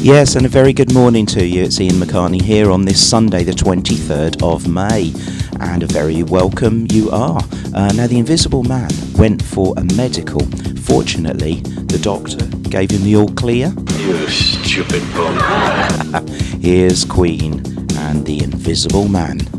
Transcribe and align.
Yes, 0.00 0.36
and 0.36 0.46
a 0.46 0.48
very 0.48 0.72
good 0.72 0.94
morning 0.94 1.26
to 1.26 1.44
you. 1.44 1.64
It's 1.64 1.78
Ian 1.82 1.96
McCartney 1.96 2.40
here 2.40 2.70
on 2.70 2.86
this 2.86 3.06
Sunday, 3.06 3.44
the 3.44 3.52
23rd 3.52 4.42
of 4.42 4.66
May, 4.66 5.12
and 5.60 5.82
a 5.82 5.86
very 5.86 6.22
welcome 6.22 6.86
you 6.90 7.10
are. 7.10 7.42
Uh, 7.74 7.92
now, 7.92 8.06
the 8.06 8.18
Invisible 8.18 8.64
Man 8.64 8.88
went 9.18 9.42
for 9.42 9.74
a 9.76 9.84
medical. 9.94 10.40
Fortunately, 10.80 11.56
the 11.60 11.98
doctor 11.98 12.46
gave 12.70 12.90
him 12.90 13.04
the 13.04 13.16
all 13.16 13.28
clear. 13.34 13.70
You 13.98 14.26
stupid 14.28 15.02
bum. 15.12 16.26
Here's 16.62 17.04
Queen 17.04 17.62
and 17.98 18.24
the 18.24 18.42
Invisible 18.42 19.08
Man. 19.08 19.57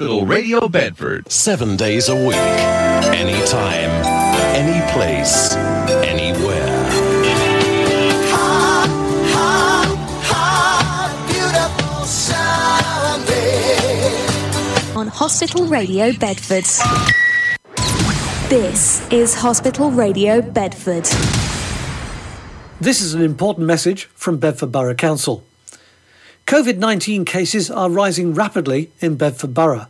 Hospital 0.00 0.24
Radio 0.24 0.66
Bedford. 0.66 1.30
Seven 1.30 1.76
days 1.76 2.08
a 2.08 2.14
week. 2.14 2.34
Anytime. 3.12 3.90
Any 4.56 4.80
place. 4.92 5.52
Anywhere. 5.52 6.56
on 14.96 15.08
Hospital 15.08 15.66
Radio 15.66 16.14
Bedford. 16.14 16.64
This 18.48 19.06
is 19.12 19.34
Hospital 19.34 19.90
Radio 19.90 20.40
Bedford. 20.40 21.04
This 22.80 23.02
is 23.02 23.12
an 23.12 23.20
important 23.20 23.66
message 23.66 24.06
from 24.14 24.38
Bedford 24.38 24.72
Borough 24.72 24.94
Council. 24.94 25.44
COVID 26.50 26.78
19 26.78 27.24
cases 27.26 27.70
are 27.70 27.88
rising 27.88 28.34
rapidly 28.34 28.90
in 28.98 29.14
Bedford 29.14 29.54
Borough. 29.54 29.86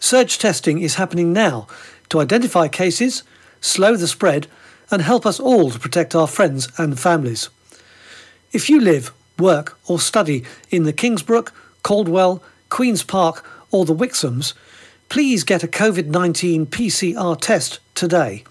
Surge 0.00 0.36
testing 0.36 0.80
is 0.82 0.96
happening 0.96 1.32
now 1.32 1.68
to 2.08 2.18
identify 2.18 2.66
cases, 2.66 3.22
slow 3.60 3.94
the 3.94 4.08
spread, 4.08 4.48
and 4.90 5.00
help 5.00 5.24
us 5.24 5.38
all 5.38 5.70
to 5.70 5.78
protect 5.78 6.12
our 6.12 6.26
friends 6.26 6.66
and 6.76 6.98
families. 6.98 7.50
If 8.50 8.68
you 8.68 8.80
live, 8.80 9.12
work, 9.38 9.78
or 9.86 10.00
study 10.00 10.42
in 10.70 10.82
the 10.82 10.92
Kingsbrook, 10.92 11.52
Cauldwell, 11.84 12.42
Queen's 12.68 13.04
Park, 13.04 13.48
or 13.70 13.84
the 13.84 13.94
Wixams, 13.94 14.54
please 15.08 15.44
get 15.44 15.62
a 15.62 15.68
COVID 15.68 16.06
19 16.06 16.66
PCR 16.66 17.40
test 17.40 17.78
today. 17.94 18.42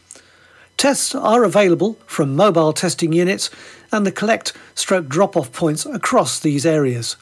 Tests 0.79 1.13
are 1.13 1.43
available 1.43 1.99
from 2.05 2.35
mobile 2.37 2.71
testing 2.71 3.11
units 3.11 3.49
and 3.91 4.07
the 4.07 4.13
collect 4.13 4.53
stroke 4.75 5.09
drop 5.09 5.35
off 5.35 5.51
points 5.51 5.85
across 5.85 6.39
these 6.39 6.65
areas. 6.65 7.17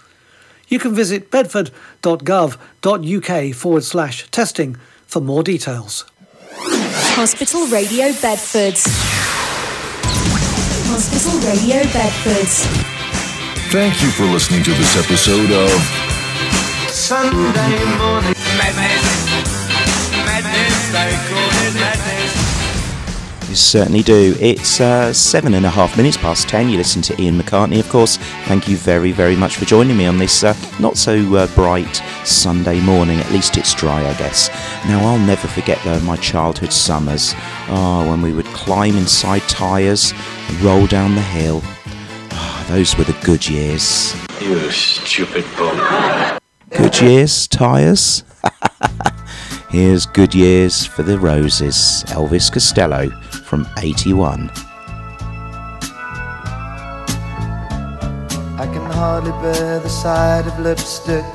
You 0.68 0.78
can 0.78 0.94
visit 0.94 1.32
bedford.gov.uk 1.32 3.56
forward 3.56 3.84
slash 3.84 4.30
testing 4.30 4.78
for 5.08 5.22
more 5.22 5.42
details. 5.42 6.06
Hospital 6.52 7.66
Radio 7.66 8.14
Bedford. 8.22 8.78
Hospital 10.94 11.40
Radio 11.50 11.82
Bedford. 11.92 12.48
Thank 13.72 14.04
you 14.04 14.12
for 14.12 14.26
listening 14.26 14.62
to 14.66 14.74
this 14.76 14.96
episode 15.04 15.50
of 15.50 15.72
Sunday 16.92 17.84
morning 17.98 18.36
madness, 18.54 19.50
madness 20.28 20.92
they 20.92 21.18
call 21.28 21.50
You 23.48 23.56
certainly 23.56 24.04
do. 24.04 24.36
It's 24.42 24.82
uh, 24.82 25.14
seven 25.14 25.54
and 25.54 25.66
a 25.66 25.70
half 25.70 25.96
minutes 25.96 26.18
past 26.18 26.50
ten. 26.50 26.68
You 26.68 26.76
listen 26.76 27.02
to 27.04 27.22
Ian 27.22 27.40
McCartney, 27.40 27.80
of 27.80 27.88
course. 27.88 28.18
Thank 28.46 28.68
you 28.68 28.76
very, 28.76 29.14
very 29.14 29.38
much 29.38 29.56
for 29.56 29.64
joining 29.64 29.96
me 29.96 30.06
on 30.06 30.18
this 30.18 30.44
uh, 30.44 30.54
not 30.82 30.98
so 30.98 31.18
uh, 31.34 31.48
bright 31.56 32.02
Sunday 32.26 32.82
morning. 32.82 33.20
At 33.20 33.32
least 33.32 33.56
it's 33.56 33.74
dry, 33.74 34.06
I 34.06 34.14
guess. 34.16 34.50
Now, 34.86 35.00
I'll 35.08 35.20
never 35.20 35.48
forget, 35.48 35.80
though, 35.86 36.02
my 36.02 36.18
childhood 36.18 36.74
summers. 36.74 37.34
Oh, 37.70 38.06
when 38.10 38.22
we 38.22 38.34
would 38.34 38.48
climb 38.48 38.98
inside 38.98 39.44
tyres 39.44 40.14
and 40.50 40.62
roll 40.62 40.86
down 40.86 41.16
the 41.16 41.22
hill. 41.22 41.62
Oh, 42.32 42.66
those 42.68 42.98
were 42.98 43.06
the 43.06 43.18
good 43.24 43.48
years. 43.48 44.14
You 44.42 44.70
stupid 44.72 45.46
bum. 45.58 46.38
Good 46.72 47.00
years, 47.00 47.48
tyres? 47.48 48.26
Here's 49.70 50.06
Good 50.06 50.34
Years 50.34 50.86
for 50.86 51.04
the 51.04 51.20
Roses, 51.20 52.06
Elvis 52.08 52.50
Costello 52.50 53.10
from 53.32 53.68
81. 53.78 54.50
I 58.56 58.66
can 58.66 58.90
hardly 58.92 59.32
bear 59.42 59.82
the 59.82 59.90
sight 59.90 60.48
of 60.48 60.58
lipstick 60.60 61.26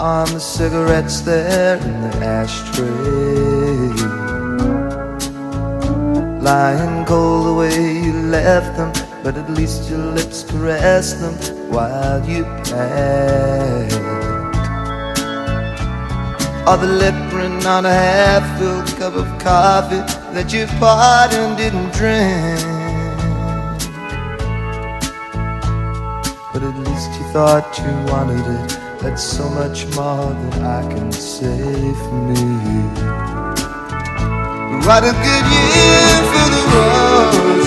on 0.00 0.26
the 0.32 0.40
cigarettes 0.40 1.20
there 1.20 1.76
in 1.76 2.00
the 2.00 2.16
ashtray. 2.24 2.86
Lying 6.40 7.04
cold 7.04 7.46
the 7.46 7.52
way 7.52 8.04
you 8.04 8.14
left 8.22 8.74
them, 8.78 8.90
but 9.22 9.36
at 9.36 9.50
least 9.50 9.90
your 9.90 9.98
lips 9.98 10.44
caressed 10.44 11.20
them 11.20 11.34
while 11.70 12.26
you 12.26 12.44
passed. 12.64 14.11
Or 16.64 16.76
the 16.76 16.86
lip 16.86 17.14
on 17.66 17.84
a 17.84 17.92
half-filled 17.92 18.86
cup 18.96 19.14
of 19.14 19.26
coffee 19.40 20.02
that 20.32 20.52
you 20.52 20.66
and 21.34 21.56
didn't 21.56 21.92
drink. 21.92 22.62
But 26.52 26.62
at 26.62 26.76
least 26.86 27.10
you 27.18 27.24
thought 27.32 27.66
you 27.78 27.92
wanted 28.12 28.46
it. 28.46 28.78
That's 29.02 29.24
so 29.24 29.48
much 29.48 29.86
more 29.96 30.32
than 30.32 30.62
I 30.62 30.82
can 30.88 31.10
say 31.10 31.92
for 32.04 32.18
me. 32.30 32.44
What 34.86 35.02
a 35.02 35.12
good 35.26 35.46
year 35.56 36.14
for 36.30 36.46
the 36.54 36.62
roses. 36.74 37.62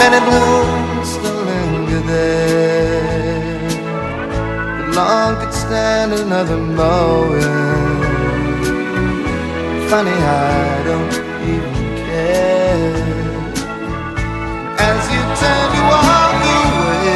Many 0.00 0.20
blooms 0.28 1.08
still 1.12 1.42
linger 1.44 2.02
there. 2.06 3.68
But 4.78 4.88
long 4.96 5.32
could 5.40 5.52
stand 5.70 6.12
another 6.12 6.56
mowing. 6.56 8.00
Funny, 9.88 10.10
I 10.10 10.82
don't 10.88 11.12
even 11.52 11.74
care. 12.06 12.98
As 14.90 15.02
you 15.14 15.22
turn 15.40 15.66
to 15.74 15.80
walk 15.92 16.40
away, 16.58 17.14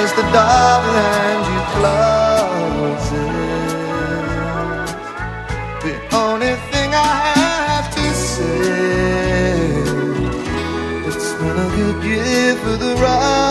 as 0.00 0.08
the 0.18 0.24
door 0.34 0.76
behind 0.86 1.42
you 1.52 1.60
closes, 1.74 3.22
the 5.86 5.94
only 6.22 6.54
thing 6.70 6.90
I 6.92 7.16
have 7.42 7.88
to 7.98 8.06
say, 8.34 8.68
it's 11.08 11.30
been 11.38 11.58
a 11.66 11.68
good 11.78 11.98
year 12.04 12.52
for 12.62 12.76
the 12.84 12.92
roses. 13.02 13.47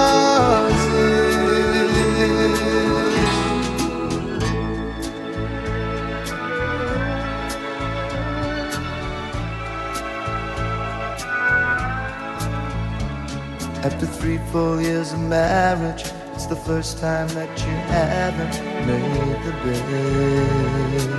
After 13.84 14.08
three 14.08 14.40
full 14.52 14.82
years 14.82 15.14
of 15.14 15.20
marriage, 15.20 16.04
it's 16.34 16.48
the 16.48 16.56
first 16.56 16.98
time 17.00 17.28
that 17.30 17.50
you 17.60 17.76
haven't 17.94 18.60
made 18.88 19.44
the 19.46 19.52
bed. 19.64 21.10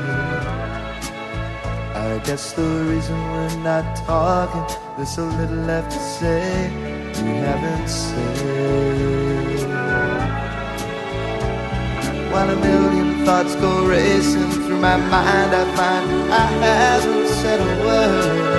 I 1.94 2.18
guess 2.24 2.52
the 2.52 2.62
reason 2.62 3.16
we're 3.32 3.58
not 3.62 3.96
talking, 3.96 4.66
there's 4.96 5.14
so 5.14 5.24
little 5.24 5.64
left 5.66 5.92
to 5.92 5.98
say 5.98 6.68
we 7.22 7.30
haven't 7.46 7.88
said. 7.88 9.28
While 12.32 12.50
a 12.50 12.56
million 12.56 13.24
thoughts 13.24 13.54
go 13.54 13.86
racing 13.86 14.50
through 14.50 14.80
my 14.80 14.96
mind, 14.96 15.54
I 15.54 15.64
find 15.76 16.32
I 16.32 16.46
haven't 16.66 17.28
said 17.28 17.60
a 17.60 17.86
word. 17.86 18.57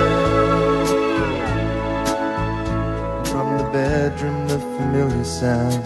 Bedroom, 4.00 4.40
the 4.48 4.58
familiar 4.76 5.24
sound 5.24 5.82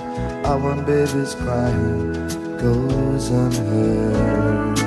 of 0.47 0.63
when 0.63 0.85
baby's 0.85 1.35
crying 1.35 2.13
goes 2.65 3.25
unheard. 3.43 4.79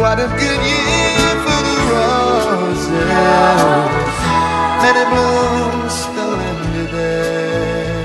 What 0.00 0.18
a 0.26 0.28
good 0.42 0.62
year 0.72 1.32
for 1.44 1.60
the 1.68 1.76
roses. 1.92 3.08
Many 4.84 5.04
blooms 5.12 5.94
still 6.04 6.34
linger 6.42 6.88
there. 6.96 7.96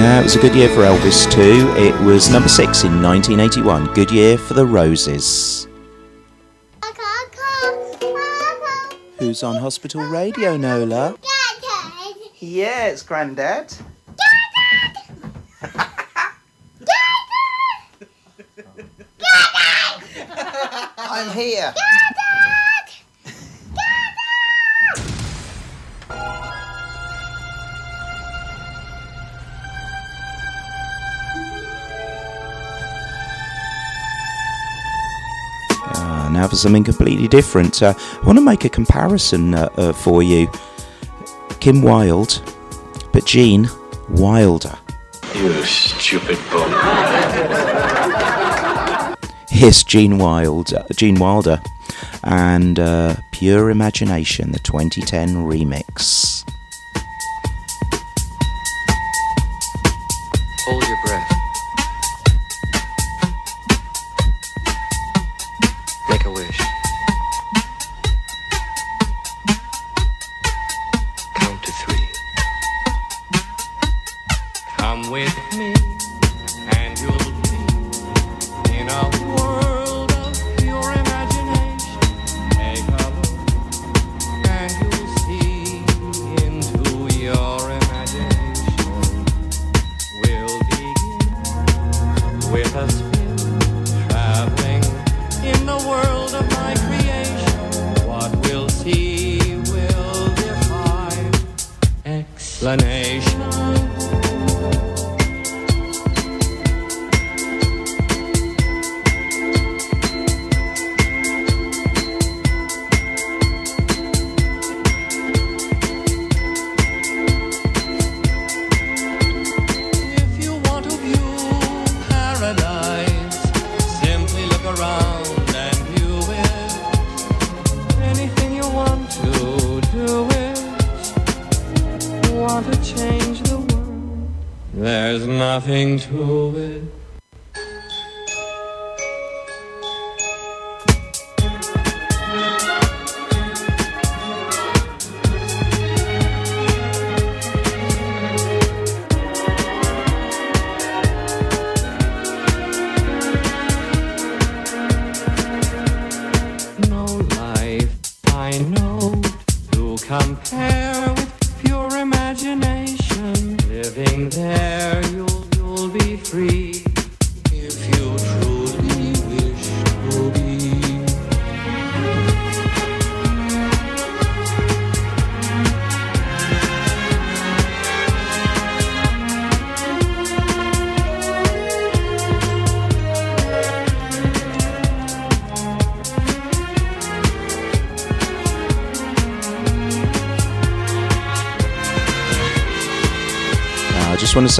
Yeah, 0.00 0.20
it 0.20 0.22
was 0.22 0.34
a 0.34 0.40
good 0.40 0.54
year 0.54 0.70
for 0.70 0.80
Elvis 0.80 1.30
too. 1.30 1.74
It 1.76 1.94
was 2.00 2.30
number 2.30 2.48
six 2.48 2.84
in 2.84 3.02
1981. 3.02 3.92
Good 3.92 4.10
year 4.10 4.38
for 4.38 4.54
the 4.54 4.64
Roses. 4.64 5.68
Who's 9.18 9.42
on 9.42 9.56
hospital 9.56 10.00
radio, 10.04 10.56
Nola? 10.56 11.18
Yeah, 12.38 12.86
it's 12.86 13.02
Grandad. 13.02 13.74
I'm 20.96 21.30
here. 21.36 21.74
Something 36.60 36.84
completely 36.84 37.28
different. 37.28 37.82
Uh, 37.82 37.94
I 38.22 38.26
want 38.26 38.38
to 38.38 38.44
make 38.44 38.64
a 38.64 38.68
comparison 38.68 39.54
uh, 39.54 39.68
uh, 39.76 39.92
for 39.92 40.22
you. 40.22 40.50
Kim 41.60 41.82
Wilde, 41.82 42.42
but 43.12 43.26
Gene 43.26 43.68
Wilder. 44.08 44.78
You 45.34 45.62
stupid 45.64 46.38
bum. 46.50 46.70
Yes, 49.52 49.84
Gene 49.84 50.16
Wilder, 50.16 50.86
Gene 50.96 51.18
Wilder, 51.18 51.60
and 52.24 52.78
uh, 52.78 53.16
Pure 53.30 53.70
Imagination, 53.70 54.52
the 54.52 54.58
2010 54.60 55.34
remix. 55.36 56.44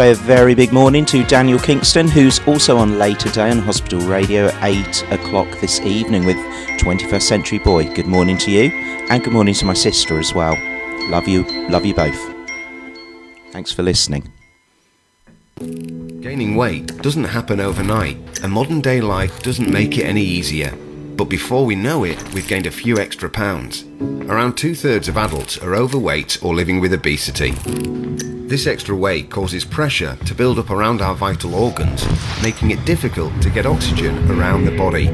Say 0.00 0.12
a 0.12 0.14
very 0.14 0.54
big 0.54 0.72
morning 0.72 1.04
to 1.04 1.22
Daniel 1.24 1.58
Kingston, 1.58 2.08
who's 2.08 2.38
also 2.46 2.78
on 2.78 2.98
later 2.98 3.28
day 3.28 3.50
on 3.50 3.58
Hospital 3.58 4.00
Radio 4.00 4.46
at 4.46 4.64
8 4.64 5.12
o'clock 5.12 5.60
this 5.60 5.78
evening 5.80 6.24
with 6.24 6.38
21st 6.78 7.20
Century 7.20 7.58
Boy. 7.58 7.84
Good 7.84 8.06
morning 8.06 8.38
to 8.38 8.50
you, 8.50 8.70
and 9.10 9.22
good 9.22 9.34
morning 9.34 9.52
to 9.52 9.66
my 9.66 9.74
sister 9.74 10.18
as 10.18 10.32
well. 10.32 10.56
Love 11.10 11.28
you, 11.28 11.42
love 11.68 11.84
you 11.84 11.92
both. 11.92 12.18
Thanks 13.50 13.72
for 13.72 13.82
listening. 13.82 14.32
Gaining 15.58 16.56
weight 16.56 16.86
doesn't 17.02 17.24
happen 17.24 17.60
overnight, 17.60 18.42
and 18.42 18.50
modern 18.50 18.80
day 18.80 19.02
life 19.02 19.42
doesn't 19.42 19.70
make 19.70 19.98
it 19.98 20.04
any 20.04 20.22
easier. 20.22 20.74
But 21.14 21.26
before 21.26 21.66
we 21.66 21.74
know 21.74 22.04
it, 22.04 22.32
we've 22.32 22.48
gained 22.48 22.66
a 22.66 22.70
few 22.70 22.98
extra 22.98 23.28
pounds. 23.28 23.84
Around 24.00 24.54
two 24.54 24.74
thirds 24.74 25.08
of 25.08 25.18
adults 25.18 25.58
are 25.58 25.74
overweight 25.74 26.42
or 26.42 26.54
living 26.54 26.80
with 26.80 26.94
obesity. 26.94 27.52
This 28.50 28.66
extra 28.66 28.96
weight 28.96 29.30
causes 29.30 29.64
pressure 29.64 30.16
to 30.26 30.34
build 30.34 30.58
up 30.58 30.70
around 30.70 31.02
our 31.02 31.14
vital 31.14 31.54
organs, 31.54 32.04
making 32.42 32.72
it 32.72 32.84
difficult 32.84 33.40
to 33.42 33.48
get 33.48 33.64
oxygen 33.64 34.28
around 34.28 34.64
the 34.64 34.76
body. 34.76 35.06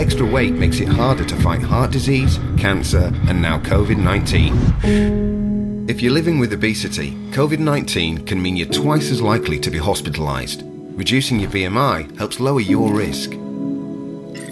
Extra 0.00 0.24
weight 0.24 0.52
makes 0.52 0.78
it 0.78 0.86
harder 0.86 1.24
to 1.24 1.34
fight 1.42 1.60
heart 1.60 1.90
disease, 1.90 2.38
cancer, 2.56 3.10
and 3.26 3.42
now 3.42 3.58
COVID 3.58 3.98
19. 3.98 5.88
If 5.88 6.00
you're 6.00 6.12
living 6.12 6.38
with 6.38 6.52
obesity, 6.52 7.14
COVID 7.32 7.58
19 7.58 8.24
can 8.24 8.40
mean 8.40 8.56
you're 8.56 8.68
twice 8.68 9.10
as 9.10 9.20
likely 9.20 9.58
to 9.58 9.68
be 9.68 9.80
hospitalised. 9.80 10.62
Reducing 10.96 11.40
your 11.40 11.50
BMI 11.50 12.16
helps 12.16 12.38
lower 12.38 12.60
your 12.60 12.92
risk. 12.92 13.32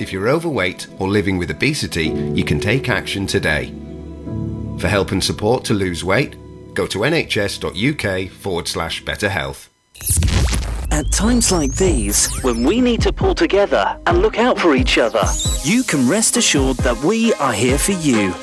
If 0.01 0.13
you're 0.13 0.31
overweight 0.31 0.89
or 0.99 1.07
living 1.07 1.39
with 1.39 1.53
obesity, 1.53 2.09
you 2.09 2.43
can 2.43 2.59
take 2.59 2.89
action 2.89 3.29
today. 3.29 3.73
For 4.81 4.89
help 4.89 5.13
and 5.13 5.23
support 5.23 5.65
to 5.67 5.75
lose 5.75 6.03
weight, 6.03 6.35
go 6.75 6.87
to 6.89 6.99
nhs.uk 6.99 8.31
forward 8.31 8.69
slash 8.69 9.05
better 9.05 9.29
health. 9.29 9.71
At 10.91 11.11
times 11.11 11.51
like 11.51 11.75
these, 11.75 12.33
when 12.43 12.63
we 12.63 12.81
need 12.81 13.01
to 13.03 13.13
pull 13.13 13.35
together 13.35 13.99
and 14.07 14.23
look 14.23 14.39
out 14.39 14.59
for 14.59 14.77
each 14.77 14.99
other, 14.99 15.23
you 15.65 15.83
can 15.83 16.09
rest 16.09 16.37
assured 16.37 16.77
that 16.79 16.97
we 17.03 17.35
are 17.35 17.53
here 17.53 17.79
for 17.79 17.93
you. 17.93 18.35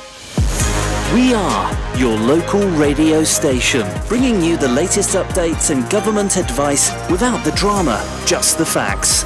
We 1.14 1.34
are 1.34 1.98
your 1.98 2.18
local 2.18 2.66
radio 2.72 3.24
station, 3.24 3.88
bringing 4.08 4.42
you 4.42 4.58
the 4.58 4.68
latest 4.68 5.16
updates 5.16 5.70
and 5.70 5.90
government 5.90 6.38
advice 6.38 6.92
without 7.10 7.44
the 7.44 7.52
drama, 7.52 8.02
just 8.26 8.58
the 8.58 8.66
facts. 8.66 9.24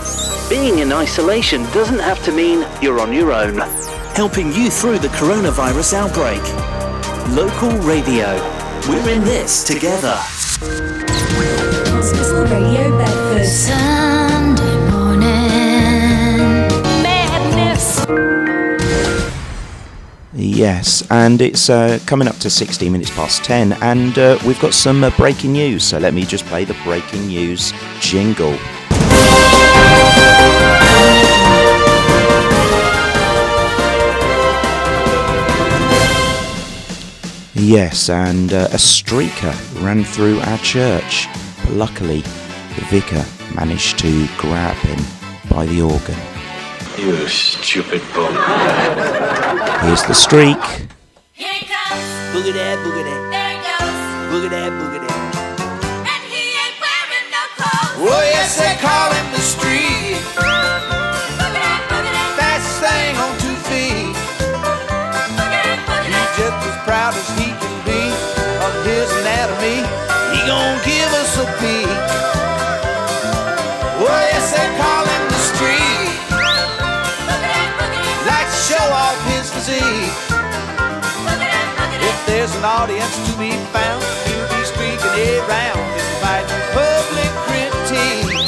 Being 0.50 0.80
in 0.80 0.92
isolation 0.92 1.64
doesn't 1.74 2.00
have 2.00 2.24
to 2.26 2.32
mean 2.32 2.68
you're 2.82 3.00
on 3.00 3.14
your 3.14 3.32
own. 3.32 3.58
Helping 4.16 4.54
you 4.54 4.70
through 4.70 5.00
the 5.00 5.10
coronavirus 5.10 5.94
outbreak. 5.94 6.42
Local 7.36 7.72
radio. 7.80 8.55
We're 8.88 9.10
in 9.10 9.24
this 9.24 9.64
together. 9.64 10.14
Hospital 11.90 12.44
Radio 12.44 12.96
Bedford. 12.96 13.44
Sunday 13.44 14.92
morning. 14.92 16.68
Madness. 17.02 18.06
Yes, 20.34 21.04
and 21.10 21.42
it's 21.42 21.68
uh, 21.72 21.98
coming 22.06 22.28
up 22.28 22.38
to 22.38 22.52
16 22.52 22.92
minutes 22.92 23.10
past 23.10 23.44
10, 23.44 23.74
and 23.82 24.20
uh, 24.20 24.38
we've 24.46 24.60
got 24.60 24.76
some 24.76 25.04
uh, 25.04 25.10
breaking 25.18 25.54
news. 25.54 25.84
So 25.84 25.98
let 25.98 26.14
me 26.14 26.24
just 26.24 26.46
play 26.46 26.64
the 26.64 26.78
breaking 26.84 27.26
news 27.26 27.74
jingle. 28.02 28.56
Yes, 37.68 38.10
and 38.12 38.54
uh, 38.54 38.68
a 38.74 38.78
streaker 38.78 39.52
ran 39.84 40.04
through 40.04 40.40
our 40.42 40.60
church, 40.60 41.28
but 41.64 41.72
luckily 41.72 42.22
the 42.22 42.86
vicar 42.92 43.26
managed 43.56 43.98
to 44.00 44.28
grab 44.38 44.76
him 44.86 45.04
by 45.50 45.66
the 45.66 45.82
organ. 45.82 46.16
You 46.96 47.28
stupid 47.28 48.04
bum. 48.14 48.36
Here's 49.82 50.04
the 50.04 50.14
streak. 50.14 50.60
Boogie 52.36 52.54
that, 52.54 52.78
boogie 52.86 53.04
that. 53.04 53.22
There 53.34 53.58
goes. 53.66 53.98
Boogie 54.30 54.52
that, 54.52 54.72
boogie 54.72 55.08
that. 55.08 55.16
Oh, 57.98 58.22
yes, 58.30 58.60
they 58.60 58.76
call 58.80 59.12
him 59.12 59.35
an 82.56 82.64
audience 82.64 83.16
to 83.28 83.34
be 83.36 83.52
found, 83.76 84.00
he'll 84.24 84.48
be 84.48 84.64
streaking 84.64 85.12
around, 85.44 85.80
inviting 86.16 86.64
public 86.72 87.32
critique. 87.44 88.48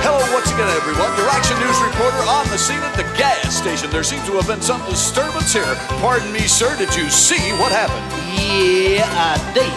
Hello, 0.00 0.24
once 0.32 0.48
again, 0.48 0.68
everyone. 0.80 1.12
Your 1.20 1.28
Action 1.28 1.60
News 1.60 1.76
reporter 1.84 2.24
on 2.24 2.48
the 2.48 2.56
scene 2.56 2.80
at 2.80 2.96
the 2.96 3.04
gas 3.20 3.52
station. 3.52 3.92
There 3.92 4.02
seems 4.02 4.24
to 4.26 4.32
have 4.40 4.48
been 4.48 4.64
some 4.64 4.80
disturbance 4.88 5.52
here. 5.52 5.68
Pardon 6.00 6.32
me, 6.32 6.48
sir. 6.48 6.72
Did 6.80 6.94
you 6.96 7.12
see 7.12 7.52
what 7.60 7.68
happened? 7.68 8.00
Yeah, 8.32 9.04
I 9.04 9.36
did. 9.52 9.68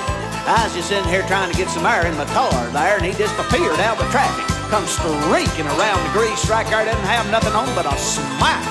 I 0.48 0.64
was 0.64 0.76
just 0.76 0.88
sitting 0.88 1.08
here 1.08 1.24
trying 1.28 1.52
to 1.52 1.58
get 1.58 1.68
some 1.70 1.86
air 1.86 2.08
in 2.08 2.16
my 2.16 2.26
car 2.32 2.52
there, 2.72 2.96
and 2.96 3.04
he 3.04 3.12
disappeared 3.12 3.80
out 3.84 4.00
of 4.00 4.08
the 4.08 4.10
traffic. 4.16 4.48
Come 4.72 4.88
streaking 4.88 5.68
around 5.76 6.00
the 6.08 6.12
grease 6.16 6.40
striker, 6.40 6.84
didn't 6.84 7.08
have 7.08 7.28
nothing 7.32 7.54
on 7.54 7.68
but 7.76 7.84
a 7.84 7.96
smile. 8.00 8.64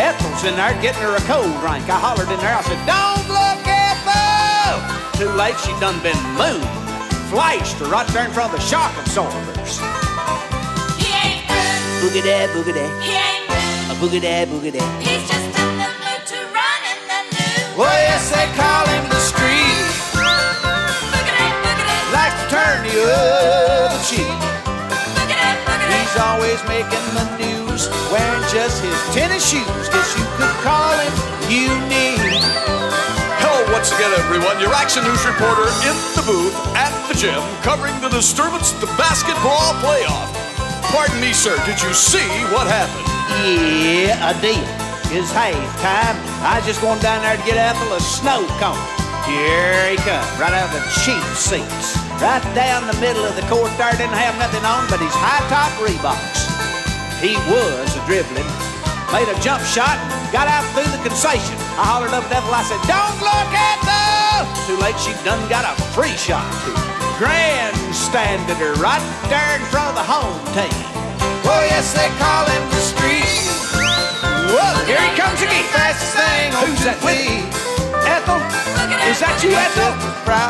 Ethel's 0.00 0.44
in 0.44 0.56
there 0.56 0.72
getting 0.80 1.04
her 1.04 1.16
a 1.16 1.24
cold 1.28 1.52
drink. 1.60 1.84
I 1.92 2.00
hollered 2.00 2.32
in 2.32 2.40
there, 2.40 2.56
I 2.56 2.62
said, 2.62 2.80
Don't! 2.88 3.13
Too 5.16 5.30
late, 5.38 5.54
she 5.60 5.70
done 5.78 6.02
been 6.02 6.18
mooned. 6.34 6.66
Flashed 7.30 7.78
her 7.78 7.86
right 7.86 8.06
there 8.08 8.26
in 8.26 8.32
front 8.32 8.52
of 8.52 8.58
the 8.58 8.66
shock 8.66 8.90
absorbers. 8.98 9.78
Boogie 12.02 12.26
that, 12.26 12.50
boogie 12.50 12.74
that. 12.74 12.90
A 13.90 13.94
boogie 14.02 14.20
that, 14.20 14.48
boogie 14.48 14.72
that. 14.74 14.82
He's 14.98 15.22
just 15.30 15.54
in 15.54 15.78
the 15.78 15.86
mood 16.02 16.22
to 16.34 16.38
run 16.50 16.80
in 16.90 16.98
the 17.06 17.20
news. 17.30 17.78
Well, 17.78 17.94
yes, 17.94 18.26
they 18.34 18.42
call 18.58 18.90
him 18.90 19.06
the 19.06 19.22
Streak. 19.22 19.86
Likes 22.10 22.34
to 22.42 22.46
turn 22.50 22.82
the 22.82 22.98
other 23.06 24.02
cheek. 24.02 24.34
He's 25.94 26.16
always 26.18 26.58
making 26.66 27.06
the 27.14 27.26
news, 27.38 27.86
wearing 28.10 28.42
just 28.50 28.82
his 28.82 28.98
tennis 29.14 29.46
shoes. 29.46 29.86
Guess 29.94 30.18
you 30.18 30.26
could 30.34 30.58
call 30.66 30.98
him 30.98 31.14
unique. 31.46 32.83
Once 33.84 34.00
again, 34.00 34.16
everyone. 34.16 34.56
Your 34.64 34.72
Action 34.72 35.04
News 35.04 35.20
reporter 35.28 35.68
in 35.84 35.92
the 36.16 36.24
booth 36.24 36.56
at 36.72 36.88
the 37.04 37.12
gym 37.12 37.36
covering 37.60 37.92
the 38.00 38.08
disturbance 38.08 38.72
the 38.80 38.88
basketball 38.96 39.76
playoff. 39.84 40.32
Pardon 40.88 41.20
me, 41.20 41.36
sir. 41.36 41.52
Did 41.68 41.76
you 41.84 41.92
see 41.92 42.24
what 42.48 42.64
happened? 42.64 43.04
Yeah, 43.44 44.16
I 44.24 44.32
did. 44.40 44.64
It's 45.12 45.28
halftime. 45.28 46.16
I 46.40 46.56
was 46.56 46.64
just 46.64 46.80
going 46.80 46.96
down 47.04 47.20
there 47.20 47.36
to 47.36 47.44
get 47.44 47.60
Ethel 47.60 47.92
a 47.92 48.00
snow 48.00 48.48
cone. 48.56 48.80
Here 49.28 49.92
he 49.92 50.00
come, 50.00 50.24
right 50.40 50.56
out 50.56 50.72
of 50.72 50.80
the 50.80 50.84
cheap 51.04 51.20
seats. 51.36 52.00
Right 52.24 52.40
down 52.56 52.88
the 52.88 52.96
middle 53.04 53.28
of 53.28 53.36
the 53.36 53.44
court 53.52 53.68
there, 53.76 53.92
didn't 54.00 54.16
have 54.16 54.32
nothing 54.40 54.64
on 54.64 54.88
but 54.88 54.96
his 54.96 55.12
high-top 55.12 55.76
Reeboks. 55.84 56.40
He 57.20 57.36
was 57.52 57.92
a 57.92 58.02
dribbling, 58.08 58.48
made 59.12 59.28
a 59.28 59.36
jump 59.44 59.60
shot, 59.68 60.00
got 60.32 60.48
out 60.48 60.64
through 60.72 60.88
the 60.88 61.04
concession. 61.04 61.63
I 61.76 61.84
hollered 61.84 62.14
up 62.14 62.28
devil, 62.30 62.54
I 62.54 62.62
said, 62.62 62.80
don't 62.86 63.18
look 63.18 63.50
at 63.52 63.78
the... 63.82 64.46
Too 64.66 64.78
late, 64.80 64.98
she 64.98 65.12
done 65.24 65.42
got 65.48 65.66
a 65.66 65.74
free 65.92 66.16
shot 66.16 66.46
grandstanded 67.18 68.58
her 68.58 68.74
right 68.82 69.02
there 69.30 69.54
in 69.54 69.62
front 69.70 69.94
of 69.94 69.96
the 69.96 70.02
home 70.02 70.34
team. 70.50 70.74
Oh, 71.46 71.62
yes, 71.62 71.94
they 71.94 72.10
call 72.18 72.42
him 72.50 72.62
the 72.74 72.82
Streak. 72.82 73.22
Whoa, 74.50 74.82
here 74.82 74.98
he 74.98 75.10
comes 75.14 75.38
again. 75.38 75.62
Fastest 75.70 76.18
thing 76.18 76.50
on 76.54 76.66
Who's 76.66 76.82
that 76.82 76.98
with? 77.06 77.22
Ethel? 78.02 78.42
Is 79.06 79.22
that 79.22 79.38
you, 79.46 79.54
Ethel? 79.54 79.94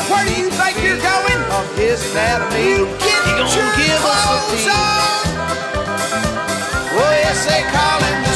Where 0.09 0.25
do 0.25 0.35
you 0.35 0.49
think 0.49 0.81
you're 0.81 1.01
going? 1.01 1.41
Of 1.53 1.69
his 1.77 2.01
anatomy. 2.13 2.89
Get 2.99 3.21
He 3.29 3.33
gonna 3.37 3.53
your 3.53 3.71
give 3.77 4.01
us 4.01 4.65
a. 4.65 4.81
Oh, 6.97 7.13
yes, 7.23 7.45
they 7.45 7.63
call 7.69 7.99
him 8.01 8.19
the 8.25 8.34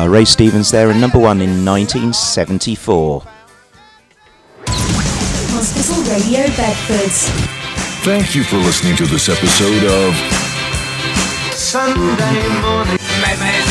Uh, 0.00 0.08
Ray 0.08 0.24
Stevens 0.24 0.70
there 0.70 0.90
in 0.90 0.98
number 0.98 1.18
one 1.18 1.42
in 1.42 1.62
1974. 1.62 3.22
Hospital 4.66 6.02
Radio 6.04 6.46
Bedford. 6.56 7.12
Thank 8.02 8.34
you 8.34 8.42
for 8.42 8.56
listening 8.56 8.96
to 8.96 9.04
this 9.04 9.28
episode 9.28 9.84
of 9.84 10.14
Sunday 11.52 12.48
morning 12.62 12.96
madness. 13.20 13.68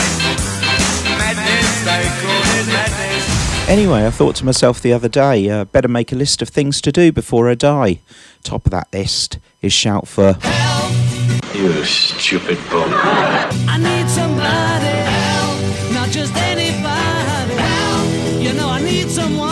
Madness, 1.18 1.84
they 1.84 2.06
call 2.22 2.44
it 2.60 2.68
madness. 2.68 3.68
Anyway, 3.68 4.06
I 4.06 4.12
thought 4.12 4.36
to 4.36 4.46
myself 4.46 4.80
the 4.84 4.94
other 4.94 5.10
day, 5.10 5.50
uh, 5.50 5.66
better 5.66 5.88
make 5.88 6.12
a 6.12 6.16
list 6.16 6.44
of 6.44 6.50
things 6.50 6.80
to 6.82 6.92
do 6.92 7.12
before 7.12 7.50
I 7.50 7.56
die. 7.56 8.02
Top 8.44 8.68
of 8.68 8.72
that 8.72 8.94
list 8.94 9.40
is 9.64 9.74
shout 9.74 10.08
for 10.08 10.34
Help! 10.34 11.56
You 11.56 11.84
stupid 11.86 12.60
bum. 12.70 12.92
I 12.94 13.78
need 13.80 14.08
somebody 14.08 14.89
someone 19.10 19.49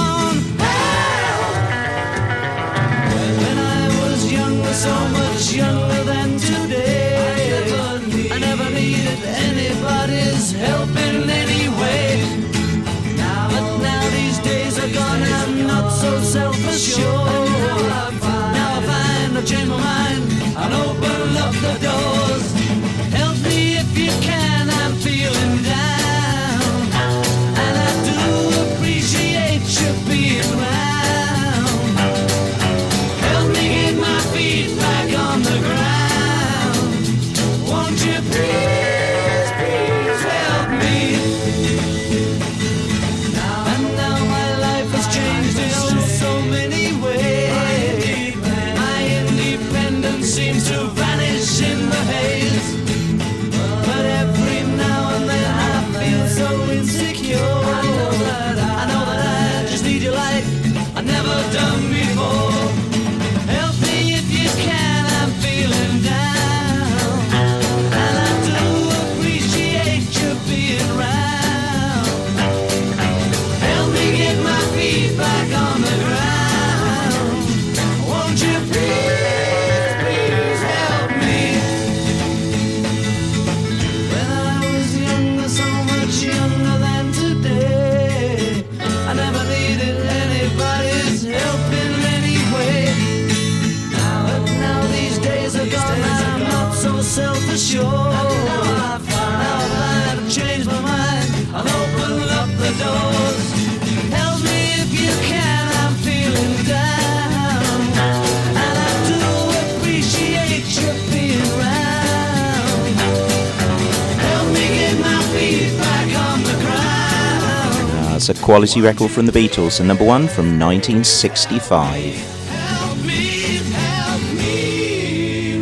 quality 118.47 118.79
record 118.79 119.11
from 119.11 119.25
the 119.25 119.31
Beatles, 119.33 119.79
and 119.79 119.89
number 119.89 120.05
one 120.05 120.25
from 120.25 120.57
1965. 120.57 121.91
Help 121.91 122.97
me, 123.05 123.57
help 123.73 124.21
me. 124.39 125.59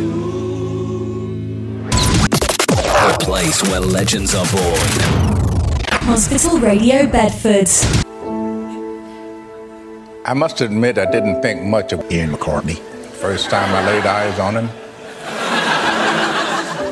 The 3.08 3.16
place 3.22 3.60
where 3.64 3.80
legends 3.80 4.36
are 4.36 4.46
born. 4.52 4.78
Hospital 6.06 6.60
Radio 6.60 7.08
Bedford. 7.08 7.68
I 10.24 10.34
must 10.34 10.60
admit, 10.60 10.96
I 10.96 11.10
didn't 11.10 11.42
think 11.42 11.62
much 11.64 11.92
of 11.92 12.08
Ian 12.12 12.30
McCartney. 12.30 12.78
First 13.20 13.50
time 13.50 13.68
I 13.74 13.84
laid 13.84 14.06
eyes 14.06 14.38
on 14.38 14.54
him, 14.58 14.70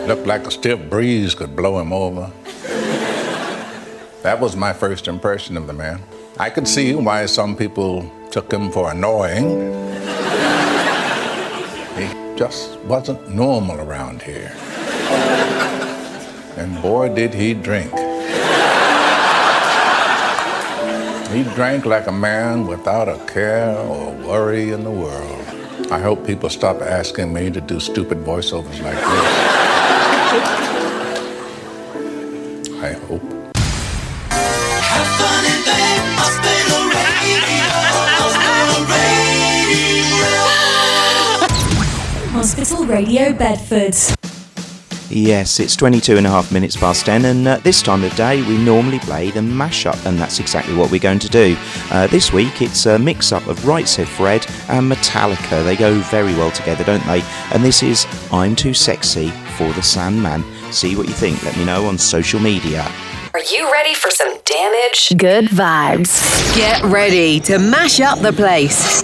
looked 0.08 0.26
like 0.26 0.44
a 0.44 0.50
stiff 0.50 0.90
breeze 0.90 1.36
could 1.36 1.54
blow 1.54 1.78
him 1.78 1.92
over. 1.92 2.32
That 4.24 4.40
was 4.40 4.56
my 4.56 4.72
first 4.72 5.06
impression 5.06 5.54
of 5.58 5.66
the 5.66 5.74
man. 5.74 6.00
I 6.38 6.48
could 6.48 6.66
see 6.66 6.94
why 6.94 7.26
some 7.26 7.54
people 7.54 8.10
took 8.30 8.50
him 8.50 8.70
for 8.72 8.90
annoying. 8.90 9.70
He 11.94 12.08
just 12.34 12.78
wasn't 12.84 13.28
normal 13.28 13.78
around 13.82 14.22
here. 14.22 14.50
And 16.56 16.80
boy, 16.80 17.14
did 17.14 17.34
he 17.34 17.52
drink. 17.52 17.92
He 21.28 21.42
drank 21.54 21.84
like 21.84 22.06
a 22.06 22.12
man 22.12 22.66
without 22.66 23.10
a 23.10 23.18
care 23.26 23.76
or 23.76 24.10
worry 24.26 24.70
in 24.70 24.84
the 24.84 24.90
world. 24.90 25.44
I 25.92 25.98
hope 26.00 26.26
people 26.26 26.48
stop 26.48 26.80
asking 26.80 27.30
me 27.30 27.50
to 27.50 27.60
do 27.60 27.78
stupid 27.78 28.24
voiceovers 28.24 28.80
like 28.80 28.96
this. 28.96 29.34
I 32.82 32.92
hope. 33.06 33.33
Hospital 42.44 42.84
radio. 42.84 43.32
Bedford. 43.32 43.94
Yes, 45.08 45.60
it's 45.60 45.74
22 45.76 46.18
and 46.18 46.26
a 46.26 46.30
half 46.30 46.52
minutes 46.52 46.76
past 46.76 47.06
10, 47.06 47.24
and 47.24 47.48
uh, 47.48 47.56
this 47.58 47.80
time 47.80 48.04
of 48.04 48.14
day 48.16 48.42
we 48.42 48.58
normally 48.58 48.98
play 48.98 49.30
the 49.30 49.40
mashup, 49.40 50.04
and 50.04 50.18
that's 50.18 50.40
exactly 50.40 50.74
what 50.74 50.90
we're 50.90 51.00
going 51.00 51.20
to 51.20 51.28
do. 51.30 51.56
Uh, 51.90 52.06
this 52.08 52.34
week 52.34 52.60
it's 52.60 52.84
a 52.84 52.98
mix 52.98 53.32
up 53.32 53.46
of 53.46 53.66
Right 53.66 53.88
Said 53.88 54.08
Fred 54.08 54.46
and 54.68 54.92
Metallica. 54.92 55.64
They 55.64 55.74
go 55.74 55.94
very 56.10 56.34
well 56.34 56.50
together, 56.50 56.84
don't 56.84 57.06
they? 57.06 57.22
And 57.54 57.64
this 57.64 57.82
is 57.82 58.06
I'm 58.30 58.54
Too 58.54 58.74
Sexy 58.74 59.30
for 59.56 59.72
the 59.72 59.82
Sandman. 59.82 60.44
See 60.70 60.96
what 60.96 61.06
you 61.06 61.14
think. 61.14 61.42
Let 61.44 61.56
me 61.56 61.64
know 61.64 61.86
on 61.86 61.96
social 61.96 62.40
media. 62.40 62.82
Are 63.32 63.42
you 63.42 63.72
ready 63.72 63.94
for 63.94 64.10
some 64.10 64.36
damage? 64.44 65.14
Good 65.16 65.46
vibes. 65.46 66.54
Get 66.54 66.82
ready 66.84 67.40
to 67.40 67.58
mash 67.58 68.00
up 68.00 68.18
the 68.18 68.34
place. 68.34 69.03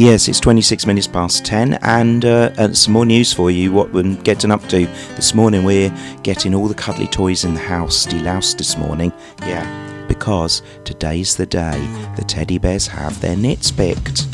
Yes, 0.00 0.28
it's 0.28 0.40
26 0.40 0.86
minutes 0.86 1.06
past 1.06 1.44
10, 1.44 1.74
and, 1.82 2.24
uh, 2.24 2.50
and 2.56 2.74
some 2.74 2.94
more 2.94 3.04
news 3.04 3.34
for 3.34 3.50
you. 3.50 3.70
What 3.70 3.92
we're 3.92 4.14
getting 4.22 4.50
up 4.50 4.66
to 4.68 4.86
this 4.86 5.34
morning, 5.34 5.62
we're 5.62 5.94
getting 6.22 6.54
all 6.54 6.68
the 6.68 6.74
cuddly 6.74 7.06
toys 7.06 7.44
in 7.44 7.52
the 7.52 7.60
house 7.60 8.06
deloused 8.06 8.56
this 8.56 8.78
morning. 8.78 9.12
Yeah, 9.40 10.06
because 10.08 10.62
today's 10.86 11.36
the 11.36 11.44
day 11.44 11.78
the 12.16 12.24
teddy 12.26 12.56
bears 12.56 12.86
have 12.86 13.20
their 13.20 13.36
nits 13.36 13.70
picked. 13.70 14.26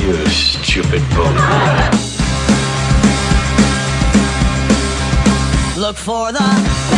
You 0.00 0.26
stupid 0.28 1.02
bum. 1.10 1.34
Look 5.76 5.96
for 5.96 6.32
the 6.32 6.95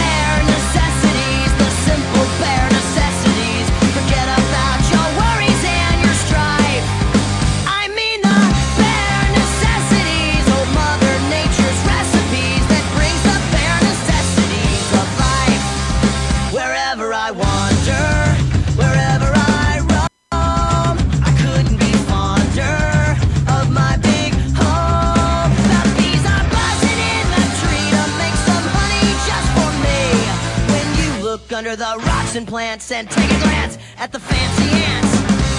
the 32.32 32.38
and 32.38 32.48
plants 32.48 32.92
and 32.92 33.08
take 33.10 33.30
a 33.30 33.40
glance 33.40 33.78
at 33.96 34.12
the 34.12 34.20
fancy 34.20 34.68
ants, 34.70 35.14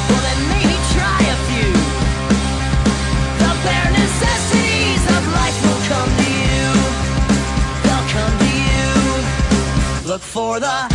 well 0.09 0.21
then 0.21 0.39
maybe 0.49 0.75
try 0.93 1.19
a 1.19 1.37
few. 1.49 1.71
The 3.41 3.51
bare 3.65 3.91
necessities 3.91 5.03
of 5.15 5.21
life 5.39 5.57
will 5.65 5.81
come 5.89 6.11
to 6.21 6.29
you. 6.45 6.69
They'll 7.83 8.07
come 8.13 8.35
to 8.45 8.51
you. 8.67 10.07
Look 10.07 10.21
for 10.21 10.59
the 10.59 10.88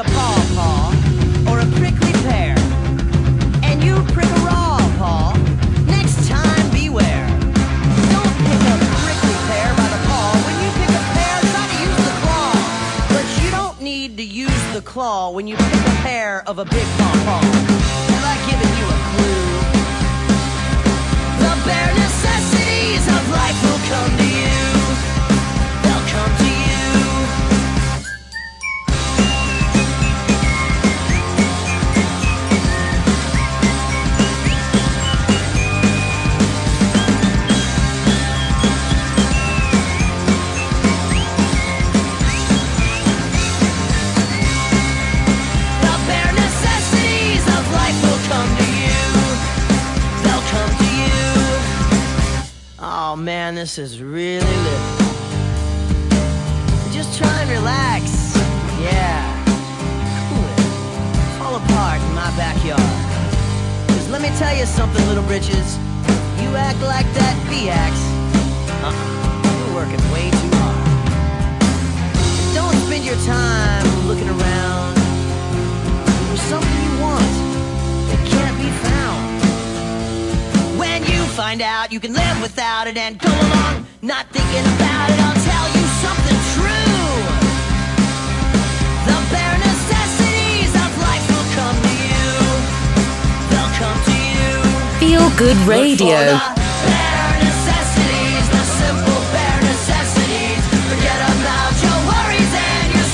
a 0.00 0.04
pawpaw 0.04 0.92
or 1.50 1.60
a 1.60 1.66
prickly 1.78 2.12
pear, 2.24 2.54
and 3.62 3.84
you 3.84 3.94
prick 4.14 4.24
a 4.24 4.40
raw 4.40 4.78
paw, 4.96 5.36
next 5.86 6.26
time 6.26 6.70
beware. 6.70 7.28
Don't 8.08 8.34
pick 8.46 8.62
a 8.64 8.76
prickly 9.04 9.36
pear 9.48 9.68
by 9.76 9.88
the 9.94 10.00
paw. 10.08 10.32
When 10.46 10.56
you 10.64 10.70
pick 10.80 10.88
a 10.88 11.04
pear, 11.16 11.36
try 11.52 11.66
to 11.68 11.78
use 11.86 12.04
the 12.08 12.16
claw. 12.22 12.52
But 13.10 13.44
you 13.44 13.50
don't 13.50 13.82
need 13.82 14.16
to 14.16 14.24
use 14.24 14.72
the 14.72 14.80
claw 14.80 15.32
when 15.32 15.46
you 15.46 15.56
pick 15.56 15.86
a 15.86 15.96
pear 16.02 16.48
of 16.48 16.58
a 16.58 16.64
big 16.64 16.86
pawpaw. 16.96 17.69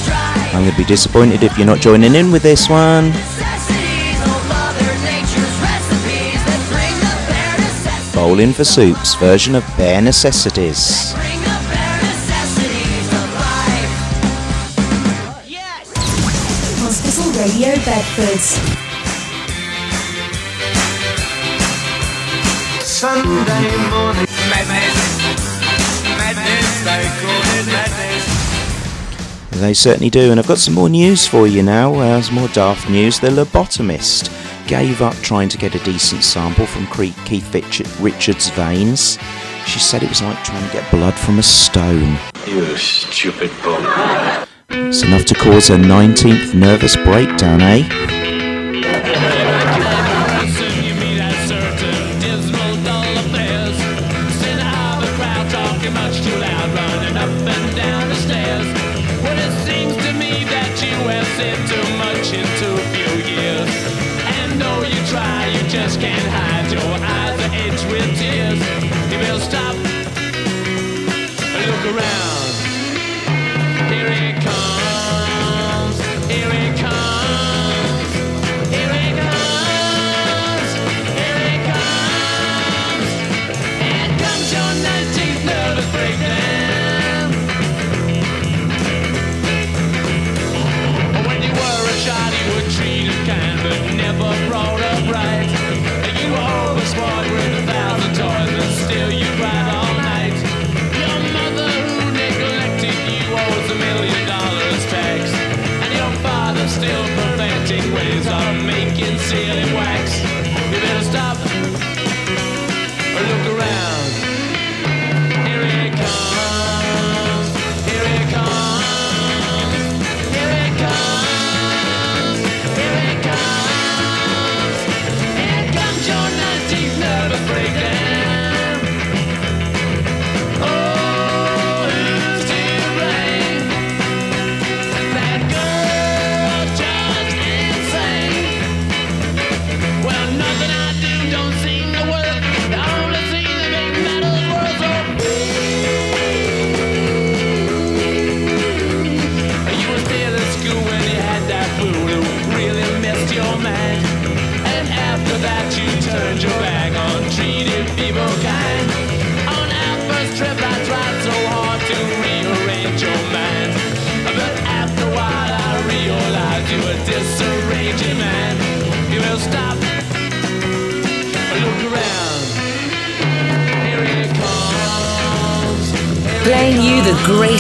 Strife. 0.03 0.55
I'm 0.55 0.63
going 0.63 0.71
to 0.71 0.77
be 0.77 0.85
disappointed 0.85 1.43
if 1.43 1.57
you're 1.59 1.67
not 1.67 1.81
joining 1.81 2.15
in 2.15 2.31
with 2.33 2.43
this 2.43 2.69
one. 2.69 3.11
Necessities, 3.11 4.21
Mother 4.49 4.93
Nature's 5.05 5.57
recipes 5.61 6.41
that 6.49 6.61
bring 6.73 6.97
the 7.05 7.15
bare 7.29 7.59
necessities. 7.59 8.15
Bowling 8.15 8.53
for 8.55 8.65
Soup's 8.65 9.15
version 9.17 9.55
of 9.55 9.65
Bare 9.77 10.01
Necessities. 10.01 11.13
Bring 11.15 11.41
the 11.41 11.59
bare 11.69 12.01
necessities 12.01 13.09
of 13.13 13.27
life. 13.37 13.93
Hospital 16.81 17.29
Radio 17.43 17.75
Bedford. 17.85 18.76
Sunday 23.27 23.77
morning 23.91 24.27
madness, 24.49 25.19
madness, 26.17 26.85
they 26.85 27.05
call 27.21 27.43
it 27.59 27.67
madness. 27.67 28.25
They 29.61 29.75
certainly 29.75 30.11
do, 30.11 30.31
and 30.31 30.39
I've 30.39 30.47
got 30.47 30.59
some 30.59 30.75
more 30.75 30.89
news 30.89 31.27
for 31.27 31.49
you 31.49 31.65
now. 31.65 31.95
Uh, 31.95 32.23
some 32.23 32.37
more 32.37 32.47
daft 32.49 32.89
news. 32.89 33.19
The 33.19 33.31
lobotomist 33.31 34.31
gave 34.69 35.03
up 35.03 35.15
trying 35.17 35.49
to 35.49 35.59
get 35.59 35.75
a 35.75 35.81
decent 35.81 36.23
sample 36.23 36.67
from 36.67 36.87
Keith 36.87 37.53
Richard- 37.53 37.89
Richards' 37.99 38.49
veins. 38.51 39.19
She 39.67 39.81
said 39.81 40.05
it 40.05 40.09
was 40.09 40.23
like 40.23 40.45
trying 40.45 40.65
to 40.65 40.73
get 40.73 40.89
blood 40.93 41.15
from 41.15 41.41
a 41.41 41.43
stone. 41.43 42.17
You 42.47 42.77
stupid 42.77 43.51
bum. 43.65 44.47
It's 44.69 45.03
enough 45.03 45.25
to 45.25 45.35
cause 45.35 45.71
a 45.71 45.77
19th 45.77 46.55
nervous 46.55 46.95
breakdown, 46.95 47.61
eh? 47.61 47.83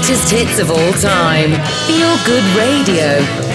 greatest 0.06 0.30
hits 0.30 0.58
of 0.60 0.70
all 0.70 0.92
time. 0.92 1.50
Feel 1.88 2.16
Good 2.24 2.44
Radio 2.56 3.45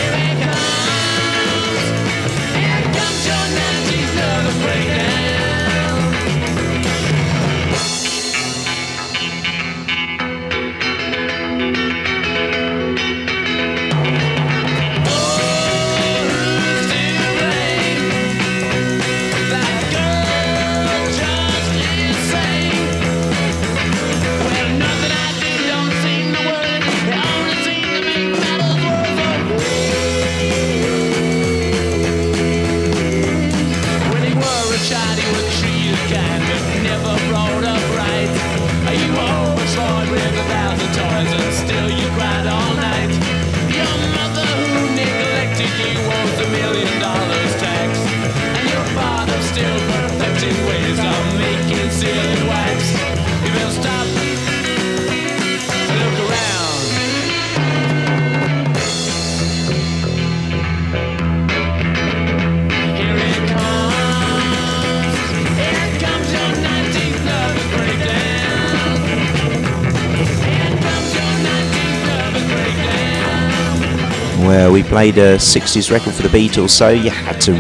made 75.01 75.17
a 75.17 75.35
60s 75.37 75.89
record 75.89 76.13
for 76.13 76.21
the 76.21 76.29
Beatles, 76.29 76.69
so 76.69 76.89
you 76.89 77.09
had 77.09 77.41
to 77.41 77.53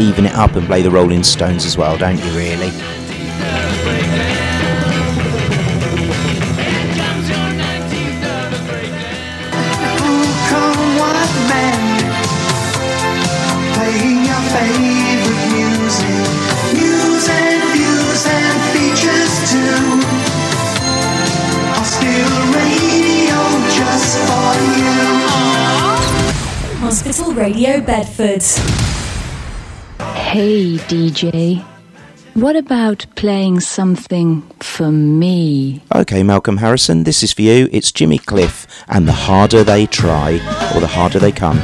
even 0.00 0.24
it 0.24 0.32
up 0.34 0.54
and 0.54 0.68
play 0.68 0.82
the 0.82 0.90
Rolling 0.90 1.24
Stones 1.24 1.64
as 1.64 1.76
well, 1.76 1.98
don't 1.98 2.16
you, 2.16 2.30
really? 2.30 2.70
Radio 27.36 27.82
Bedford. 27.82 28.42
Hey, 30.16 30.78
DJ. 30.88 31.62
What 32.32 32.56
about 32.56 33.04
playing 33.14 33.60
something 33.60 34.40
for 34.60 34.90
me? 34.90 35.82
Okay, 35.94 36.22
Malcolm 36.22 36.56
Harrison, 36.56 37.04
this 37.04 37.22
is 37.22 37.34
for 37.34 37.42
you. 37.42 37.68
It's 37.72 37.92
Jimmy 37.92 38.18
Cliff 38.18 38.66
and 38.88 39.06
The 39.06 39.12
Harder 39.12 39.64
They 39.64 39.84
Try, 39.84 40.32
or 40.74 40.80
The 40.80 40.86
Harder 40.86 41.18
They 41.18 41.32
Come. 41.32 41.58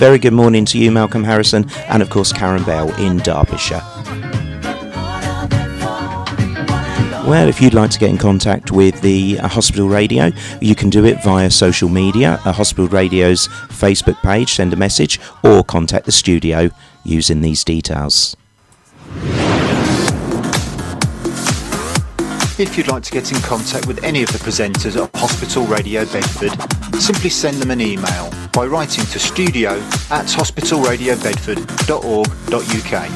Very 0.00 0.18
good 0.18 0.32
morning 0.32 0.64
to 0.64 0.78
you, 0.78 0.90
Malcolm 0.90 1.24
Harrison, 1.24 1.70
and 1.88 2.00
of 2.00 2.08
course, 2.08 2.32
Karen 2.32 2.64
Bell 2.64 2.90
in 2.98 3.18
Derbyshire. 3.18 3.82
Well, 7.28 7.46
if 7.48 7.60
you'd 7.60 7.74
like 7.74 7.90
to 7.90 7.98
get 7.98 8.08
in 8.08 8.16
contact 8.16 8.72
with 8.72 8.98
the 9.02 9.38
uh, 9.38 9.46
Hospital 9.46 9.90
Radio, 9.90 10.30
you 10.62 10.74
can 10.74 10.88
do 10.88 11.04
it 11.04 11.22
via 11.22 11.50
social 11.50 11.90
media, 11.90 12.40
uh, 12.46 12.52
Hospital 12.52 12.88
Radio's 12.88 13.46
Facebook 13.68 14.16
page, 14.22 14.54
send 14.54 14.72
a 14.72 14.76
message, 14.76 15.20
or 15.44 15.62
contact 15.62 16.06
the 16.06 16.12
studio 16.12 16.70
using 17.04 17.42
these 17.42 17.62
details. 17.62 18.34
If 22.58 22.78
you'd 22.78 22.88
like 22.88 23.02
to 23.02 23.12
get 23.12 23.32
in 23.32 23.40
contact 23.42 23.86
with 23.86 24.02
any 24.02 24.22
of 24.22 24.32
the 24.32 24.38
presenters 24.38 24.96
at 24.96 25.14
Hospital 25.14 25.66
Radio 25.66 26.06
Bedford, 26.06 26.52
simply 26.98 27.28
send 27.28 27.58
them 27.58 27.70
an 27.70 27.82
email 27.82 28.29
by 28.52 28.66
writing 28.66 29.06
to 29.06 29.18
studio 29.18 29.70
at 30.10 30.26
hospitalradiobedford.org.uk. 30.26 33.10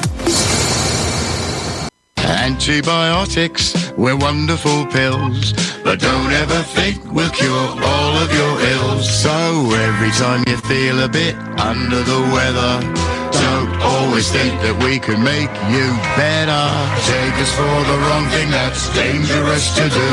Antibiotics, 2.17 3.91
we're 3.97 4.17
wonderful 4.17 4.85
pills, 4.87 5.53
but 5.83 5.99
don't 5.99 6.31
ever 6.31 6.63
think 6.63 7.03
we'll 7.11 7.29
cure 7.29 7.53
all 7.53 8.15
of 8.17 8.33
your 8.33 8.59
ills. 8.61 9.07
So 9.21 9.29
every 9.73 10.09
time 10.11 10.43
you 10.47 10.55
feel 10.57 11.03
a 11.03 11.09
bit 11.09 11.35
under 11.59 12.01
the 12.01 12.21
weather, 12.33 12.81
always 13.81 14.31
think 14.31 14.53
that 14.61 14.75
we 14.83 14.99
can 14.99 15.23
make 15.23 15.51
you 15.69 15.87
better. 16.15 16.65
Take 17.05 17.35
us 17.41 17.51
for 17.53 17.77
the 17.91 17.97
wrong 18.05 18.25
thing, 18.29 18.49
that's 18.51 18.87
dangerous 18.93 19.73
to 19.75 19.89
do. 19.89 20.11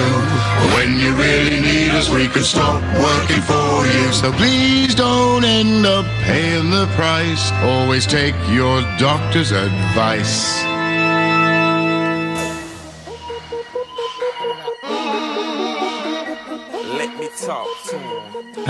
When 0.74 0.99
you 0.99 1.14
really 1.14 1.61
need 1.61 1.91
us, 1.93 2.09
we 2.09 2.28
could 2.28 2.45
stop 2.45 2.83
working 2.99 3.43
for 3.43 3.87
you. 3.87 4.12
So 4.12 4.33
please 4.33 4.95
don't 4.95 5.45
end 5.45 5.87
up 5.87 6.07
paying 6.24 6.70
the 6.70 6.87
price. 6.95 7.53
Always 7.62 8.07
take 8.07 8.35
your 8.51 8.83
doctor's 8.99 9.53
advice. 9.53 10.72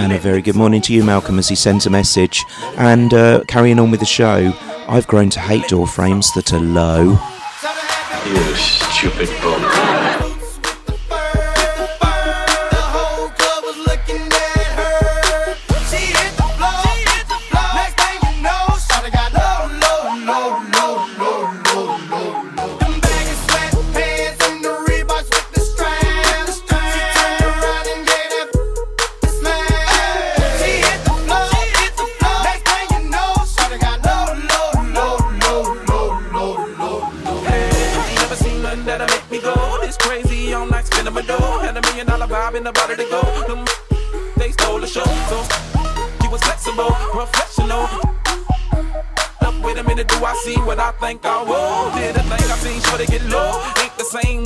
And 0.02 0.12
a 0.12 0.18
very 0.18 0.42
good 0.42 0.56
morning 0.56 0.82
to 0.82 0.92
you, 0.92 1.04
Malcolm, 1.04 1.38
as 1.38 1.48
he 1.48 1.54
sends 1.54 1.86
a 1.86 1.90
message. 1.90 2.44
And 2.76 3.14
uh, 3.14 3.44
carrying 3.46 3.78
on 3.78 3.92
with 3.92 4.00
the 4.00 4.06
show, 4.06 4.52
I've 4.88 5.06
grown 5.06 5.30
to 5.30 5.38
hate 5.38 5.68
door 5.68 5.86
frames 5.86 6.32
that 6.34 6.52
are 6.52 6.58
low. 6.58 7.16
You 8.26 8.54
stupid 8.56 9.28
bum. 9.40 10.11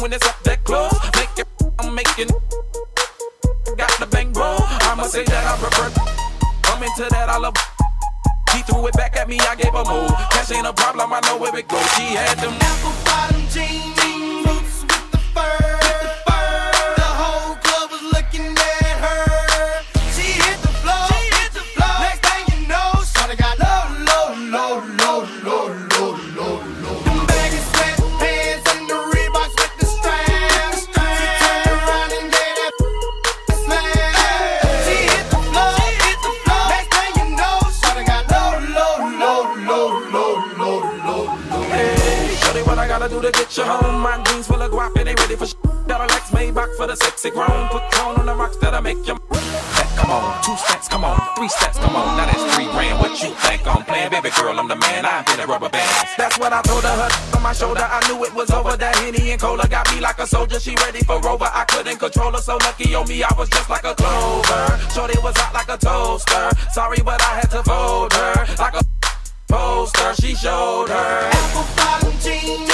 When 0.01 0.13
it's 0.13 0.27
up 0.27 0.43
that 0.45 0.63
close. 0.65 0.93
Make 1.17 1.39
it, 1.39 1.47
I'm 1.79 1.95
making. 1.95 2.29
Got 3.77 3.93
the 3.99 4.07
bang 4.11 4.33
bro. 4.33 4.57
I'ma 4.89 5.05
say 5.05 5.25
that 5.25 5.45
I 5.47 5.57
prefer. 5.57 5.89
I'm 6.71 6.83
into 6.83 7.09
that, 7.11 7.29
I 7.29 7.39
love. 7.39 7.55
He 8.53 8.63
threw 8.63 8.87
it 8.87 8.95
back 8.95 9.17
at 9.17 9.29
me, 9.29 9.39
I 9.41 9.55
gave 9.57 9.75
a 9.75 9.85
move. 9.85 10.11
Cash 10.31 10.53
ain't 10.53 10.67
a 10.67 10.73
problem, 10.73 11.13
I 11.13 11.21
know 11.21 11.39
where 11.39 11.57
it 11.57 11.69
goes. 11.69 11.87
She 11.97 12.15
had 12.15 12.39
them 12.39 12.53
apple 12.61 12.93
bottom 13.05 13.41
jeans, 13.49 13.96
the 47.27 47.35
grown. 47.35 47.69
Put 47.69 47.83
tone 47.91 48.17
on 48.19 48.27
the 48.27 48.35
rocks 48.35 48.57
that'll 48.59 48.83
make 48.83 49.03
you. 49.07 49.19
Come 49.97 50.11
on, 50.11 50.45
two 50.45 50.57
steps, 50.57 50.89
come 50.89 51.05
on, 51.05 51.19
three 51.35 51.49
steps, 51.49 51.79
come 51.79 51.97
on. 51.97 52.17
Now 52.17 52.27
that's 52.27 52.55
three 52.55 52.67
grand. 52.67 52.99
What 53.01 53.11
you 53.23 53.31
think 53.31 53.67
I'm 53.67 53.83
playing, 53.85 54.11
baby 54.11 54.31
girl? 54.31 54.59
I'm 54.59 54.69
the 54.69 54.77
man. 54.77 55.05
I've 55.05 55.27
been 55.27 55.41
a 55.41 55.47
rubber 55.47 55.69
band. 55.69 55.89
That's 56.17 56.39
what 56.39 56.53
I 56.53 56.63
told 56.63 56.85
her. 56.85 56.95
her 56.95 57.37
on 57.37 57.43
my 57.43 57.53
shoulder, 57.53 57.83
I 57.83 57.99
knew 58.07 58.23
it 58.25 58.35
was 58.35 58.51
over. 58.51 58.77
That 58.77 58.95
henny 58.97 59.31
and 59.33 59.41
cola 59.41 59.67
got 59.69 59.91
me 59.93 60.01
like 60.01 60.19
a 60.19 60.27
soldier. 60.27 60.61
She 60.61 60.75
ready 60.77 61.01
for 61.01 61.21
Rover. 61.21 61.51
I 61.51 61.65
couldn't 61.65 61.99
control 61.99 62.33
her, 62.33 62.39
so 62.39 62.57
lucky 62.59 62.95
on 62.95 63.09
me, 63.09 63.23
I 63.25 63.33
was 63.37 63.49
just 63.49 63.69
like 63.69 63.85
a 63.85 63.95
clover. 63.95 64.65
Shorty 64.95 65.19
was 65.19 65.37
hot 65.37 65.55
like 65.55 65.69
a 65.69 65.79
toaster. 65.79 66.51
Sorry, 66.73 66.99
but 67.03 67.21
I 67.23 67.41
had 67.41 67.51
to 67.51 67.63
fold 67.65 68.13
her 68.13 68.35
like 68.59 68.75
a 68.75 68.85
poster. 69.49 70.15
She 70.21 70.35
showed 70.35 70.89
her 70.89 71.31
apple 71.33 71.67
bottom 71.75 72.15
jeans, 72.21 72.71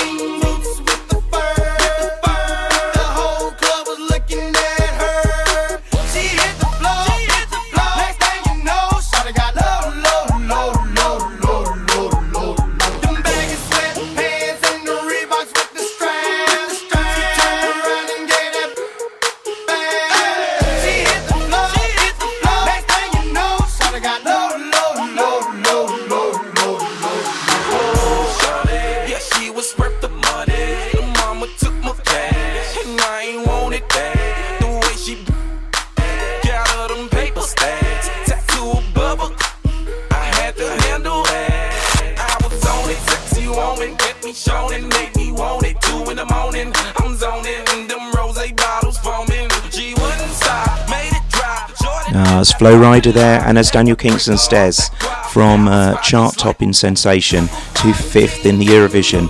Uh, 52.32 52.42
Flo 52.42 52.80
Rida 52.80 53.12
there, 53.12 53.42
and 53.42 53.58
as 53.58 53.70
Daniel 53.70 53.94
Kingston 53.94 54.38
says, 54.38 54.90
from 55.28 55.68
uh, 55.68 56.00
chart 56.00 56.38
topping 56.38 56.72
sensation 56.72 57.46
to 57.74 57.92
fifth 57.92 58.46
in 58.46 58.58
the 58.58 58.64
Eurovision. 58.64 59.28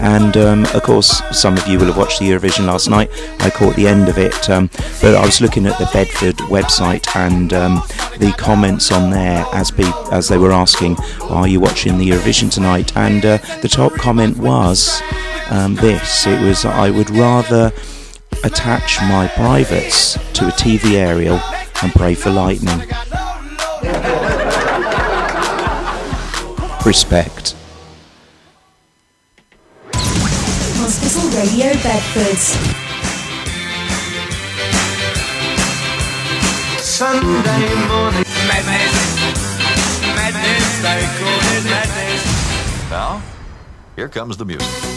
And 0.00 0.36
um, 0.36 0.64
of 0.66 0.84
course, 0.84 1.22
some 1.36 1.56
of 1.56 1.66
you 1.66 1.76
will 1.76 1.86
have 1.86 1.96
watched 1.96 2.20
the 2.20 2.30
Eurovision 2.30 2.66
last 2.66 2.88
night. 2.88 3.10
I 3.40 3.50
caught 3.50 3.74
the 3.74 3.88
end 3.88 4.08
of 4.08 4.16
it, 4.16 4.48
um, 4.48 4.70
but 5.02 5.16
I 5.16 5.26
was 5.26 5.40
looking 5.40 5.66
at 5.66 5.76
the 5.80 5.90
Bedford 5.92 6.36
website 6.46 7.16
and 7.16 7.52
um, 7.52 7.82
the 8.18 8.32
comments 8.38 8.92
on 8.92 9.10
there 9.10 9.44
as 9.52 9.72
as 10.12 10.28
they 10.28 10.38
were 10.38 10.52
asking, 10.52 10.98
"Are 11.22 11.48
you 11.48 11.58
watching 11.58 11.98
the 11.98 12.08
Eurovision 12.10 12.48
tonight?" 12.48 12.96
And 12.96 13.24
uh, 13.24 13.38
the 13.60 13.68
top 13.68 13.92
comment 13.94 14.36
was 14.36 15.02
um, 15.50 15.74
this: 15.74 16.28
"It 16.28 16.40
was 16.40 16.64
I 16.64 16.90
would 16.90 17.10
rather 17.10 17.72
attach 18.44 19.00
my 19.00 19.26
privates 19.34 20.12
to 20.34 20.46
a 20.46 20.52
TV 20.52 20.92
aerial 20.92 21.40
and 21.82 21.92
pray 21.92 22.14
for 22.14 22.30
lightning." 22.30 22.80
Respect. 26.84 27.54
Hospital 29.92 31.28
Radio 31.40 31.72
Bedford. 31.82 32.38
Sunday 36.78 37.74
morning 37.88 38.24
madness, 38.46 38.96
madness, 40.14 40.66
they 40.80 41.02
call 41.18 41.40
it 41.56 41.64
madness. 41.64 42.90
Now, 42.90 43.20
here 43.96 44.08
comes 44.08 44.36
the 44.36 44.44
music. 44.44 44.95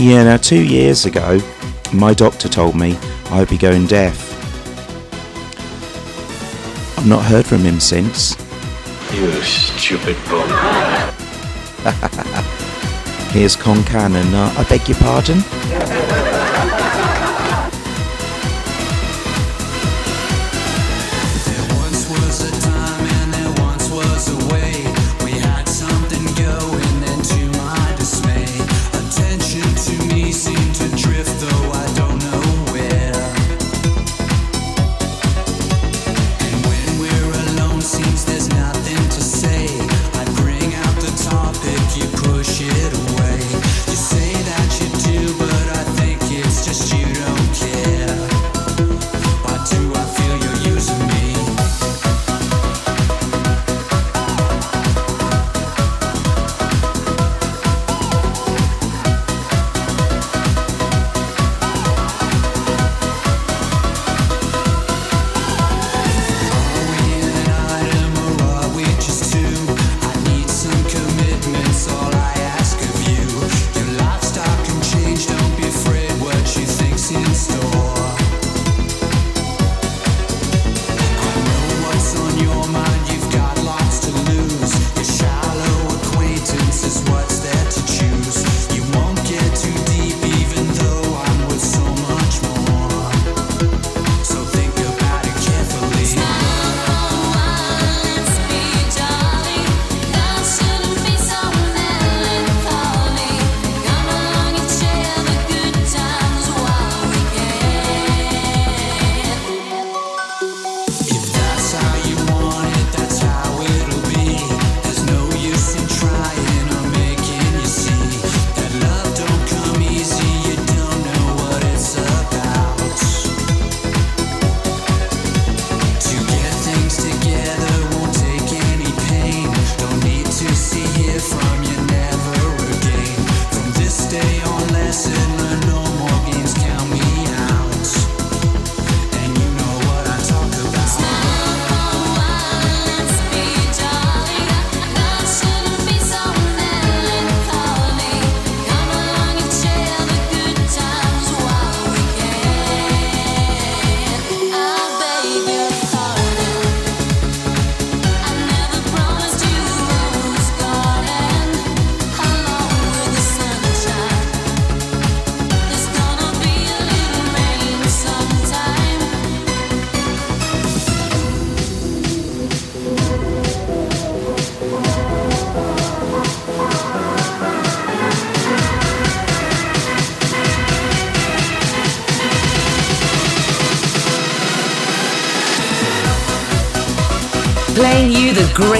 Yeah, 0.00 0.22
now 0.22 0.36
two 0.36 0.62
years 0.62 1.06
ago, 1.06 1.40
my 1.92 2.14
doctor 2.14 2.48
told 2.48 2.76
me 2.76 2.96
I 3.30 3.40
would 3.40 3.48
be 3.48 3.58
going 3.58 3.88
deaf. 3.88 4.16
I've 6.96 7.08
not 7.08 7.24
heard 7.24 7.44
from 7.44 7.62
him 7.62 7.80
since. 7.80 8.36
You 9.12 9.28
stupid 9.42 10.16
bum. 10.30 10.48
Here's 13.32 13.56
Kon 13.56 13.82
Kan 13.82 14.14
uh, 14.14 14.54
I 14.56 14.62
beg 14.68 14.88
your 14.88 14.98
pardon? 14.98 15.42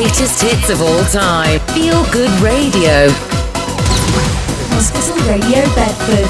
greatest 0.09 0.43
hits 0.43 0.71
of 0.71 0.81
all 0.81 1.05
time. 1.05 1.61
Feel 1.75 2.03
Good 2.11 2.31
Radio. 2.41 3.11
Hospital 4.71 5.17
Radio 5.29 5.63
Bedford. 5.75 6.25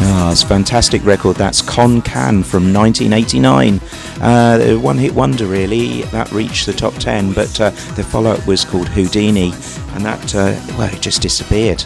Ah, 0.00 0.32
it's 0.32 0.42
a 0.42 0.46
fantastic 0.46 1.04
record. 1.04 1.36
That's 1.36 1.62
Kon 1.62 2.02
Kan 2.02 2.42
from 2.42 2.72
1989. 2.74 3.80
Uh, 4.20 4.76
one 4.80 4.98
hit 4.98 5.14
wonder, 5.14 5.46
really. 5.46 6.02
That 6.04 6.32
reached 6.32 6.66
the 6.66 6.72
top 6.72 6.94
10, 6.94 7.34
but 7.34 7.60
uh, 7.60 7.70
the 7.94 8.02
follow 8.02 8.32
up 8.32 8.44
was 8.48 8.64
called 8.64 8.88
Houdini, 8.88 9.52
and 9.94 10.04
that, 10.04 10.34
uh, 10.34 10.60
well, 10.76 10.92
it 10.92 11.00
just 11.00 11.22
disappeared. 11.22 11.84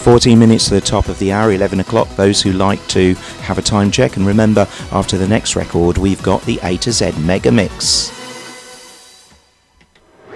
14 0.00 0.38
minutes 0.38 0.68
to 0.68 0.74
the 0.74 0.80
top 0.80 1.08
of 1.08 1.18
the 1.18 1.30
hour, 1.30 1.52
11 1.52 1.80
o'clock. 1.80 2.08
Those 2.16 2.40
who 2.40 2.52
like 2.52 2.84
to 2.88 3.14
have 3.42 3.58
a 3.58 3.62
time 3.62 3.90
check. 3.90 4.16
And 4.16 4.26
remember, 4.26 4.66
after 4.92 5.18
the 5.18 5.28
next 5.28 5.56
record, 5.56 5.98
we've 5.98 6.22
got 6.22 6.42
the 6.42 6.58
A 6.62 6.78
to 6.78 6.90
Z 6.90 7.12
Mega 7.20 7.52
Mix. 7.52 8.10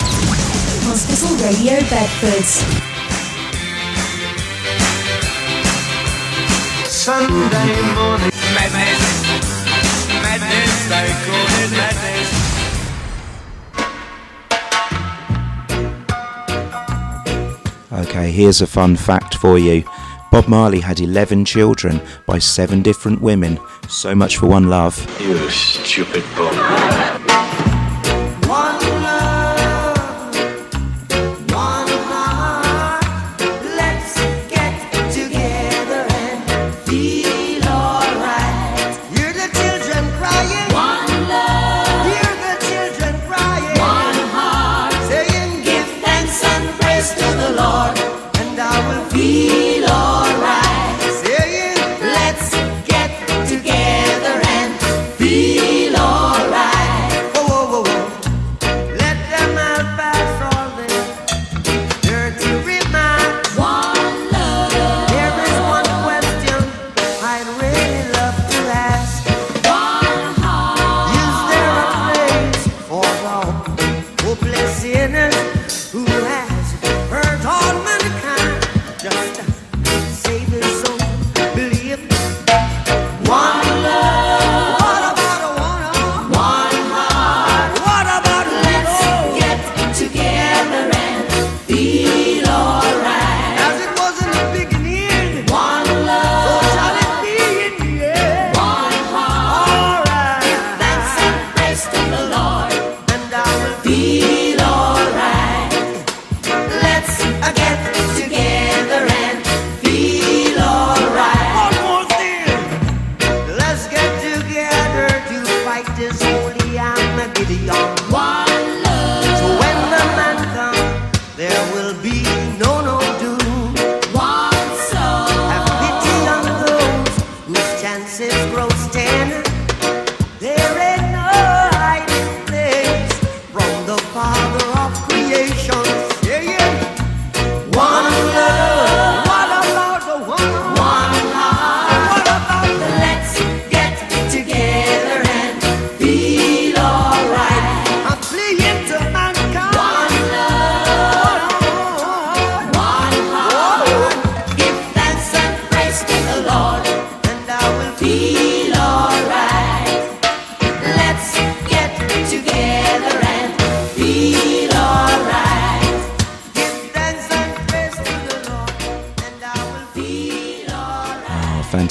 Hospital 0.01 1.37
Radio 1.47 1.81
Bedford. 1.89 2.45
Sunday 6.87 7.95
morning 7.95 8.31
madness, 8.55 9.27
madness, 10.23 10.89
they 10.89 11.09
call 11.27 11.47
it 11.65 11.71
madness. 11.73 12.44
Okay, 18.15 18.31
here's 18.31 18.63
a 18.63 18.67
fun 18.69 18.95
fact 18.95 19.35
for 19.39 19.59
you. 19.59 19.83
Bob 20.31 20.47
Marley 20.47 20.79
had 20.79 21.01
11 21.01 21.45
children 21.45 22.01
by 22.27 22.39
seven 22.39 22.81
different 22.81 23.21
women. 23.21 23.59
So 23.89 24.15
much 24.15 24.37
for 24.37 24.47
one 24.47 24.69
love. 24.69 24.97
You 25.21 25.51
stupid 25.51 26.23
bum. 26.37 27.24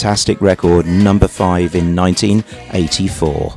Fantastic 0.03 0.41
record, 0.41 0.85
number 0.85 1.29
five 1.29 1.75
in 1.75 1.95
1984. 1.95 3.55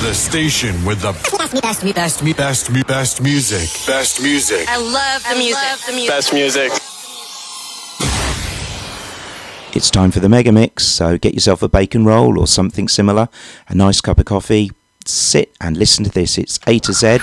The 0.00 0.14
station 0.14 0.84
with 0.84 1.00
the 1.00 1.10
best, 1.36 1.82
best, 1.82 1.96
best, 1.96 2.36
best, 2.36 2.86
best 2.86 3.20
music. 3.20 3.68
Best 3.84 4.22
music. 4.22 4.68
I 4.68 4.76
love 4.76 5.24
the 5.28 5.34
music. 5.34 5.86
the 5.86 5.92
music. 5.94 6.08
Best 6.08 6.32
music. 6.32 6.70
It's 9.74 9.90
time 9.90 10.12
for 10.12 10.20
the 10.20 10.28
mega 10.28 10.52
mix, 10.52 10.86
so 10.86 11.18
get 11.18 11.34
yourself 11.34 11.60
a 11.64 11.68
bacon 11.68 12.04
roll 12.04 12.38
or 12.38 12.46
something 12.46 12.86
similar, 12.86 13.28
a 13.66 13.74
nice 13.74 14.00
cup 14.00 14.20
of 14.20 14.26
coffee, 14.26 14.70
sit 15.04 15.52
and 15.60 15.76
listen 15.76 16.04
to 16.04 16.10
this. 16.12 16.38
It's 16.38 16.60
A 16.68 16.78
to 16.78 16.92
Z. 16.92 17.18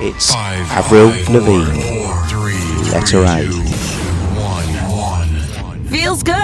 It's 0.00 0.32
Five, 0.32 0.66
Avril 0.70 1.08
Lavigne. 1.28 2.00
Letter 2.90 3.24
A. 3.24 3.69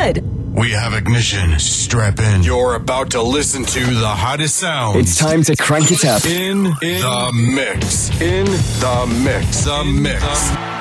Feels 0.06 0.18
good. 0.18 0.56
We 0.56 0.70
have 0.70 0.94
ignition. 0.94 1.58
Strap 1.58 2.18
in. 2.18 2.42
You're 2.42 2.76
about 2.76 3.10
to 3.10 3.22
listen 3.22 3.64
to 3.64 3.84
the 3.84 4.08
hottest 4.08 4.56
sounds. 4.56 4.96
It's 4.96 5.18
time 5.18 5.42
to 5.44 5.56
crank 5.56 5.90
it 5.90 6.04
up. 6.04 6.24
In, 6.24 6.64
the 6.64 7.30
mix. 7.34 8.10
In 8.20 8.46
the 8.46 9.20
mix. 9.22 9.64
The 9.64 9.84
mix. 9.84 10.75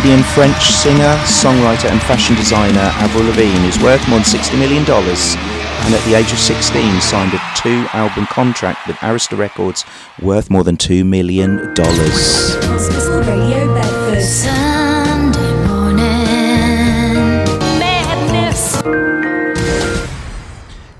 Canadian 0.00 0.24
French 0.24 0.62
singer, 0.70 1.14
songwriter, 1.26 1.90
and 1.90 2.00
fashion 2.00 2.34
designer 2.34 2.80
Avril 3.04 3.26
Lavigne 3.26 3.68
is 3.68 3.78
worth 3.82 4.00
more 4.08 4.18
than 4.18 4.24
$60 4.24 4.58
million 4.58 4.80
and 4.88 5.94
at 5.94 6.02
the 6.06 6.14
age 6.14 6.32
of 6.32 6.38
16 6.38 7.02
signed 7.02 7.34
a 7.34 7.40
two 7.54 7.84
album 7.92 8.24
contract 8.24 8.86
with 8.86 8.96
Arista 8.96 9.36
Records 9.36 9.84
worth 10.22 10.48
more 10.48 10.64
than 10.64 10.78
$2 10.78 11.04
million. 11.04 11.74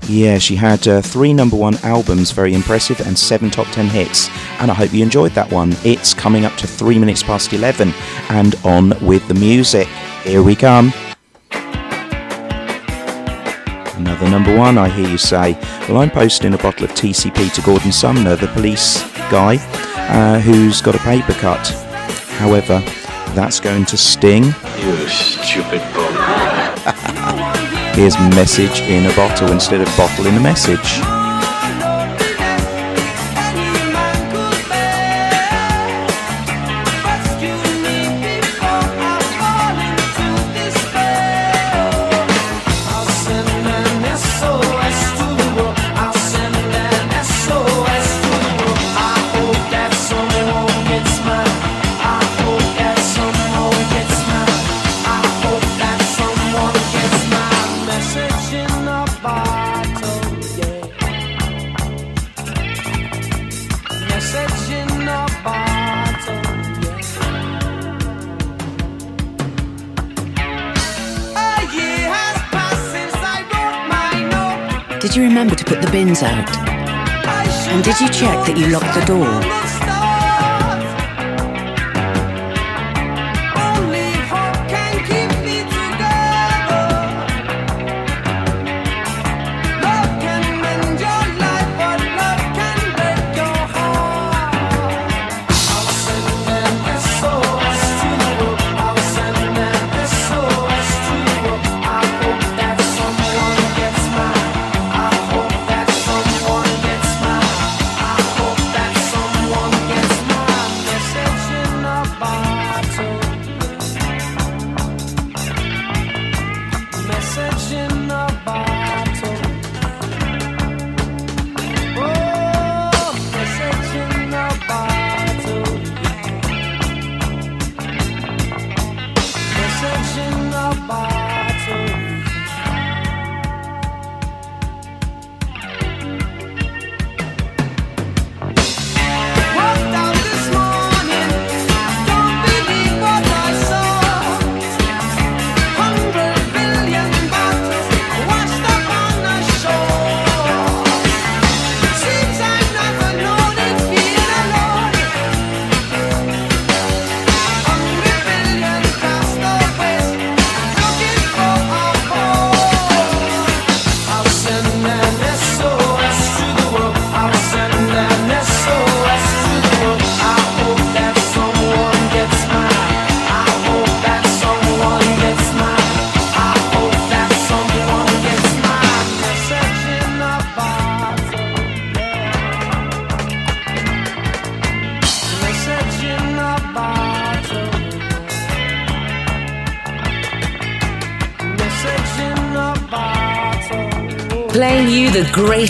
Yeah, 0.07 0.37
she 0.37 0.57
had 0.57 0.87
uh, 0.87 1.01
three 1.01 1.33
number 1.33 1.55
one 1.55 1.77
albums, 1.83 2.31
very 2.31 2.53
impressive, 2.53 2.99
and 2.99 3.17
seven 3.17 3.49
top 3.49 3.65
ten 3.67 3.87
hits. 3.87 4.27
And 4.61 4.69
I 4.69 4.75
hope 4.75 4.93
you 4.93 5.01
enjoyed 5.01 5.31
that 5.31 5.51
one. 5.51 5.73
It's 5.83 6.13
coming 6.13 6.45
up 6.45 6.55
to 6.57 6.67
three 6.67 6.99
minutes 6.99 7.23
past 7.23 7.51
11 7.51 7.91
and 8.29 8.53
on 8.63 8.93
with 9.03 9.27
the 9.27 9.33
music. 9.33 9.87
Here 10.23 10.43
we 10.43 10.55
come. 10.55 10.93
Another 13.95 14.29
number 14.29 14.55
one, 14.55 14.77
I 14.77 14.87
hear 14.87 15.09
you 15.09 15.17
say. 15.17 15.53
Well, 15.89 15.97
I'm 15.97 16.11
posting 16.11 16.53
a 16.53 16.59
bottle 16.59 16.85
of 16.85 16.91
TCP 16.91 17.51
to 17.55 17.61
Gordon 17.63 17.91
Sumner, 17.91 18.35
the 18.35 18.49
police 18.49 19.01
guy, 19.31 19.57
uh, 20.11 20.39
who's 20.39 20.79
got 20.79 20.93
a 20.93 20.99
paper 20.99 21.33
cut. 21.33 21.67
However, 22.37 22.83
that's 23.33 23.59
going 23.59 23.85
to 23.85 23.97
sting. 23.97 24.43
You 24.43 25.07
stupid 25.07 25.81
bum. 25.95 27.95
Here's 27.95 28.15
message 28.35 28.81
in 28.81 29.07
a 29.07 29.15
bottle 29.15 29.51
instead 29.51 29.81
of 29.81 29.87
bottle 29.97 30.27
in 30.27 30.35
a 30.35 30.39
message. 30.39 31.20
Bins 75.91 76.23
out? 76.23 76.49
And 77.69 77.83
did 77.83 77.99
you 77.99 78.07
check 78.07 78.45
that 78.45 78.57
you 78.57 78.67
locked 78.67 78.93
the 78.97 79.05
door? 79.05 79.80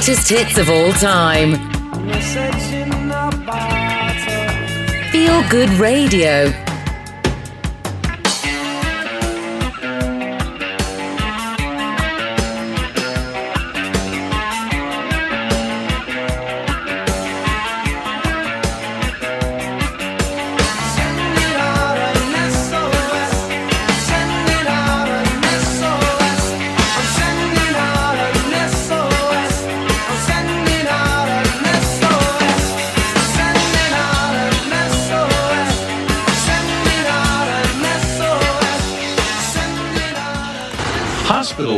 Greatest 0.04 0.30
hits 0.30 0.58
of 0.58 0.68
all 0.68 0.92
time. 0.94 1.52
Feel 5.12 5.48
good 5.50 5.70
radio. 5.80 6.71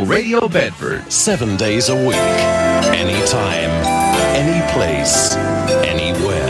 Hospital 0.03 0.21
Radio 0.21 0.47
Bedford. 0.49 1.11
Seven 1.11 1.55
days 1.55 1.87
a 1.87 1.95
week. 1.95 2.15
Anytime. 2.91 3.69
Any 4.35 4.59
place. 4.73 5.33
Anywhere. 5.85 6.43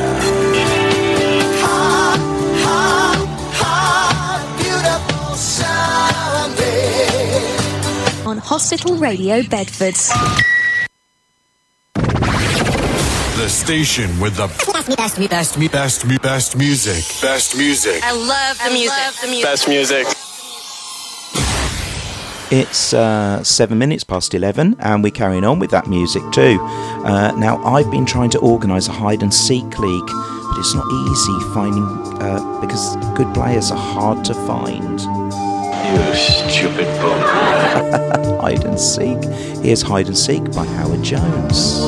On 8.26 8.38
Hospital 8.40 8.96
Radio 8.98 9.44
Bedford. 9.44 9.94
The 13.36 13.50
station 13.50 14.20
with 14.20 14.38
the 14.38 14.48
best, 14.48 14.98
best, 14.98 15.30
best, 15.30 15.60
best, 15.60 15.72
best, 15.72 16.22
best 16.22 16.58
music. 16.58 17.04
Best 17.22 17.56
music. 17.56 18.02
I 18.04 18.14
love 18.14 18.58
the 18.64 18.72
music. 18.74 19.22
the 19.22 19.28
music. 19.28 19.44
Best 19.44 19.68
music. 19.68 20.23
It's 22.56 22.94
uh, 22.94 23.44
seven 23.44 23.80
minutes 23.80 24.04
past 24.04 24.36
11, 24.36 24.76
and 24.78 25.02
we're 25.02 25.10
carrying 25.10 25.44
on 25.44 25.58
with 25.58 25.72
that 25.72 25.88
music 25.88 26.22
too. 26.32 26.60
Uh, 26.62 27.32
now, 27.36 27.58
I've 27.64 27.90
been 27.90 28.06
trying 28.06 28.30
to 28.30 28.40
organise 28.42 28.88
a 28.88 28.92
hide 28.92 29.24
and 29.24 29.34
seek 29.34 29.64
league, 29.80 30.06
but 30.06 30.60
it's 30.60 30.76
not 30.76 30.86
easy 30.86 31.40
finding 31.56 31.84
uh, 32.22 32.62
because 32.62 32.96
good 33.18 33.34
players 33.34 33.72
are 33.72 33.80
hard 33.80 34.24
to 34.26 34.36
find. 34.36 35.00
You 35.02 36.16
stupid 36.16 36.86
bum. 37.02 37.22
hide 38.40 38.66
and 38.66 38.80
seek. 38.80 39.24
Here's 39.64 39.82
Hide 39.82 40.06
and 40.06 40.16
Seek 40.16 40.44
by 40.52 40.68
Howard 40.68 41.02
Jones. 41.02 41.80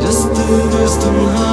Just 0.00 1.43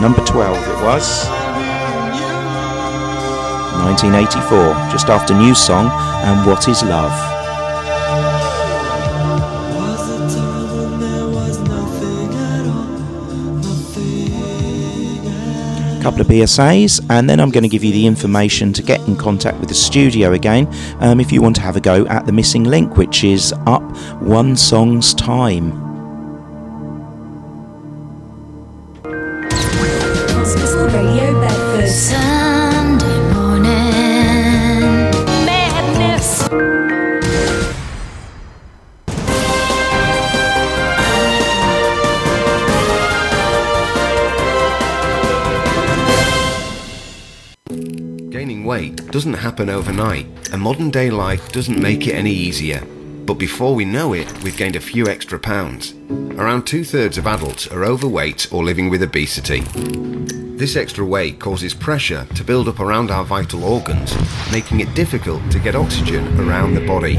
number 0.00 0.24
12 0.24 0.56
it 0.56 0.84
was. 0.84 1.26
1984, 3.84 4.90
just 4.90 5.08
after 5.08 5.34
New 5.34 5.54
Song 5.54 5.90
and 6.24 6.46
What 6.46 6.68
Is 6.68 6.82
Love. 6.82 7.12
A 15.90 16.02
couple 16.02 16.20
of 16.20 16.26
PSAs, 16.28 17.04
and 17.10 17.28
then 17.28 17.40
I'm 17.40 17.50
going 17.50 17.62
to 17.62 17.68
give 17.68 17.84
you 17.84 17.92
the 17.92 18.06
information 18.06 18.72
to 18.72 18.82
get 18.82 19.00
in 19.06 19.16
contact 19.16 19.58
with 19.60 19.68
the 19.68 19.74
studio 19.74 20.32
again 20.32 20.66
um, 21.00 21.20
if 21.20 21.30
you 21.30 21.42
want 21.42 21.56
to 21.56 21.62
have 21.62 21.76
a 21.76 21.80
go 21.80 22.06
at 22.06 22.26
the 22.26 22.32
missing 22.32 22.64
link, 22.64 22.96
which 22.96 23.22
is 23.22 23.52
up 23.66 23.82
one 24.22 24.56
song's 24.56 25.12
time. 25.14 25.83
Happen 49.64 49.70
overnight, 49.74 50.26
and 50.52 50.60
modern 50.60 50.90
day 50.90 51.10
life 51.10 51.50
doesn't 51.52 51.80
make 51.80 52.06
it 52.06 52.14
any 52.14 52.30
easier. 52.30 52.84
But 53.24 53.34
before 53.34 53.74
we 53.74 53.84
know 53.86 54.12
it, 54.12 54.30
we've 54.42 54.56
gained 54.56 54.76
a 54.76 54.80
few 54.80 55.06
extra 55.06 55.38
pounds. 55.38 55.94
Around 56.38 56.66
two 56.66 56.84
thirds 56.84 57.16
of 57.16 57.26
adults 57.26 57.66
are 57.68 57.84
overweight 57.84 58.52
or 58.52 58.62
living 58.62 58.90
with 58.90 59.02
obesity. 59.02 59.60
This 60.58 60.76
extra 60.76 61.04
weight 61.04 61.40
causes 61.40 61.72
pressure 61.72 62.26
to 62.34 62.44
build 62.44 62.68
up 62.68 62.80
around 62.80 63.10
our 63.10 63.24
vital 63.24 63.64
organs, 63.64 64.14
making 64.52 64.80
it 64.80 64.94
difficult 64.94 65.40
to 65.50 65.58
get 65.58 65.74
oxygen 65.74 66.38
around 66.38 66.74
the 66.74 66.86
body. 66.86 67.16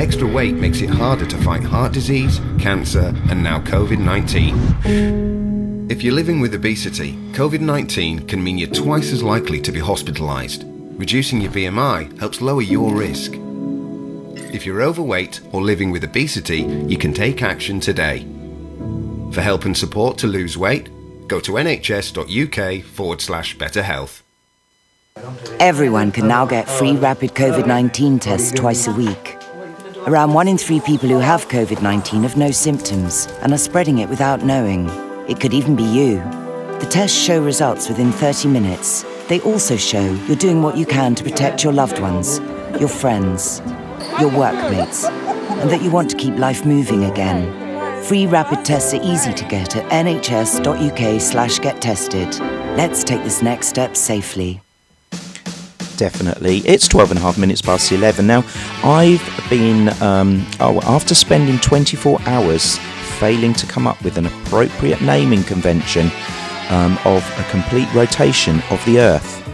Extra 0.00 0.26
weight 0.26 0.54
makes 0.54 0.80
it 0.80 0.88
harder 0.88 1.26
to 1.26 1.36
fight 1.38 1.62
heart 1.62 1.92
disease, 1.92 2.40
cancer, 2.58 3.14
and 3.28 3.42
now 3.42 3.60
COVID 3.60 3.98
19. 3.98 5.90
If 5.90 6.02
you're 6.02 6.14
living 6.14 6.40
with 6.40 6.54
obesity, 6.54 7.12
COVID 7.32 7.60
19 7.60 8.26
can 8.26 8.42
mean 8.42 8.56
you're 8.56 8.70
twice 8.70 9.12
as 9.12 9.22
likely 9.22 9.60
to 9.60 9.70
be 9.70 9.80
hospitalised. 9.80 10.71
Reducing 10.98 11.40
your 11.40 11.50
BMI 11.52 12.18
helps 12.18 12.40
lower 12.40 12.62
your 12.62 12.94
risk. 12.94 13.32
If 14.52 14.66
you're 14.66 14.82
overweight 14.82 15.40
or 15.52 15.62
living 15.62 15.90
with 15.90 16.04
obesity, 16.04 16.62
you 16.86 16.98
can 16.98 17.12
take 17.12 17.42
action 17.42 17.80
today. 17.80 18.26
For 19.32 19.40
help 19.40 19.64
and 19.64 19.76
support 19.76 20.18
to 20.18 20.26
lose 20.26 20.58
weight, 20.58 20.88
go 21.26 21.40
to 21.40 21.52
nhs.uk 21.52 22.84
forward 22.84 23.20
slash 23.20 23.56
better 23.56 23.82
health. 23.82 24.22
Everyone 25.58 26.12
can 26.12 26.28
now 26.28 26.44
get 26.44 26.68
free 26.68 26.96
rapid 26.96 27.30
COVID 27.30 27.66
19 27.66 28.18
tests 28.18 28.52
twice 28.52 28.86
a 28.86 28.92
week. 28.92 29.36
Around 30.06 30.34
one 30.34 30.48
in 30.48 30.58
three 30.58 30.80
people 30.80 31.08
who 31.08 31.18
have 31.18 31.48
COVID 31.48 31.80
19 31.80 32.22
have 32.22 32.36
no 32.36 32.50
symptoms 32.50 33.26
and 33.40 33.52
are 33.52 33.58
spreading 33.58 33.98
it 33.98 34.08
without 34.08 34.44
knowing. 34.44 34.88
It 35.28 35.40
could 35.40 35.54
even 35.54 35.76
be 35.76 35.84
you. 35.84 36.16
The 36.80 36.88
tests 36.90 37.16
show 37.16 37.42
results 37.42 37.88
within 37.88 38.12
30 38.12 38.48
minutes. 38.48 39.04
They 39.32 39.40
also 39.40 39.78
show 39.78 40.12
you're 40.26 40.36
doing 40.36 40.60
what 40.60 40.76
you 40.76 40.84
can 40.84 41.14
to 41.14 41.24
protect 41.24 41.64
your 41.64 41.72
loved 41.72 41.98
ones, 42.00 42.38
your 42.78 42.90
friends, 42.90 43.62
your 44.20 44.28
workmates, 44.28 45.04
and 45.06 45.70
that 45.70 45.80
you 45.80 45.90
want 45.90 46.10
to 46.10 46.18
keep 46.18 46.36
life 46.36 46.66
moving 46.66 47.04
again. 47.04 48.04
Free 48.04 48.26
rapid 48.26 48.62
tests 48.62 48.92
are 48.92 49.02
easy 49.02 49.32
to 49.32 49.44
get 49.46 49.74
at 49.74 49.90
nhs.uk 49.90 51.18
slash 51.18 51.58
get 51.60 51.80
tested. 51.80 52.28
Let's 52.76 53.02
take 53.02 53.24
this 53.24 53.40
next 53.40 53.68
step 53.68 53.96
safely. 53.96 54.60
definitely. 55.96 56.58
It's 56.66 56.86
12 56.86 57.12
and 57.12 57.18
a 57.18 57.22
half 57.22 57.38
minutes 57.38 57.62
past 57.62 57.90
11. 57.90 58.26
Now, 58.26 58.44
I've 58.84 59.46
been, 59.48 59.88
um, 60.02 60.46
oh, 60.60 60.82
after 60.82 61.14
spending 61.14 61.58
24 61.60 62.20
hours 62.26 62.76
failing 63.18 63.54
to 63.54 63.66
come 63.66 63.86
up 63.86 64.02
with 64.04 64.18
an 64.18 64.26
appropriate 64.26 65.00
naming 65.00 65.42
convention 65.44 66.10
um, 66.72 66.98
of 67.04 67.22
a 67.38 67.44
complete 67.50 67.92
rotation 67.94 68.62
of 68.70 68.84
the 68.86 68.98
Earth, 68.98 69.44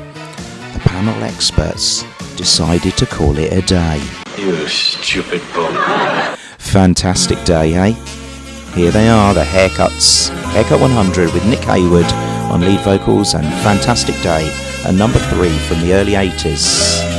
the 0.73 0.81
panel 0.81 1.23
experts 1.24 2.05
decided 2.36 2.97
to 2.97 3.07
call 3.07 3.36
it 3.36 3.53
a 3.53 3.61
day. 3.62 4.01
You 4.39 4.66
stupid 4.69 5.43
bum. 5.53 5.74
Fantastic 6.59 7.43
day, 7.45 7.74
eh? 7.74 7.93
Here 8.74 8.93
they 8.93 9.09
are, 9.09 9.35
the 9.35 9.43
haircuts. 9.43 10.31
Haircut 10.53 10.81
100 10.81 11.32
with 11.35 11.45
Nick 11.47 11.61
Heyward 11.61 12.11
on 12.51 12.61
lead 12.61 12.81
vocals 12.81 13.35
and 13.35 13.47
Fantastic 13.62 14.15
Day, 14.23 14.49
a 14.86 14.93
number 14.93 15.19
three 15.19 15.57
from 15.59 15.81
the 15.81 15.95
early 15.95 16.12
80s. 16.12 17.18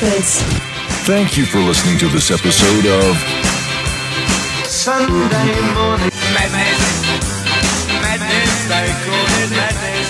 Radio 0.00 0.20
Thank 1.06 1.36
you 1.36 1.44
for 1.44 1.58
listening 1.58 1.98
to 1.98 2.06
this 2.08 2.30
episode 2.30 2.86
of 2.86 3.16
Sunday 4.64 5.60
morning 5.74 6.12
madness, 6.32 7.18
madness, 8.00 8.68
they 8.68 8.94
call 9.04 9.26
it 9.42 9.50
madness. 9.50 10.08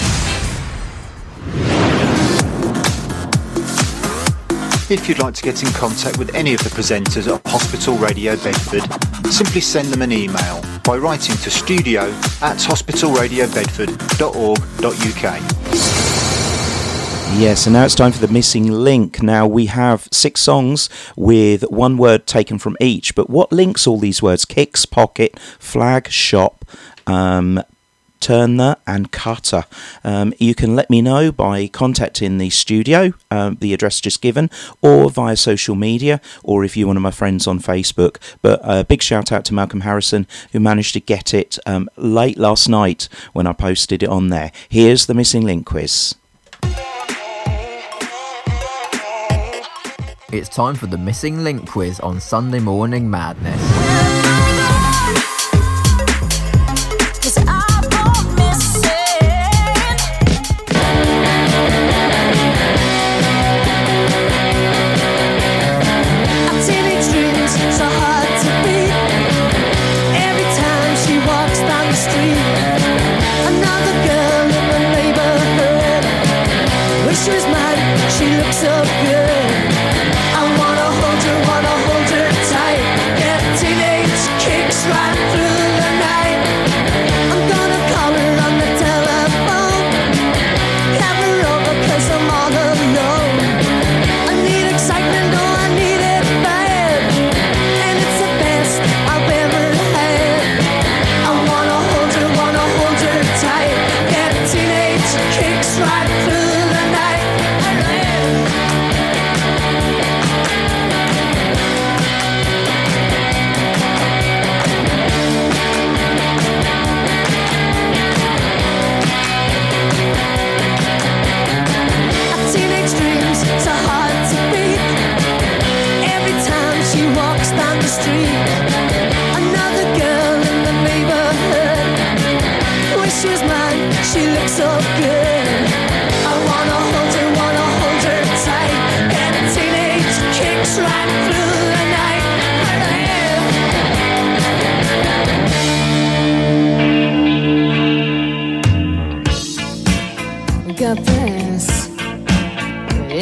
If 4.91 5.09
you'd 5.09 5.21
like 5.21 5.33
to 5.35 5.43
get 5.43 5.63
in 5.63 5.71
contact 5.73 6.19
with 6.19 6.35
any 6.35 6.53
of 6.53 6.63
the 6.63 6.69
presenters 6.69 7.35
at 7.35 7.41
Hospital 7.47 7.97
Radio 7.97 8.37
Bedford, 8.37 8.83
simply 9.33 9.63
send 9.63 9.89
them 9.89 10.03
an 10.03 10.13
email 10.13 10.61
by 10.85 10.99
writing 10.99 11.35
to 11.37 11.51
studio 11.51 12.11
at 12.43 12.59
hospitalradiobedford.org.uk. 12.59 15.58
Yes, 17.37 17.67
and 17.67 17.75
now 17.75 17.85
it's 17.85 17.95
time 17.95 18.11
for 18.11 18.27
the 18.27 18.33
missing 18.33 18.69
link. 18.69 19.23
Now 19.23 19.47
we 19.47 19.67
have 19.67 20.09
six 20.11 20.41
songs 20.41 20.89
with 21.17 21.63
one 21.71 21.97
word 21.97 22.27
taken 22.27 22.59
from 22.59 22.77
each, 22.81 23.15
but 23.15 23.31
what 23.31 23.53
links 23.53 23.87
all 23.87 23.99
these 23.99 24.21
words? 24.21 24.45
Kicks, 24.45 24.85
pocket, 24.85 25.39
flag, 25.39 26.09
shop, 26.11 26.65
um, 27.07 27.63
turner, 28.19 28.77
and 28.89 29.13
cutter. 29.13 29.65
Um, 30.03 30.35
you 30.39 30.55
can 30.55 30.75
let 30.75 30.91
me 30.91 31.01
know 31.01 31.31
by 31.31 31.69
contacting 31.69 32.39
the 32.39 32.51
studio, 32.51 33.13
um, 33.31 33.57
the 33.61 33.73
address 33.73 34.01
just 34.01 34.21
given, 34.21 34.51
or 34.83 35.09
via 35.09 35.37
social 35.37 35.77
media, 35.77 36.21
or 36.43 36.65
if 36.65 36.77
you're 36.77 36.89
one 36.89 36.97
of 36.97 37.03
my 37.05 37.13
friends 37.13 37.47
on 37.47 37.61
Facebook. 37.61 38.17
But 38.43 38.61
a 38.65 38.85
big 38.85 39.01
shout 39.01 39.31
out 39.31 39.45
to 39.45 39.55
Malcolm 39.55 39.83
Harrison 39.83 40.27
who 40.51 40.59
managed 40.59 40.93
to 40.95 41.01
get 41.01 41.33
it 41.33 41.57
um, 41.67 41.89
late 41.97 42.37
last 42.37 42.69
night 42.69 43.09
when 43.33 43.47
I 43.47 43.53
posted 43.53 44.03
it 44.03 44.09
on 44.09 44.29
there. 44.29 44.51
Here's 44.69 45.07
the 45.07 45.15
missing 45.15 45.45
link 45.45 45.67
quiz. 45.67 46.17
It's 50.31 50.51
time 50.51 50.75
for 50.75 50.87
the 50.87 50.99
missing 50.99 51.43
link 51.43 51.67
quiz 51.67 52.01
on 52.01 52.21
Sunday 52.21 52.61
Morning 52.61 53.09
Madness. 53.09 53.78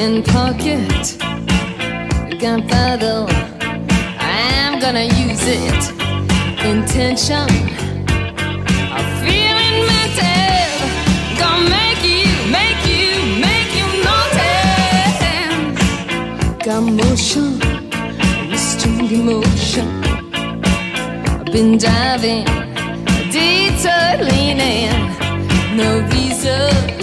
In 0.06 0.22
pocket. 0.22 1.18
Gunpowder. 2.40 3.26
I'm 4.20 4.78
gonna 4.78 5.06
use 5.26 5.44
it. 5.44 5.82
Intention. 6.72 7.48
I'm 8.96 9.08
feeling 9.22 9.78
mental. 9.92 10.68
Gonna 11.40 11.70
make 11.78 12.02
you, 12.14 12.28
make 12.58 12.82
you, 12.92 13.10
make 13.46 13.70
you 13.78 13.86
notice. 14.08 15.22
Got 16.66 16.82
motion, 17.02 17.50
strong 18.68 19.08
emotion. 19.20 19.88
I've 21.40 21.50
been 21.54 21.78
diving, 21.78 22.46
detour 23.32 24.10
leaning. 24.28 24.94
No 25.80 25.88
reason. 26.12 26.95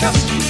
The 0.00 0.10
music 0.12 0.41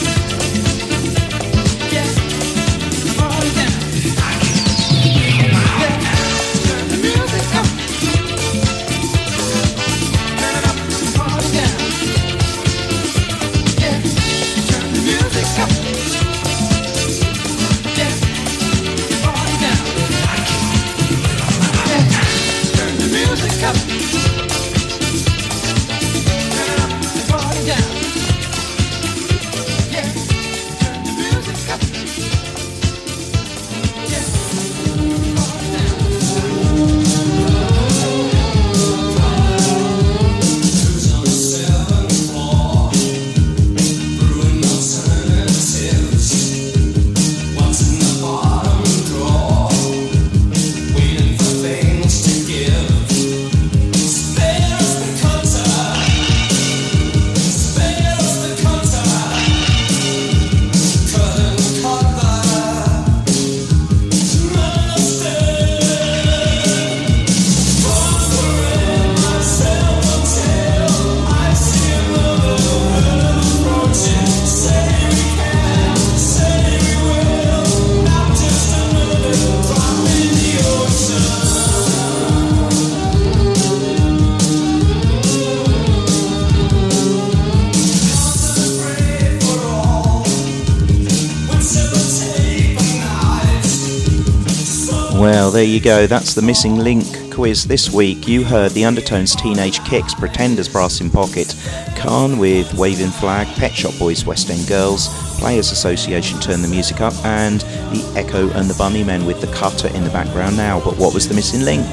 go. 95.82 96.06
That's 96.06 96.34
the 96.34 96.42
missing 96.42 96.76
link 96.76 97.32
quiz 97.32 97.64
this 97.64 97.90
week. 97.92 98.28
You 98.28 98.44
heard 98.44 98.70
the 98.72 98.84
Undertones 98.84 99.34
Teenage 99.34 99.84
Kicks, 99.84 100.14
Pretenders 100.14 100.68
Brass 100.68 101.00
in 101.00 101.10
Pocket, 101.10 101.48
K'naan 101.96 102.38
with 102.38 102.72
Waving 102.74 103.10
Flag, 103.10 103.48
Pet 103.56 103.72
Shop 103.72 103.92
Boys 103.98 104.24
West 104.24 104.48
End 104.48 104.66
Girls, 104.68 105.08
Players 105.40 105.72
Association 105.72 106.38
Turn 106.40 106.62
the 106.62 106.68
Music 106.68 107.00
Up, 107.00 107.14
and 107.24 107.60
the 107.60 108.12
Echo 108.16 108.48
and 108.50 108.70
the 108.70 108.74
Bunnymen 108.74 109.26
with 109.26 109.40
the 109.40 109.48
cutter 109.48 109.88
in 109.88 110.04
the 110.04 110.10
background 110.10 110.56
now. 110.56 110.78
But 110.84 110.96
what 110.98 111.14
was 111.14 111.28
the 111.28 111.34
missing 111.34 111.62
link? 111.62 111.86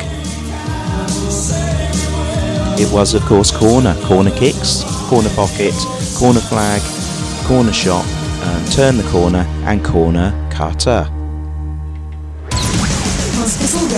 It 2.79 2.93
was, 2.93 3.15
of 3.15 3.23
course, 3.23 3.51
Corner. 3.51 3.95
Corner 4.03 4.31
Kicks, 4.31 4.83
Corner 5.09 5.29
Pocket, 5.31 5.73
Corner 6.15 6.41
Flag, 6.41 6.81
Corner 7.47 7.73
Shop, 7.73 8.05
um, 8.45 8.65
Turn 8.65 8.97
the 8.97 9.09
Corner, 9.09 9.45
and 9.65 9.83
Corner 9.83 10.31
Cutter. 10.51 11.18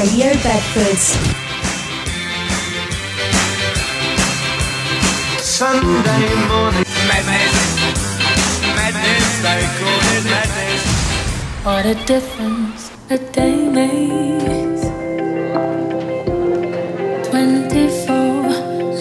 Hospital 0.01 0.17
Radio 0.17 0.33
Bedford. 0.41 0.97
Sunday 5.39 6.27
morning 6.49 6.85
madness, 7.07 7.55
madness, 8.75 9.27
they 9.45 9.61
call 9.77 10.01
it 10.17 10.23
madness. 10.25 10.81
What 11.63 11.85
a 11.85 11.93
difference 12.05 12.91
a 13.09 13.17
day 13.17 13.69
makes. 13.69 14.81
24 17.29 18.49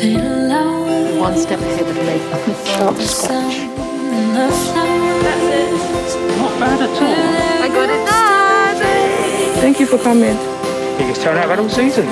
little 0.03 0.53
hours. 0.53 1.19
One 1.19 1.37
step 1.39 1.61
ahead 1.61 1.89
of 1.89 1.97
me. 1.97 2.19
Stop 2.65 2.95
the 2.97 3.07
sun 3.07 3.51
and 3.51 4.37
the 4.37 4.49
flowers. 4.55 5.23
That's 5.25 6.15
it. 6.15 6.37
Not 6.37 6.61
bad 6.61 6.83
at 6.83 7.03
all. 7.03 7.65
I 7.65 7.69
got 7.69 7.89
it 7.89 8.03
done. 8.07 9.61
Thank 9.61 9.81
you 9.81 9.87
for 9.87 9.99
coming. 9.99 10.61
Biggest 11.01 11.23
turnout 11.23 11.47
of 11.47 11.51
adult 11.53 11.71
season. 11.71 12.05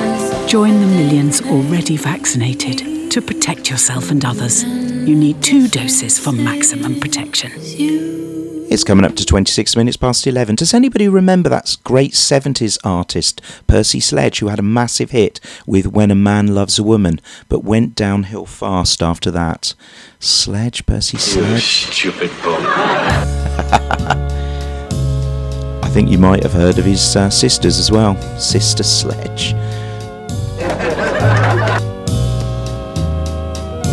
Join 0.49 0.81
the 0.81 0.87
millions 0.87 1.43
already 1.43 1.99
vaccinated 1.99 3.11
to 3.11 3.21
protect 3.21 3.69
yourself 3.69 4.11
and 4.11 4.25
others. 4.25 4.65
You 4.65 5.15
need 5.15 5.43
two 5.43 5.69
doses 5.69 6.19
for 6.19 6.33
maximum 6.33 6.99
protection. 6.99 7.53
It's 7.55 8.85
coming 8.85 9.05
up 9.05 9.15
to 9.17 9.27
26 9.27 9.77
minutes 9.77 9.99
past 9.99 10.27
11. 10.27 10.55
Does 10.55 10.73
anybody 10.73 11.07
remember 11.07 11.51
that 11.51 11.77
great 11.85 12.13
70s 12.13 12.79
artist, 12.83 13.43
Percy 13.67 14.01
Sledge, 14.01 14.39
who 14.39 14.49
had 14.49 14.59
a 14.59 14.63
massive 14.63 15.11
hit 15.11 15.39
with 15.67 15.89
When 15.89 16.11
a 16.11 16.15
Man 16.15 16.55
Loves 16.55 16.79
a 16.79 16.83
Woman, 16.83 17.21
but 17.51 17.63
went 17.65 17.95
downhill 17.95 18.47
fast 18.47 19.03
after 19.03 19.31
that? 19.33 19.75
Sledge, 20.19 20.87
Percy 20.87 21.19
Sledge. 21.19 21.51
You 21.51 21.59
Sledge. 21.59 21.95
stupid 21.95 22.31
bum. 22.43 24.25
I 25.89 25.91
think 25.91 26.11
you 26.11 26.19
might 26.19 26.43
have 26.43 26.53
heard 26.53 26.79
of 26.79 26.85
his 26.85 27.17
uh, 27.17 27.31
sisters 27.31 27.79
as 27.79 27.91
well. 27.91 28.15
Sister 28.39 28.83
Sledge. 28.83 29.53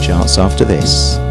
Charts 0.05 0.37
after 0.37 0.65
this. 0.65 1.24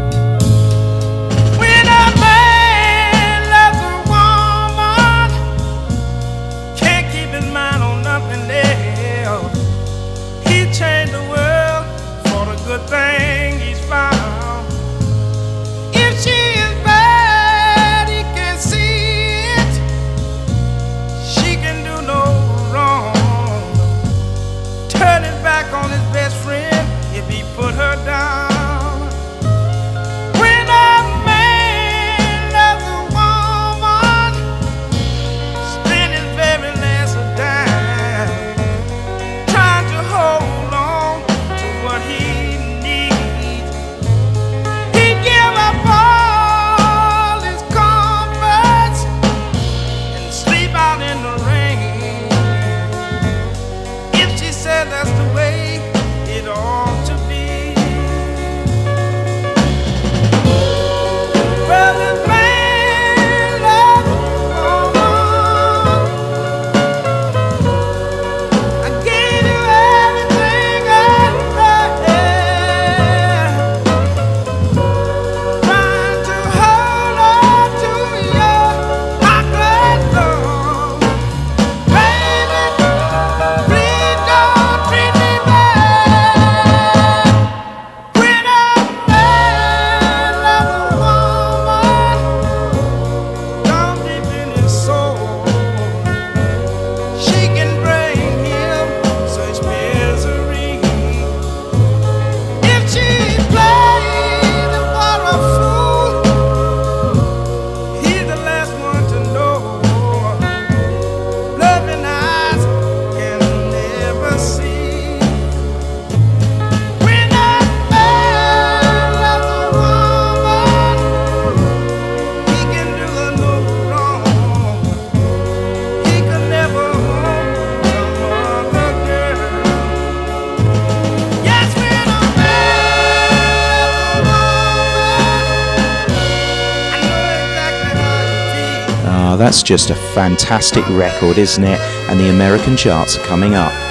That's 139.45 139.61
just 139.61 139.91
a 139.91 139.95
fantastic 139.95 140.83
record, 140.89 141.37
isn't 141.37 141.63
it? 141.63 141.79
And 142.09 142.19
the 142.19 142.31
American 142.31 142.75
charts 142.75 143.15
are 143.15 143.23
coming 143.25 143.53
up. 143.53 143.84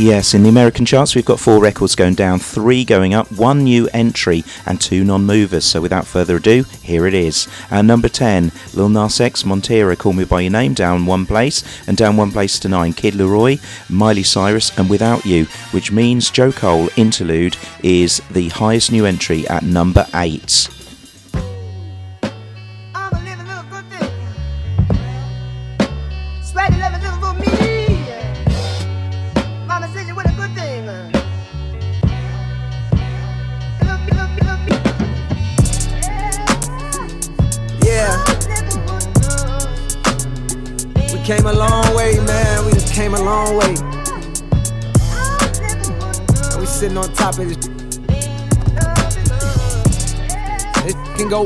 Yes, 0.00 0.32
in 0.32 0.44
the 0.44 0.48
American 0.48 0.86
charts, 0.86 1.14
we've 1.14 1.26
got 1.26 1.38
four 1.38 1.60
records 1.60 1.94
going 1.94 2.14
down, 2.14 2.38
three 2.38 2.86
going 2.86 3.12
up, 3.12 3.30
one 3.30 3.64
new 3.64 3.86
entry, 3.92 4.44
and 4.64 4.80
two 4.80 5.04
non 5.04 5.26
movers. 5.26 5.66
So 5.66 5.82
without 5.82 6.06
further 6.06 6.36
ado, 6.36 6.64
here 6.82 7.06
it 7.06 7.12
is. 7.12 7.46
At 7.70 7.84
number 7.84 8.08
10, 8.08 8.50
Lil 8.72 8.88
Nas 8.88 9.20
X, 9.20 9.44
Montero, 9.44 9.94
Call 9.96 10.14
Me 10.14 10.24
By 10.24 10.40
Your 10.40 10.52
Name, 10.52 10.72
down 10.72 11.04
one 11.04 11.26
place, 11.26 11.62
and 11.86 11.98
down 11.98 12.16
one 12.16 12.32
place 12.32 12.58
to 12.60 12.68
nine, 12.68 12.94
Kid 12.94 13.12
LAROI, 13.12 13.60
Miley 13.90 14.22
Cyrus, 14.22 14.76
and 14.78 14.88
Without 14.88 15.26
You, 15.26 15.44
which 15.72 15.92
means 15.92 16.30
J. 16.30 16.50
Cole 16.50 16.88
Interlude 16.96 17.58
is 17.82 18.22
the 18.30 18.48
highest 18.48 18.90
new 18.90 19.04
entry 19.04 19.46
at 19.48 19.64
number 19.64 20.06
8. 20.14 20.79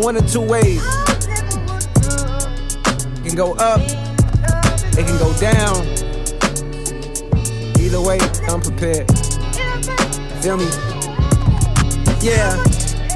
One 0.05 0.19
or 0.19 0.29
two 0.29 0.43
ways. 0.43 0.83
It 3.17 3.25
can 3.25 3.35
go 3.35 3.55
up. 3.55 3.81
It 4.99 5.07
can 5.07 5.17
go 5.19 5.33
down. 5.41 5.81
Either 7.81 8.03
way, 8.03 8.19
I'm 8.51 8.61
prepared. 8.61 9.09
Feel 10.43 10.59
me? 10.59 10.69
Yeah. 12.21 12.63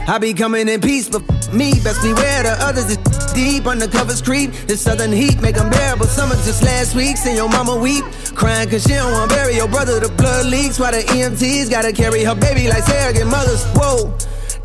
I 0.08 0.16
be 0.18 0.32
coming 0.32 0.66
in 0.66 0.80
peace, 0.80 1.10
but 1.10 1.20
me 1.52 1.72
best 1.84 2.00
beware 2.00 2.44
the 2.44 2.56
others 2.60 2.88
is 2.88 2.96
deep 3.34 3.64
undercovers 3.64 4.24
creep. 4.24 4.52
The 4.66 4.74
southern 4.78 5.12
heat 5.12 5.42
make 5.42 5.56
them 5.56 5.68
bearable. 5.68 6.06
Summer 6.06 6.36
just 6.36 6.62
last 6.62 6.94
week, 6.94 7.18
seen 7.18 7.36
your 7.36 7.50
mama 7.50 7.76
weep, 7.76 8.04
crying 8.34 8.70
cause 8.70 8.84
she 8.84 8.94
don't 8.94 9.12
wanna 9.12 9.28
bury 9.28 9.56
your 9.56 9.68
brother. 9.68 10.00
The 10.00 10.08
blood 10.08 10.46
leaks 10.46 10.80
while 10.80 10.92
the 10.92 11.02
EMTs 11.02 11.68
gotta 11.68 11.92
carry 11.92 12.24
her 12.24 12.34
baby 12.34 12.66
like 12.66 12.84
surrogate 12.84 13.26
mothers. 13.26 13.62
Whoa. 13.74 14.16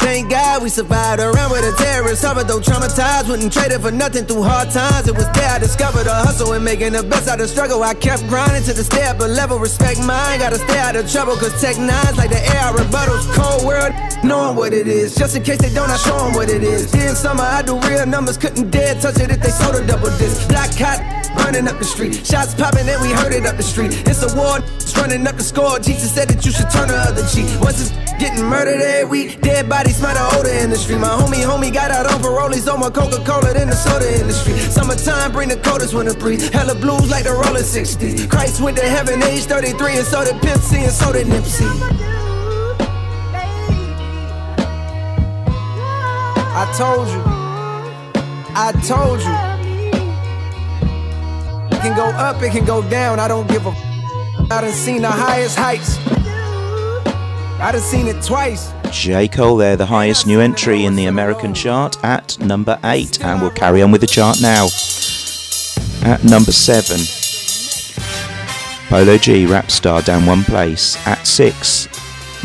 Thank 0.03 0.29
God 0.29 0.61
we 0.61 0.67
survived 0.67 1.21
around 1.21 1.51
with 1.51 1.63
a 1.63 1.73
terrorist. 1.81 2.21
Suffered 2.21 2.47
though 2.47 2.59
traumatized, 2.59 3.29
wouldn't 3.29 3.53
trade 3.53 3.71
it 3.71 3.79
for 3.79 3.89
nothing 3.89 4.25
through 4.25 4.43
hard 4.43 4.69
times. 4.69 5.07
It 5.07 5.15
was 5.15 5.29
there 5.31 5.49
I 5.49 5.59
discovered 5.59 6.07
a 6.07 6.13
hustle 6.13 6.51
and 6.51 6.63
making 6.63 6.91
the 6.91 7.03
best 7.03 7.29
out 7.29 7.39
of 7.39 7.49
struggle. 7.49 7.81
I 7.81 7.93
kept 7.93 8.27
grinding 8.27 8.63
to 8.63 8.73
the 8.73 8.83
stay 8.83 9.05
up 9.07 9.21
a 9.21 9.23
level, 9.23 9.57
respect 9.59 9.99
mine. 9.99 10.39
Gotta 10.39 10.59
stay 10.59 10.77
out 10.77 10.97
of 10.97 11.09
trouble, 11.09 11.37
cause 11.37 11.55
tech 11.61 11.77
nines 11.77 12.17
like 12.17 12.31
the 12.31 12.43
air 12.51 12.61
I 12.67 12.73
rebuttals. 12.73 13.25
Cold 13.33 13.65
world, 13.65 13.93
knowing 14.25 14.57
what 14.57 14.73
it 14.73 14.87
is. 14.87 15.15
Just 15.15 15.37
in 15.37 15.43
case 15.43 15.59
they 15.59 15.73
don't, 15.73 15.89
I 15.89 15.95
show 15.95 16.17
'em 16.27 16.33
what 16.33 16.49
it 16.49 16.63
is. 16.63 16.93
In 16.93 17.15
summer, 17.15 17.43
I 17.43 17.61
do 17.61 17.79
real 17.79 18.05
numbers, 18.05 18.37
couldn't 18.37 18.71
dare 18.71 18.95
touch 18.95 19.19
it 19.21 19.31
if 19.31 19.39
they 19.39 19.51
sold 19.51 19.75
a 19.75 19.87
double 19.87 20.11
disc. 20.17 20.49
Black 20.49 20.73
hot, 20.75 20.99
burning 21.37 21.65
up 21.67 21.79
the 21.79 21.85
street. 21.85 22.27
Shots 22.27 22.53
popping 22.53 22.89
and 22.89 23.01
we 23.01 23.09
heard 23.13 23.33
it 23.33 23.45
up 23.45 23.55
the 23.55 23.63
street. 23.63 23.93
It's 24.05 24.21
a 24.21 24.35
war, 24.35 24.59
running 24.97 25.25
up 25.25 25.37
the 25.37 25.43
score. 25.43 25.79
Jesus 25.79 26.11
said 26.11 26.27
that 26.27 26.45
you 26.45 26.51
should 26.51 26.69
turn 26.69 26.89
the 26.89 26.97
other 26.97 27.25
cheek. 27.33 27.47
Once 27.61 27.79
it's 27.81 28.02
getting 28.19 28.45
murdered 28.45 28.81
every 28.81 29.09
week, 29.09 29.41
dead 29.41 29.69
bodies 29.69 29.97
smell 29.97 30.13
the 30.13 30.37
odor 30.37 30.49
in 30.49 30.69
the 30.69 30.75
street. 30.75 30.99
My 30.99 31.09
homie, 31.09 31.43
homie 31.43 31.73
got 31.73 31.91
out 31.91 32.05
on 32.11 32.21
parole. 32.21 32.51
He's 32.51 32.67
on 32.67 32.79
more 32.79 32.91
Coca-Cola 32.91 33.53
than 33.53 33.69
the 33.69 33.75
soda 33.75 34.07
industry. 34.19 34.53
Summertime 34.57 35.31
bring 35.31 35.49
the 35.49 35.57
coldest 35.57 35.93
winter 35.93 36.13
breeze. 36.13 36.49
Hella 36.49 36.75
blues 36.75 37.09
like 37.09 37.25
the 37.25 37.31
rolling 37.31 37.63
60s. 37.63 38.29
Christ 38.29 38.61
went 38.61 38.77
to 38.77 38.83
heaven 38.83 39.21
age 39.23 39.43
33 39.43 39.97
and 39.97 40.05
so 40.05 40.23
did 40.23 40.61
C 40.61 40.83
and 40.83 40.91
so 40.91 41.13
did 41.13 41.27
Nipsey. 41.27 41.69
I 46.55 46.71
told 46.77 47.07
you. 47.07 47.21
I 48.55 48.71
told 48.85 49.19
you. 49.21 49.33
It 51.75 51.81
can 51.81 51.95
go 51.95 52.05
up, 52.05 52.41
it 52.41 52.51
can 52.51 52.65
go 52.65 52.87
down. 52.89 53.19
I 53.19 53.27
don't 53.27 53.47
give 53.47 53.65
a. 53.65 53.69
F- 53.69 54.51
I 54.51 54.61
done 54.61 54.71
seen 54.71 55.01
the 55.01 55.09
highest 55.09 55.57
heights. 55.57 55.97
I 57.63 57.71
done 57.71 57.79
seen 57.79 58.07
it 58.07 58.21
twice. 58.21 58.73
J. 58.91 59.29
Cole 59.29 59.55
there, 59.55 59.77
the 59.77 59.85
highest 59.85 60.27
new 60.27 60.41
entry 60.41 60.83
in 60.83 60.97
the 60.97 61.05
American 61.05 61.53
chart 61.53 61.95
at 62.03 62.37
number 62.41 62.77
8. 62.83 63.23
And 63.23 63.39
we'll 63.39 63.51
carry 63.51 63.81
on 63.81 63.89
with 63.89 64.01
the 64.01 64.07
chart 64.07 64.41
now. 64.41 64.65
At 66.03 66.25
number 66.25 66.51
7, 66.51 66.99
Polo 68.89 69.17
G, 69.17 69.45
Rap 69.45 69.71
Star, 69.71 70.01
down 70.01 70.25
one 70.25 70.43
place. 70.43 70.97
At 71.07 71.25
6, 71.25 71.87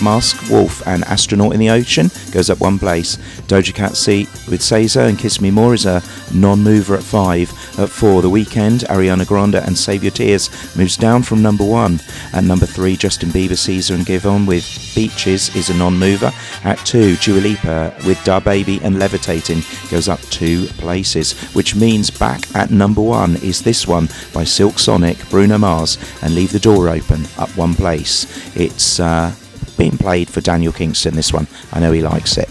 Mask 0.00 0.50
Wolf 0.50 0.86
and 0.86 1.02
Astronaut 1.06 1.52
in 1.52 1.58
the 1.58 1.70
Ocean 1.70 2.10
goes 2.30 2.48
up 2.48 2.60
one 2.60 2.78
place. 2.78 3.16
Doja 3.48 3.74
Cat 3.74 3.96
C 3.96 4.28
with 4.48 4.60
SZA 4.60 5.08
and 5.08 5.18
Kiss 5.18 5.40
Me 5.40 5.50
More 5.50 5.74
is 5.74 5.84
a 5.84 6.00
non 6.32 6.62
mover 6.62 6.94
at 6.94 7.02
5. 7.02 7.50
At 7.78 7.90
4, 7.90 8.22
The 8.22 8.30
Weeknd, 8.30 8.84
Ariana 8.88 9.24
Grande 9.24 9.54
and 9.54 9.78
Save 9.78 10.02
Your 10.02 10.10
Tears 10.10 10.50
moves 10.76 10.96
down 10.96 11.22
from 11.22 11.42
number 11.42 11.64
1. 11.64 12.00
At 12.32 12.42
number 12.42 12.66
3, 12.66 12.96
Justin 12.96 13.28
Bieber, 13.28 13.56
Caesar 13.56 13.94
and 13.94 14.04
Giveon 14.04 14.48
with 14.48 14.64
Peaches 14.94 15.54
is 15.54 15.70
a 15.70 15.74
non 15.74 15.96
mover. 15.96 16.32
At 16.64 16.78
2, 16.78 17.16
Dua 17.16 17.38
Lipa 17.38 17.94
with 18.04 18.18
DaBaby 18.18 18.82
and 18.82 18.98
Levitating 18.98 19.62
goes 19.90 20.08
up 20.08 20.20
two 20.22 20.66
places, 20.78 21.38
which 21.54 21.76
means 21.76 22.10
back 22.10 22.40
at 22.56 22.72
number 22.72 23.00
1 23.00 23.36
is 23.36 23.62
this 23.62 23.86
one 23.86 24.08
by 24.34 24.42
Silk 24.42 24.80
Sonic, 24.80 25.16
Bruno 25.30 25.58
Mars 25.58 25.98
and 26.22 26.34
Leave 26.34 26.50
the 26.50 26.58
Door 26.58 26.88
Open 26.88 27.26
up 27.38 27.50
one 27.56 27.74
place. 27.74 28.26
It's 28.56 28.98
uh, 28.98 29.32
being 29.76 29.96
played 29.96 30.28
for 30.28 30.40
Daniel 30.40 30.72
Kingston, 30.72 31.14
this 31.14 31.32
one. 31.32 31.46
I 31.72 31.78
know 31.78 31.92
he 31.92 32.02
likes 32.02 32.38
it. 32.38 32.48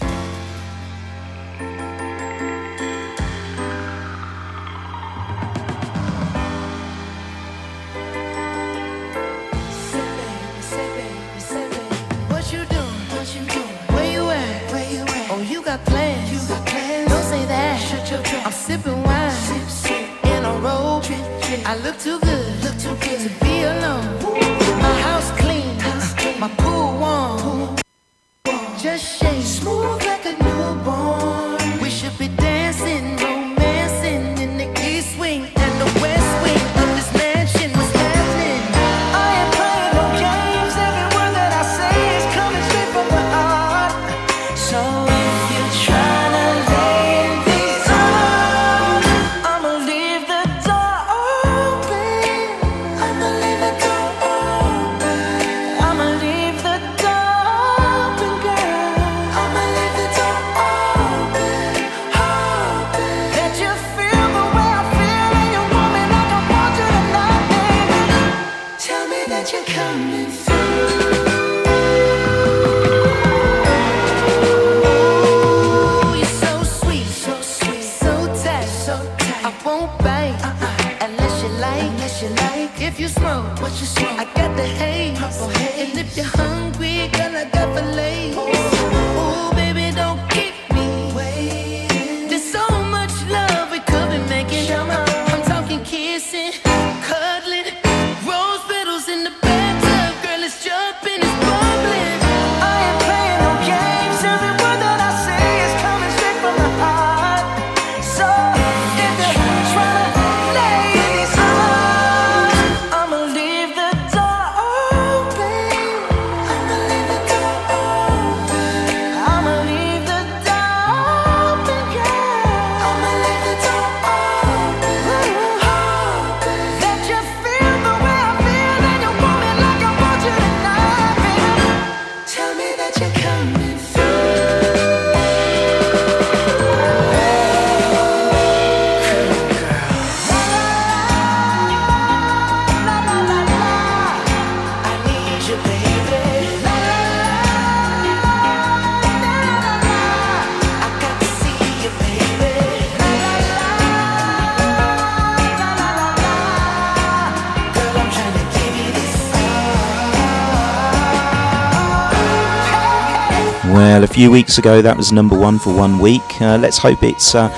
Few 164.18 164.31
weeks 164.31 164.57
ago 164.57 164.81
that 164.81 164.98
was 164.98 165.11
number 165.11 165.38
one 165.38 165.60
for 165.60 165.72
one 165.72 165.99
week. 165.99 166.41
Uh, 166.41 166.57
let's 166.57 166.80
hope 166.80 167.03
it's 167.03 167.35
uh, 167.35 167.49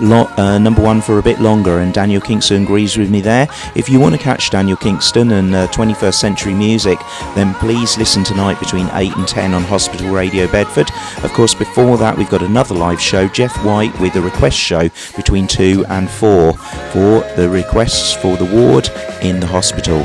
lo- 0.00 0.30
uh, 0.38 0.56
number 0.56 0.80
one 0.80 1.02
for 1.02 1.18
a 1.18 1.22
bit 1.22 1.42
longer. 1.42 1.80
And 1.80 1.92
Daniel 1.92 2.22
Kingston 2.22 2.62
agrees 2.62 2.96
with 2.96 3.10
me 3.10 3.20
there. 3.20 3.46
If 3.74 3.90
you 3.90 4.00
want 4.00 4.14
to 4.14 4.18
catch 4.18 4.48
Daniel 4.48 4.78
Kingston 4.78 5.32
and 5.32 5.54
uh, 5.54 5.66
21st 5.66 6.14
century 6.14 6.54
music, 6.54 6.98
then 7.34 7.52
please 7.56 7.98
listen 7.98 8.24
tonight 8.24 8.58
between 8.58 8.88
8 8.94 9.14
and 9.14 9.28
10 9.28 9.52
on 9.52 9.62
Hospital 9.64 10.08
Radio 10.08 10.50
Bedford. 10.50 10.90
Of 11.22 11.34
course, 11.34 11.54
before 11.54 11.98
that, 11.98 12.16
we've 12.16 12.30
got 12.30 12.42
another 12.42 12.74
live 12.74 12.98
show, 12.98 13.28
Jeff 13.28 13.54
White 13.62 13.92
with 14.00 14.16
a 14.16 14.22
request 14.22 14.56
show 14.56 14.88
between 15.16 15.46
2 15.46 15.84
and 15.90 16.08
4 16.08 16.54
for 16.54 17.20
the 17.36 17.46
requests 17.50 18.14
for 18.14 18.38
the 18.38 18.46
ward 18.46 18.88
in 19.20 19.38
the 19.38 19.46
hospital. 19.46 19.98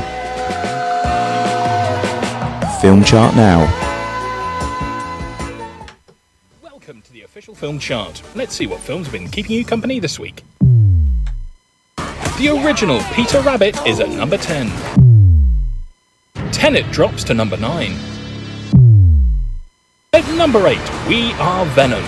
Film 2.82 3.02
chart 3.02 3.34
now. 3.34 3.91
Film 7.62 7.78
chart. 7.78 8.20
Let's 8.34 8.56
see 8.56 8.66
what 8.66 8.80
films 8.80 9.06
have 9.06 9.12
been 9.12 9.28
keeping 9.28 9.54
you 9.54 9.64
company 9.64 10.00
this 10.00 10.18
week. 10.18 10.42
The 11.96 12.60
original 12.60 13.00
Peter 13.14 13.40
Rabbit 13.40 13.76
is 13.86 14.00
at 14.00 14.08
number 14.08 14.36
10. 14.36 14.68
Tenet 16.50 16.90
drops 16.90 17.22
to 17.22 17.34
number 17.34 17.56
9. 17.56 17.96
At 20.12 20.28
number 20.34 20.66
8, 20.66 20.76
We 21.06 21.34
Are 21.34 21.64
Venom. 21.66 22.02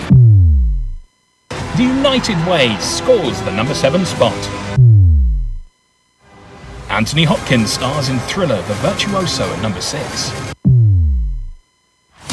The 1.50 1.84
United 1.84 2.36
Way 2.48 2.76
scores 2.80 3.40
the 3.42 3.52
number 3.52 3.74
7 3.74 4.04
spot. 4.04 4.32
Anthony 6.90 7.22
Hopkins 7.22 7.70
stars 7.72 8.08
in 8.08 8.18
thriller 8.18 8.60
The 8.62 8.74
Virtuoso 8.74 9.44
at 9.54 9.62
number 9.62 9.80
6. 9.80 10.32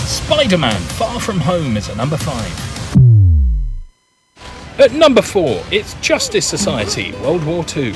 Spider 0.07 0.57
Man 0.57 0.81
Far 0.98 1.19
From 1.19 1.39
Home 1.41 1.77
is 1.77 1.88
at 1.88 1.98
number 1.98 2.18
5. 2.18 2.70
At 4.80 4.93
number 4.93 5.22
4, 5.22 5.65
it's 5.69 5.93
Justice 5.95 6.48
Society 6.48 7.11
World 7.22 7.43
War 7.43 7.65
II. 7.76 7.93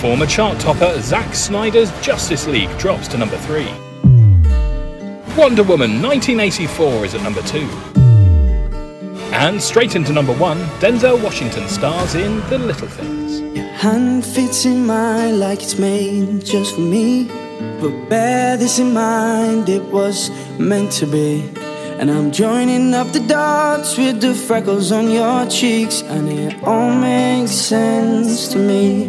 Former 0.00 0.26
chart 0.26 0.58
topper 0.58 1.00
Zack 1.00 1.34
Snyder's 1.34 1.90
Justice 2.00 2.48
League 2.48 2.76
drops 2.78 3.06
to 3.08 3.16
number 3.16 3.38
3. 3.38 3.64
Wonder 5.36 5.62
Woman 5.62 6.02
1984 6.02 7.04
is 7.06 7.14
at 7.14 7.22
number 7.22 7.42
2. 7.42 7.60
And 9.32 9.62
straight 9.62 9.94
into 9.94 10.12
number 10.12 10.34
1, 10.34 10.58
Denzel 10.80 11.22
Washington 11.22 11.68
stars 11.68 12.16
in 12.16 12.40
The 12.50 12.58
Little 12.58 12.88
Things. 12.88 13.40
Your 13.56 13.64
Hand 13.66 14.26
fits 14.26 14.66
in 14.66 14.84
mine 14.84 15.38
like 15.38 15.62
it's 15.62 15.78
made 15.78 16.44
just 16.44 16.74
for 16.74 16.80
me. 16.80 17.28
But 17.80 18.08
bear 18.08 18.56
this 18.56 18.80
in 18.80 18.92
mind, 18.92 19.68
it 19.68 19.84
was 19.84 20.30
meant 20.58 20.90
to 20.92 21.06
be. 21.06 21.48
And 22.02 22.10
I'm 22.10 22.32
joining 22.32 22.94
up 22.94 23.12
the 23.12 23.20
dots 23.20 23.96
with 23.96 24.20
the 24.20 24.34
freckles 24.34 24.90
on 24.90 25.08
your 25.08 25.46
cheeks, 25.46 26.02
and 26.02 26.28
it 26.28 26.60
all 26.64 26.90
makes 26.90 27.52
sense 27.52 28.48
to 28.48 28.58
me. 28.58 29.08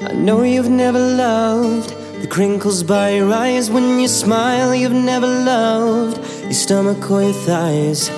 I 0.00 0.14
know 0.14 0.44
you've 0.44 0.70
never 0.70 0.98
loved 0.98 1.90
the 2.22 2.26
crinkles 2.26 2.82
by 2.82 3.16
your 3.16 3.30
eyes 3.30 3.70
when 3.70 4.00
you 4.00 4.08
smile. 4.08 4.74
You've 4.74 4.92
never 5.12 5.26
loved 5.26 6.16
your 6.44 6.54
stomach 6.54 7.10
or 7.10 7.20
your 7.20 7.34
thighs. 7.34 8.08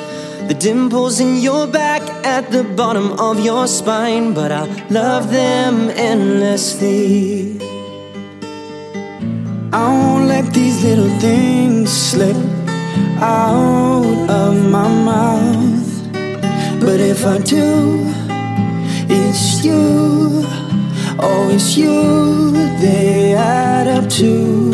The 0.47 0.55
dimples 0.57 1.19
in 1.19 1.39
your 1.39 1.66
back 1.66 2.03
at 2.24 2.53
the 2.53 2.62
bottom 2.62 3.19
of 3.19 3.45
your 3.45 3.66
spine, 3.66 4.32
but 4.32 4.53
I'll 4.53 4.70
love 4.90 5.32
them 5.32 5.90
endlessly. 5.90 7.59
I 9.73 9.89
won't 9.89 10.28
let 10.28 10.55
these 10.55 10.85
little 10.85 11.11
things 11.19 11.90
slip 11.90 12.57
out 13.20 14.31
of 14.31 14.55
my 14.70 14.89
mouth. 14.89 16.12
But 16.81 17.01
if 17.01 17.27
I 17.27 17.39
do, 17.39 18.05
it's 19.09 19.65
you, 19.65 20.45
oh, 21.19 21.51
it's 21.53 21.77
you 21.77 22.53
they 22.81 23.35
add 23.35 23.89
up 23.89 24.09
to. 24.11 24.73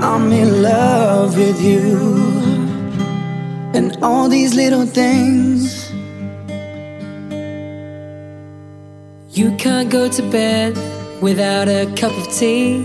I'm 0.00 0.32
in 0.32 0.62
love 0.62 1.36
with 1.36 1.62
you, 1.62 1.96
and 3.74 3.96
all 4.02 4.28
these 4.28 4.54
little 4.54 4.86
things. 4.86 5.90
You 9.32 9.54
can't 9.56 9.90
go 9.90 10.08
to 10.08 10.22
bed 10.30 10.76
without 11.22 11.68
a 11.68 11.86
cup 11.96 12.12
of 12.18 12.28
tea. 12.34 12.84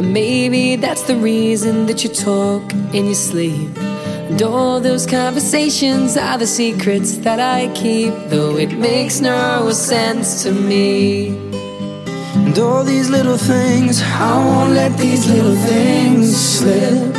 Maybe 0.00 0.76
that's 0.76 1.02
the 1.02 1.16
reason 1.16 1.86
that 1.86 2.02
you 2.02 2.10
talk 2.10 2.72
in 2.94 3.06
your 3.06 3.14
sleep. 3.14 3.68
And 4.32 4.40
all 4.40 4.80
those 4.80 5.04
conversations 5.04 6.16
are 6.16 6.38
the 6.38 6.46
secrets 6.46 7.18
that 7.18 7.38
I 7.38 7.70
keep, 7.74 8.14
though 8.28 8.56
it 8.56 8.72
makes 8.72 9.20
no 9.20 9.70
sense 9.72 10.42
to 10.44 10.52
me. 10.52 11.36
And 12.46 12.58
all 12.58 12.82
these 12.82 13.10
little 13.10 13.36
things, 13.36 14.00
I 14.00 14.42
won't 14.42 14.72
let 14.72 14.96
these 14.96 15.28
little 15.28 15.54
things 15.54 16.34
slip 16.34 17.14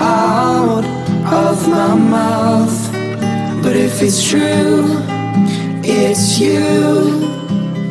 out 0.00 0.84
of 1.30 1.68
my 1.68 1.94
mouth. 1.96 2.92
But 3.62 3.76
if 3.76 4.00
it's 4.00 4.26
true, 4.26 4.86
it's 5.84 6.40
you, 6.40 7.28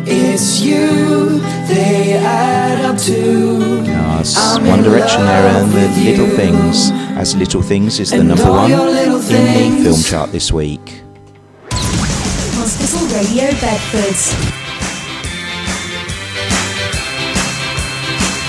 it's 0.04 0.62
you, 0.62 1.40
they 1.68 2.16
add 2.16 2.84
up 2.86 2.98
to. 3.02 3.84
Yes, 3.86 4.58
One 4.68 4.82
Direction 4.82 5.22
there 5.22 5.62
and 5.62 5.74
with 5.74 5.95
with 5.95 6.06
Little. 6.06 6.36
Things, 6.36 6.90
as 7.15 7.35
Little 7.35 7.61
Things 7.61 7.99
is 7.99 8.10
the 8.10 8.19
And 8.19 8.30
number 8.30 8.49
one 8.49 8.72
in 8.72 8.77
the 8.77 9.84
film 9.84 10.02
chart 10.02 10.31
this 10.31 10.52
week. 10.52 11.02
Hospital 11.72 13.07
Radio 13.18 13.52
Bedford. 13.61 14.15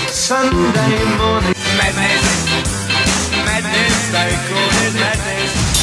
Sunday 0.09 1.05
morning 1.17 1.53
madness, 1.77 2.25
madness, 3.45 4.11
they 4.11 4.31
call 4.49 4.69
it 4.87 4.93
madness. 4.95 5.74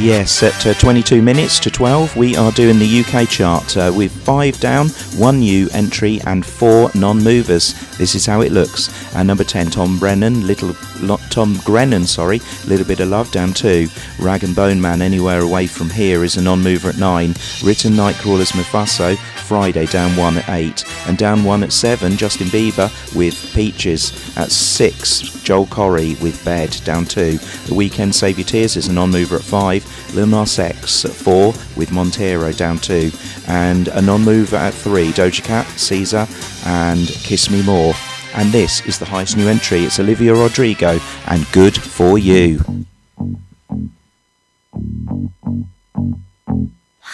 Yes, 0.00 0.44
at 0.44 0.64
uh, 0.64 0.74
22 0.74 1.20
minutes 1.20 1.58
to 1.58 1.70
12, 1.70 2.16
we 2.16 2.36
are 2.36 2.52
doing 2.52 2.78
the 2.78 3.00
UK 3.04 3.28
chart 3.28 3.76
uh, 3.76 3.92
with 3.94 4.12
five 4.12 4.58
down, 4.60 4.88
one 5.16 5.40
new 5.40 5.68
entry, 5.72 6.20
and 6.24 6.46
four 6.46 6.90
non-movers. 6.94 7.74
This 7.98 8.14
is 8.14 8.24
how 8.24 8.42
it 8.42 8.52
looks. 8.52 8.90
And 9.16 9.26
number 9.26 9.42
10, 9.42 9.70
Tom 9.70 9.98
Brennan, 9.98 10.46
little 10.46 10.76
lo- 11.00 11.18
Tom 11.30 11.58
Grennan, 11.64 12.06
sorry, 12.06 12.40
little 12.66 12.86
bit 12.86 13.00
of 13.00 13.08
love 13.08 13.32
down 13.32 13.52
two. 13.52 13.88
Rag 14.20 14.44
and 14.44 14.54
Bone 14.54 14.80
Man, 14.80 15.02
anywhere 15.02 15.40
away 15.40 15.66
from 15.66 15.90
here 15.90 16.22
is 16.22 16.36
a 16.36 16.42
non-mover 16.42 16.90
at 16.90 16.98
nine. 16.98 17.34
Riton 17.64 17.92
Nightcrawlers 17.92 18.52
Mufasa, 18.52 19.16
Friday 19.48 19.86
down 19.86 20.14
one 20.14 20.36
at 20.36 20.48
eight, 20.50 20.84
and 21.06 21.16
down 21.16 21.42
one 21.42 21.62
at 21.62 21.72
seven. 21.72 22.18
Justin 22.18 22.48
Bieber 22.48 22.90
with 23.16 23.34
Peaches 23.54 24.12
at 24.36 24.50
six. 24.50 25.20
Joel 25.42 25.64
Corry 25.66 26.20
with 26.20 26.44
Bed 26.44 26.78
down 26.84 27.06
two. 27.06 27.38
The 27.38 27.74
Weeknd 27.74 28.12
Save 28.12 28.38
Your 28.38 28.44
Tears 28.44 28.76
is 28.76 28.88
a 28.88 28.92
non-mover 28.92 29.36
at 29.36 29.42
five. 29.42 30.14
Lil 30.14 30.26
Nas 30.26 30.58
X 30.58 31.06
at 31.06 31.12
four 31.12 31.54
with 31.76 31.90
Montero 31.92 32.52
down 32.52 32.76
two, 32.76 33.10
and 33.46 33.88
a 33.88 34.02
non-mover 34.02 34.56
at 34.56 34.74
three. 34.74 35.12
Doja 35.12 35.42
Cat, 35.42 35.64
SZA, 35.64 36.28
and 36.66 37.08
Kiss 37.08 37.48
Me 37.48 37.62
More. 37.62 37.94
And 38.34 38.52
this 38.52 38.86
is 38.86 38.98
the 38.98 39.06
highest 39.06 39.38
new 39.38 39.48
entry. 39.48 39.80
It's 39.84 39.98
Olivia 39.98 40.34
Rodrigo 40.34 41.00
and 41.26 41.50
Good 41.52 41.74
for 41.74 42.18
You. 42.18 42.62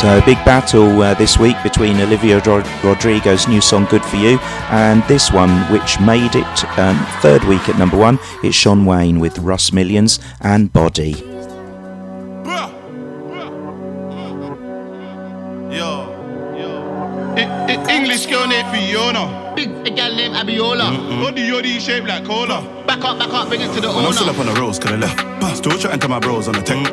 So, 0.00 0.16
a 0.16 0.24
big 0.24 0.36
battle 0.44 1.02
uh, 1.02 1.14
this 1.14 1.40
week 1.40 1.56
between 1.64 2.00
Olivia 2.00 2.38
Rod- 2.42 2.64
Rodrigo's 2.84 3.48
new 3.48 3.60
song 3.60 3.84
Good 3.86 4.04
For 4.04 4.14
You 4.14 4.38
and 4.70 5.02
this 5.08 5.32
one, 5.32 5.50
which 5.72 5.98
made 5.98 6.36
it 6.36 6.78
um, 6.78 6.96
third 7.20 7.42
week 7.42 7.68
at 7.68 7.76
number 7.80 7.96
one. 7.96 8.20
It's 8.44 8.54
Tion 8.54 8.86
Wayne 8.86 9.18
with 9.18 9.40
Russ 9.40 9.72
Millions 9.72 10.20
and 10.40 10.72
Body. 10.72 11.10
Yo, 15.74 16.06
yo. 16.54 17.34
I, 17.36 17.66
I, 17.66 17.92
English 17.92 18.26
girl 18.26 18.46
named 18.46 18.68
Fiona. 18.70 19.52
Big 19.56 19.68
a 19.84 19.90
gal 19.90 20.14
named 20.14 20.36
Abiola. 20.36 20.94
Body 21.20 21.42
yoddy 21.48 21.80
shaped 21.80 22.06
like 22.06 22.24
cola. 22.24 22.62
Back 22.86 23.02
up, 23.02 23.18
back 23.18 23.34
up, 23.34 23.48
bring 23.48 23.62
it 23.62 23.74
to 23.74 23.80
the 23.80 23.88
When 23.88 24.04
I'm 24.04 24.12
still 24.12 24.30
up 24.30 24.38
on 24.38 24.46
the 24.46 24.52
roads, 24.60 24.78
could 24.78 24.92
have 24.92 25.00
left. 25.00 25.56
Still 25.56 25.76
chatting 25.76 25.98
to 25.98 26.06
my 26.08 26.20
bros 26.20 26.46
on 26.46 26.54
the 26.54 26.62
tech. 26.62 26.86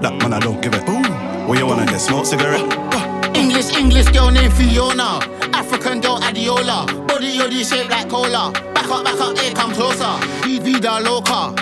That 0.00 0.18
man, 0.18 0.32
I 0.32 0.40
don't 0.40 0.60
give 0.60 0.74
it. 0.74 1.29
Where 1.50 1.58
you 1.58 1.66
wanna 1.66 1.84
get 1.84 2.00
smoke 2.00 2.26
cigarette? 2.26 2.62
English, 3.34 3.76
English 3.76 4.06
girl 4.10 4.30
named 4.30 4.52
Fiona. 4.52 5.18
African 5.52 6.00
girl 6.00 6.20
Adiola. 6.20 6.86
Body 7.08 7.38
yoddy 7.38 7.68
shaped 7.68 7.90
like 7.90 8.08
cola. 8.08 8.52
Back 8.72 8.88
up, 8.88 9.02
back 9.02 9.20
up, 9.20 9.36
here 9.36 9.52
come 9.52 9.72
closer. 9.72 10.14
Be 10.44 10.60
vida 10.60 11.00
loca. 11.00 11.52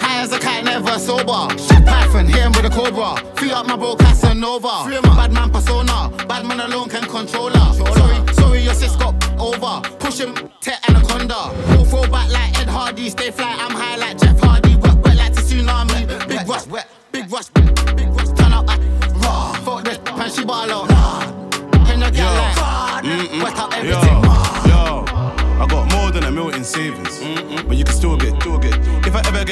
High 0.00 0.22
as 0.22 0.32
a 0.32 0.38
cat, 0.38 0.64
never 0.64 0.98
sober. 0.98 1.50
Shit 1.58 1.84
Python, 1.84 2.24
hit 2.24 2.36
him 2.36 2.52
with 2.52 2.64
a 2.64 2.70
cobra. 2.70 3.22
Free 3.36 3.50
up 3.50 3.66
my 3.66 3.76
bro 3.76 3.96
Casanova. 3.96 4.88
Bad 5.14 5.30
man 5.34 5.50
persona. 5.50 6.10
Bad 6.26 6.46
man 6.46 6.60
alone 6.60 6.88
can 6.88 7.04
control 7.04 7.50
her. 7.50 7.72
Sorry, 7.74 8.32
sorry, 8.32 8.60
your 8.62 8.72
sis 8.72 8.96
got 8.96 9.14
over. 9.38 9.86
Push 9.98 10.20
him, 10.20 10.34
tech 10.62 10.80
anaconda. 10.88 11.52
Go 11.76 11.84
throw 11.84 12.10
back 12.10 12.30
like 12.32 12.58
Ed 12.62 12.68
Hardy. 12.70 13.10
Stay 13.10 13.30
fly, 13.30 13.54
I'm 13.58 13.72
high 13.72 13.96
like 13.96 14.23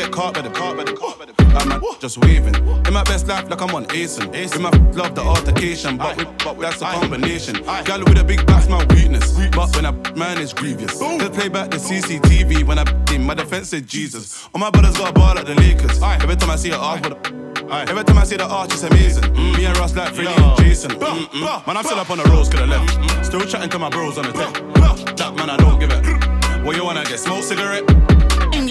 get 0.02 0.12
caught 0.12 0.34
by 0.34 0.42
the 0.42 0.50
caught 0.50 0.76
by 0.76 0.84
the 0.84 0.92
caught 0.92 1.18
by 1.18 1.26
the, 1.26 1.32
I'm 1.54 2.00
just 2.00 2.18
waving. 2.18 2.54
In 2.86 2.92
my 2.92 3.04
best 3.04 3.26
life, 3.28 3.48
like 3.48 3.60
I'm 3.60 3.74
on 3.74 3.86
Asen. 3.86 4.30
With 4.30 4.60
my 4.60 4.70
love 4.92 5.14
the 5.14 5.22
altercation, 5.22 5.96
but, 5.96 6.16
we, 6.16 6.24
but 6.44 6.58
that's 6.58 6.82
a 6.82 6.86
combination. 6.86 7.62
Gal 7.84 8.00
with 8.00 8.18
a 8.18 8.24
big 8.24 8.44
back's 8.46 8.68
my 8.68 8.84
weakness, 8.86 9.32
but 9.50 9.74
when 9.76 9.86
I 9.86 9.92
man 10.16 10.38
is 10.38 10.52
grievous. 10.52 10.98
They 10.98 11.28
play 11.28 11.48
back 11.48 11.70
the 11.70 11.76
CCTV 11.76 12.64
when 12.64 12.78
I 12.78 12.84
in 13.14 13.22
my 13.22 13.34
defense 13.34 13.68
said 13.68 13.86
Jesus. 13.86 14.48
All 14.54 14.60
my 14.60 14.70
brothers 14.70 14.96
got 14.96 15.10
a 15.10 15.12
ball 15.12 15.34
like 15.34 15.46
the 15.46 15.54
Lakers. 15.54 16.02
Every 16.02 16.36
time 16.36 16.50
I 16.50 16.56
see 16.56 16.70
a 16.70 16.76
arch 16.76 17.02
with 17.02 17.12
a 17.12 17.42
Every 17.72 18.04
time 18.04 18.18
I 18.18 18.24
see 18.24 18.36
the 18.36 18.46
arch, 18.46 18.72
it's 18.72 18.82
amazing. 18.82 19.24
Mm, 19.32 19.56
me 19.56 19.64
and 19.64 19.78
Ross 19.78 19.94
like 19.94 20.12
Freddie 20.14 20.28
and 20.28 20.58
Jason. 20.58 20.90
Mm-mm. 20.90 21.66
Man, 21.66 21.76
I'm 21.76 21.84
still 21.84 21.98
up 21.98 22.10
on 22.10 22.18
the 22.18 22.24
roads, 22.24 22.50
could 22.50 22.60
have 22.60 22.68
left. 22.68 23.24
Still 23.24 23.40
chatting 23.40 23.70
to 23.70 23.78
my 23.78 23.88
bros 23.88 24.18
on 24.18 24.24
the 24.24 24.32
tech. 24.32 25.16
That 25.16 25.34
man, 25.36 25.48
I 25.48 25.56
don't 25.56 25.78
give 25.78 25.90
it. 25.90 26.64
What 26.64 26.76
you 26.76 26.84
wanna 26.84 27.04
get? 27.04 27.18
Smoke 27.18 27.42
cigarette? 27.42 28.21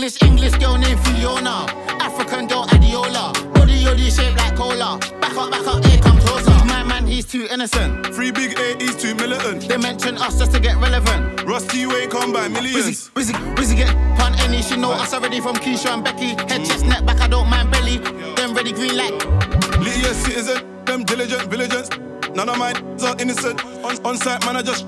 English, 0.02 0.23
English 0.23 0.53
girl 0.57 0.80
named 0.80 0.99
Fiona. 1.02 1.68
African 2.02 2.48
girl 2.48 2.65
Adiola. 2.69 3.32
Body 3.53 3.84
yoddy 3.84 4.10
shaped 4.10 4.36
like 4.36 4.56
cola. 4.56 4.98
Back 5.22 5.38
up, 5.38 5.52
back 5.52 5.68
up, 5.68 5.86
here 5.86 6.02
come 6.02 6.18
closer. 6.18 6.49
My 6.65 6.82
man, 6.82 7.06
he's 7.06 7.28
too 7.28 7.48
innocent. 7.52 8.07
Free 8.07 8.32
big 8.32 8.57
A, 8.57 8.84
he's 8.84 8.95
too 8.95 9.14
militant. 9.14 9.68
They 9.68 9.78
mention 9.78 10.18
us 10.18 10.40
just 10.40 10.53
to 10.53 10.60
get 10.60 10.78
relevant. 10.78 11.44
Rusty 11.44 11.78
you 11.82 11.95
ain't 11.95 12.10
come 12.10 12.34
by 12.34 12.48
millions. 12.48 13.11
Rizzy, 13.11 13.34
Rizzy 13.53 13.76
get 13.78 13.94
pun 14.18 14.34
any. 14.40 14.64
She 14.64 14.76
know 14.76 14.91
us 14.91 15.14
already 15.14 15.40
from 15.40 15.56
Keisha 15.57 15.94
and 15.94 16.03
Becky. 16.03 16.30
Head, 16.52 16.65
chest, 16.65 16.84
neck, 16.88 17.06
back, 17.06 17.22
I 17.22 17.28
don't 17.28 17.48
mind 17.48 17.69
belly. 17.69 17.99
Then 18.36 18.56
ready, 18.56 18.72
green 18.72 18.98
light. 18.98 19.14
Lydia 19.78 20.15
citizen, 20.15 20.84
them 20.86 21.03
diligent 21.03 21.44
villagers. 21.44 21.91
None 22.34 22.49
of 22.49 22.57
mine 22.57 22.76
are 23.03 23.15
innocent. 23.19 23.64
On, 23.86 24.03
on 24.03 24.18
site, 24.18 24.44
man, 24.48 24.56
I 24.57 24.64
just 24.64 24.84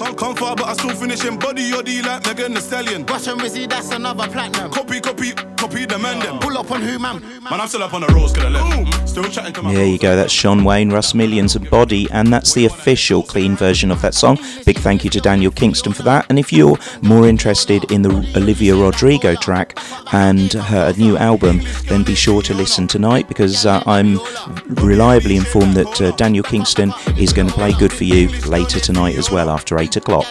can't 0.00 0.16
come 0.16 0.34
far, 0.34 0.56
but 0.56 0.66
I 0.66 0.72
still 0.72 0.94
finishing 0.94 1.38
body 1.38 1.70
yoddy 1.70 2.02
like 2.02 2.24
Megan 2.24 2.54
Thee 2.54 2.60
Stallion. 2.60 3.04
Rush 3.04 3.26
and 3.26 3.38
Rizzy, 3.38 3.68
that's 3.68 3.90
another 3.90 4.26
platinum. 4.28 4.70
Copy, 4.70 4.98
copy, 4.98 5.32
copy 5.32 5.84
the 5.84 5.98
man 5.98 6.20
them. 6.20 6.38
Pull 6.38 6.56
up 6.56 6.70
on 6.70 6.80
who, 6.80 6.98
man? 6.98 7.20
Man, 7.20 7.60
I'm 7.60 7.68
still 7.68 7.82
up 7.82 7.92
on 7.92 8.00
the 8.00 8.06
roads, 8.08 8.32
could 8.32 8.44
have 8.44 8.52
left. 8.52 9.08
Still 9.08 9.24
chatting 9.24 9.52
to 9.54 9.62
my 9.62 9.74
There 9.74 9.84
you 9.84 9.98
go, 9.98 10.16
that's 10.16 10.32
Tion 10.32 10.64
Wayne, 10.64 10.88
Russ 10.88 11.12
Millions 11.12 11.54
and 11.54 11.68
Body, 11.68 12.08
and 12.12 12.32
that's 12.32 12.54
the 12.54 12.64
official 12.64 13.22
clean 13.22 13.56
version 13.56 13.90
of 13.90 14.00
that 14.00 14.14
song. 14.14 14.38
Big 14.64 14.78
thank 14.78 15.04
you 15.04 15.10
to 15.10 15.20
Daniel 15.20 15.50
Kingston 15.50 15.92
for 15.92 16.02
that. 16.04 16.24
And 16.30 16.38
if 16.38 16.50
you're 16.50 16.78
more 17.02 17.28
interested 17.28 17.90
in 17.92 18.00
the 18.00 18.10
Olivia 18.36 18.74
Rodrigo 18.74 19.34
track 19.34 19.78
and 20.12 20.50
her 20.50 20.94
new 20.96 21.18
album, 21.18 21.60
then 21.88 22.04
be 22.04 22.14
sure 22.14 22.40
to 22.42 22.54
listen 22.54 22.86
tonight 22.86 23.28
because 23.28 23.66
uh, 23.66 23.82
I'm 23.84 24.18
reliably 24.82 25.36
informed 25.36 25.74
that 25.74 26.00
uh, 26.00 26.10
Daniel 26.12 26.44
Kingston 26.44 26.94
is 27.18 27.34
going 27.34 27.48
to 27.48 27.54
play 27.54 27.72
Good 27.72 27.92
For 27.92 28.04
You 28.04 28.28
later 28.46 28.80
tonight 28.80 29.16
as 29.16 29.30
well 29.30 29.50
after 29.50 29.78
8 29.78 29.89
o'clock. 29.96 30.26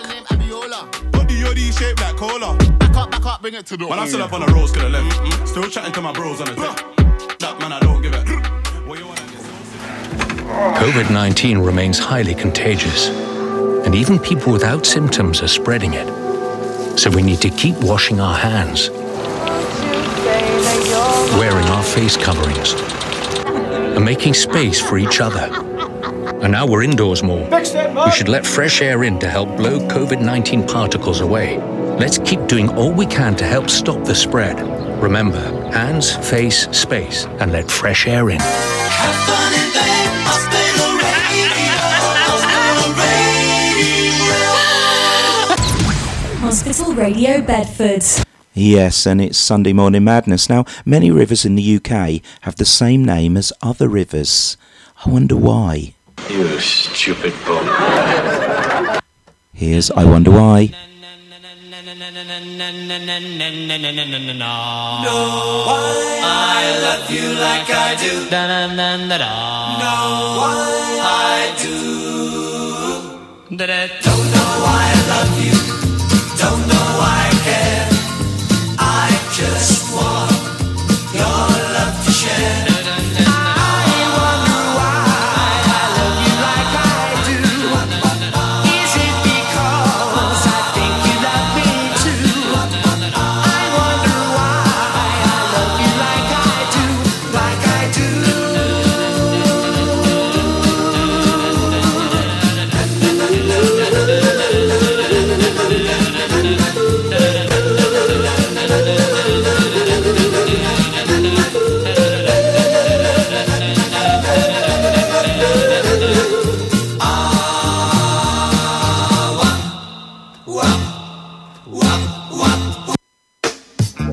Body 1.12 1.36
yoddy 1.36 1.78
shaped 1.78 2.02
like 2.02 2.16
cola. 2.16 2.56
Back 2.78 2.96
up, 2.96 3.12
back 3.12 3.26
up, 3.26 3.42
bring 3.42 3.54
it 3.54 3.66
to 3.68 3.78
the 3.78 3.88
Man, 3.88 4.00
I'm 4.00 4.08
still 4.08 4.22
up 4.22 4.34
on 4.34 4.42
the 4.42 4.48
roads, 4.54 4.72
could 4.72 4.84
have 4.84 4.92
left. 4.92 5.48
Still 5.48 5.70
chatting 5.70 5.94
to 5.94 6.02
my 6.02 6.12
bros 6.14 6.42
on 6.42 6.48
the 6.48 6.56
tech. 6.56 7.40
That 7.40 7.60
man, 7.60 7.74
I 7.74 7.80
don't 7.80 8.02
give 8.02 8.14
it. 8.14 8.26
COVID 10.50 11.12
19 11.12 11.60
remains 11.60 12.00
highly 12.00 12.34
contagious, 12.34 13.08
and 13.86 13.94
even 13.94 14.18
people 14.20 14.52
without 14.52 14.86
symptoms 14.86 15.42
are 15.42 15.48
spreading 15.48 15.94
it. 15.94 16.08
So 16.98 17.10
we 17.10 17.22
need 17.22 17.40
to 17.42 17.50
keep 17.50 17.78
washing 17.78 18.20
our 18.20 18.36
hands, 18.36 18.90
wearing 21.38 21.68
our 21.68 21.84
face 21.84 22.18
coverings, 22.18 22.74
and 23.96 24.04
making 24.04 24.34
space 24.34 24.82
for 24.82 24.98
each 24.98 25.22
other. 25.22 25.69
And 26.42 26.54
now 26.54 26.66
we're 26.66 26.84
indoors 26.84 27.22
more. 27.22 27.50
We 27.50 28.12
should 28.12 28.30
let 28.30 28.46
fresh 28.46 28.82
air 28.82 29.04
in 29.04 29.20
to 29.20 29.30
help 29.30 29.58
blow 29.58 29.80
COVID 29.90 30.22
19 30.22 30.66
particles 30.68 31.20
away. 31.20 31.58
Let's 32.00 32.18
keep 32.20 32.48
doing 32.48 32.70
all 32.70 32.94
we 32.94 33.06
can 33.06 33.36
to 33.36 33.46
help 33.46 33.70
stop 33.70 34.06
the 34.06 34.16
spread. 34.16 34.58
Remember, 35.04 35.42
hands, 35.72 36.16
face, 36.30 36.70
space, 36.70 37.26
and 37.42 37.52
let 37.52 37.70
fresh 37.70 38.08
air 38.08 38.30
in. 38.30 38.40
Hospital 46.40 46.94
Radio 46.94 47.42
Bedford. 47.42 48.04
Yes, 48.54 49.06
and 49.06 49.22
it's 49.22 49.38
Sunday 49.38 49.74
Morning 49.74 50.06
Madness. 50.06 50.50
Now, 50.50 50.64
many 50.86 51.12
rivers 51.12 51.44
in 51.44 51.56
the 51.56 51.76
UK 51.76 52.22
have 52.42 52.56
the 52.56 52.66
same 52.66 53.04
name 53.04 53.36
as 53.36 53.52
other 53.62 53.90
rivers. 53.90 54.56
I 55.06 55.10
wonder 55.10 55.36
why. 55.36 55.96
You 56.28 56.60
stupid 56.60 57.34
bum. 57.46 57.66
Here's 59.54 59.92
I 59.92 60.04
Wonder 60.06 60.32
Why. 60.32 60.72
I 66.22 66.64
love 66.82 67.10
you 67.12 67.34
like 67.34 67.70
I 67.70 67.96
do. 67.96 68.30
No, 69.80 69.98
I 71.02 71.56
do. 71.62 71.78
Don't 73.50 73.68
know 73.70 74.24
why 74.24 74.29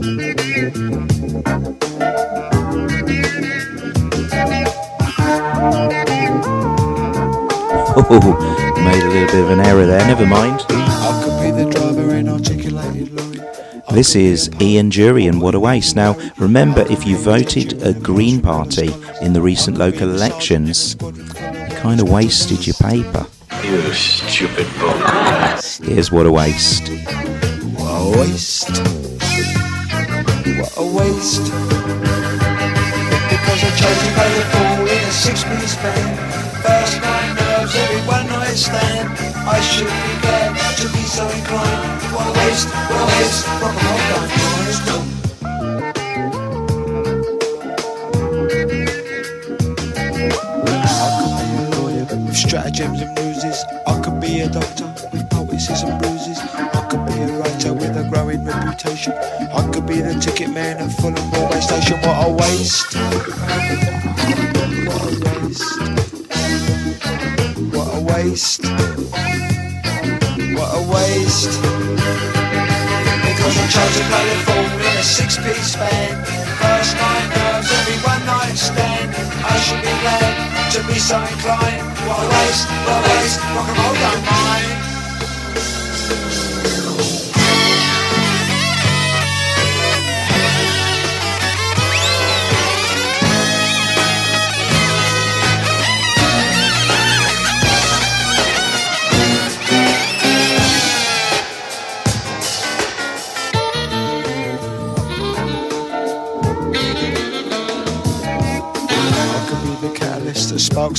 Oh, 0.08 0.12
made 8.84 9.02
a 9.02 9.08
little 9.08 9.26
bit 9.26 9.42
of 9.42 9.50
an 9.50 9.58
error 9.58 9.84
there. 9.84 10.06
Never 10.06 10.24
mind. 10.24 10.64
I 10.68 11.22
could 11.24 11.42
be 11.42 11.50
the 11.50 11.68
driver 11.68 12.14
in 12.14 12.28
articulated 12.28 13.12
lorry. 13.14 13.40
This 13.90 14.14
is 14.14 14.48
Ian 14.60 14.90
Dury 14.90 15.28
and 15.28 15.42
What 15.42 15.56
a 15.56 15.60
Waste. 15.60 15.96
Now, 15.96 16.14
remember, 16.38 16.82
if 16.88 17.04
you 17.04 17.16
voted 17.16 17.82
a 17.82 17.92
Green 17.92 18.40
Party 18.40 18.94
in 19.22 19.32
the 19.32 19.40
recent 19.40 19.76
local 19.76 20.08
elections, 20.08 20.94
you 21.02 21.76
kind 21.78 22.00
of 22.00 22.08
wasted 22.08 22.64
your 22.64 22.74
paper. 22.74 23.26
You 23.64 23.92
stupid 23.92 24.68
bum. 24.78 25.00
Here's 25.82 26.12
What 26.12 26.26
a 26.26 26.30
Waste. 26.30 26.90
What 27.74 27.90
a 27.90 28.18
waste. 28.20 29.15
What 30.58 30.72
a 30.78 30.86
waste. 30.86 31.44
Because 33.28 33.60
I 33.60 33.70
chose 33.76 34.00
to 34.00 34.08
play 34.16 34.30
the 34.32 34.44
fool 34.52 34.88
in 34.88 35.02
a 35.04 35.12
six-piece 35.12 35.76
band. 35.76 36.18
First 36.64 36.96
night 37.02 37.34
nerves, 37.38 37.74
every 37.76 38.00
one 38.08 38.26
night 38.28 38.56
stand. 38.56 39.08
I 39.46 39.60
should 39.60 39.86
be 39.86 40.14
glad 40.22 40.56
to 40.78 40.88
be 40.88 41.02
so 41.02 41.28
inclined. 41.28 42.02
What 42.14 42.26
a 42.26 42.32
waste, 42.40 42.68
what 42.68 43.00
a 43.00 43.06
waste. 43.06 43.46
Rock 43.60 43.76
and 43.76 43.84
roll 43.84 44.00
a 51.52 51.76
lawyer 51.76 52.06
with 52.24 52.36
stratagems 52.36 53.00
and 53.02 53.18
ruses. 53.18 53.64
I 53.86 54.00
could 54.00 54.20
be 54.20 54.40
a 54.40 54.48
doctor 54.48 54.86
with 55.12 55.28
poultices 55.28 55.82
and 55.82 56.00
bruises. 56.00 56.15
Be 59.96 60.02
the 60.02 60.20
ticket 60.20 60.50
man 60.50 60.76
at 60.76 60.92
Fulham 61.00 61.30
Railway 61.32 61.60
Station. 61.60 61.96
What 62.04 62.26
a 62.26 62.30
waste! 62.30 62.94
What 64.86 65.00
a 65.00 65.12
waste! 65.24 65.72
What 67.72 67.88
a 67.96 68.00
waste! 68.04 68.64
What 70.56 70.70
a 70.76 70.82
waste! 70.92 71.54
Because 73.24 73.56
I 73.56 73.66
chose 73.72 73.94
to 73.96 74.02
play 74.10 74.24
the 74.28 74.38
fool 74.44 74.68
in 74.84 74.94
a 74.96 75.02
six-piece 75.02 75.76
band. 75.76 76.26
First 76.60 76.92
night 77.00 77.28
nerves, 77.32 77.70
every 77.72 77.98
one 78.04 78.22
night 78.26 78.56
stand. 78.56 79.08
I 79.44 79.56
should 79.64 79.80
be 79.80 79.94
glad 80.04 80.32
to 80.72 80.80
be 80.86 80.98
so 80.98 81.16
inclined. 81.20 81.86
What 82.04 82.20
a 82.20 82.28
waste! 82.36 82.68
What 82.84 83.00
a 83.00 83.08
waste! 83.08 83.40
Rock 83.54 83.68
and 83.68 83.78
roll 83.78 83.94
don't 83.94 84.24
mind. 84.26 84.75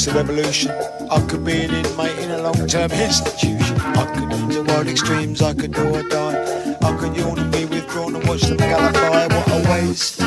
The 0.07 0.13
revolution. 0.13 0.71
I 1.11 1.19
could 1.27 1.43
be 1.43 1.63
an 1.63 1.73
inmate 1.73 2.17
in 2.19 2.31
a 2.31 2.41
long-term 2.41 2.91
institution. 2.91 3.77
I 3.81 4.05
could 4.13 4.31
enter 4.31 4.63
wild 4.63 4.87
extremes. 4.87 5.41
I 5.41 5.53
could 5.53 5.73
do 5.73 5.83
or 5.95 6.03
die. 6.03 6.77
I 6.81 6.97
could 6.97 7.15
yawn 7.15 7.39
and 7.39 7.51
be 7.51 7.65
withdrawn 7.65 8.15
and 8.15 8.25
watch 8.27 8.41
them 8.41 8.57
gallify. 8.57 9.27
What 9.35 9.47
a 9.51 9.59
waste! 9.69 10.21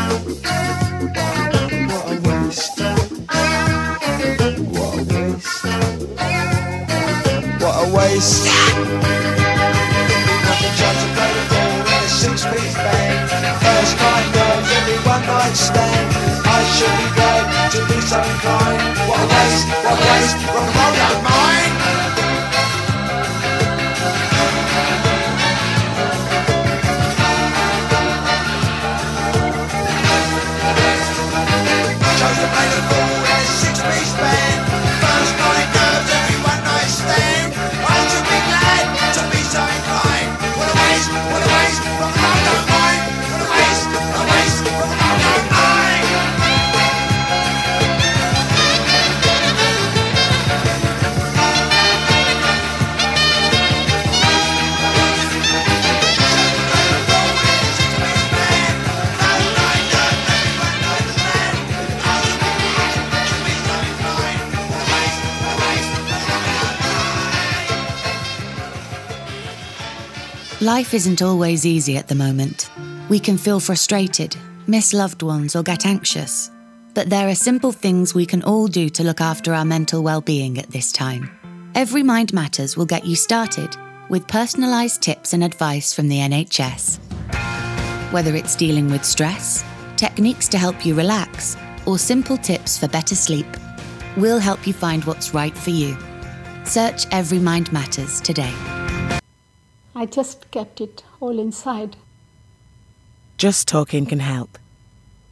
What 1.93 2.05
a 2.07 2.17
waste! 2.29 2.81
What 4.77 4.95
a 4.97 5.09
waste! 5.09 5.65
What 7.63 7.77
a 7.81 7.87
waste! 7.97 8.45
The 10.41 11.65
a 11.89 12.09
six-piece 12.09 12.75
band. 12.75 13.31
First 13.65 13.97
night 13.97 14.29
nerves, 14.35 14.71
every 14.79 14.99
one 15.09 15.25
night 15.27 15.57
stand. 15.57 16.07
I 16.45 16.61
should 16.77 17.15
be 17.15 17.20
to 17.71 17.87
be 17.87 18.01
so 18.01 18.19
inclined. 18.19 18.99
What 19.07 19.21
a 19.21 19.27
waste! 19.31 19.69
What 19.69 19.95
a 19.95 20.07
waste! 20.11 20.37
Rock 20.51 20.67
and 20.67 20.75
roll 20.75 20.95
don't 20.99 21.23
mind. 21.23 21.80
Life 70.63 70.93
isn't 70.93 71.23
always 71.23 71.65
easy 71.65 71.97
at 71.97 72.09
the 72.09 72.15
moment. 72.15 72.71
We 73.09 73.19
can 73.19 73.39
feel 73.39 73.61
frustrated, 73.61 74.37
miss 74.67 74.93
loved 74.93 75.23
ones, 75.23 75.57
or 75.57 75.63
get 75.63 75.87
anxious. 75.87 76.51
But 76.93 77.09
there 77.09 77.29
are 77.29 77.35
simple 77.35 77.73
things 77.73 78.15
we 78.15 78.27
can 78.27 78.43
all 78.43 78.67
do 78.67 78.91
to 78.91 79.03
look 79.03 79.23
after 79.23 79.55
our 79.55 79.65
mental 79.65 80.03
well-being 80.03 80.59
at 80.59 80.69
this 80.69 80.93
time. 80.93 81.31
Every 81.75 82.03
Mind 82.03 82.35
Matters 82.35 82.77
will 82.77 82.85
get 82.85 83.07
you 83.07 83.17
started 83.17 83.75
with 84.11 84.27
personalised 84.27 85.01
tips 85.01 85.33
and 85.33 85.43
advice 85.43 85.95
from 85.95 86.09
the 86.09 86.19
NHS. 86.19 86.99
Whether 88.13 88.37
it's 88.37 88.55
dealing 88.55 88.91
with 88.91 89.03
stress, 89.03 89.65
techniques 89.97 90.47
to 90.49 90.59
help 90.59 90.85
you 90.85 90.95
relax, 90.95 91.57
or 91.87 91.97
simple 91.97 92.37
tips 92.37 92.77
for 92.77 92.87
better 92.87 93.15
sleep, 93.15 93.47
we'll 94.19 94.39
help 94.39 94.67
you 94.67 94.75
find 94.75 95.07
what's 95.07 95.33
right 95.33 95.57
for 95.57 95.71
you. 95.71 95.97
Search 96.65 97.07
Every 97.13 97.39
Mind 97.39 97.73
Matters 97.73 98.21
today. 98.21 98.53
I 100.01 100.07
just 100.07 100.51
kept 100.51 100.81
it 100.81 101.05
all 101.21 101.39
inside. 101.39 101.95
Just 103.37 103.69
talking 103.69 104.07
can 104.07 104.21
help. 104.21 104.57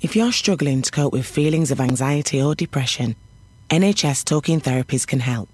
If 0.02 0.14
you're 0.14 0.30
struggling 0.30 0.82
to 0.82 0.90
cope 0.90 1.14
with 1.14 1.24
feelings 1.24 1.70
of 1.70 1.80
anxiety 1.80 2.42
or 2.42 2.54
depression, 2.54 3.16
NHS 3.70 4.24
Talking 4.24 4.60
Therapies 4.60 5.06
can 5.06 5.20
help. 5.20 5.48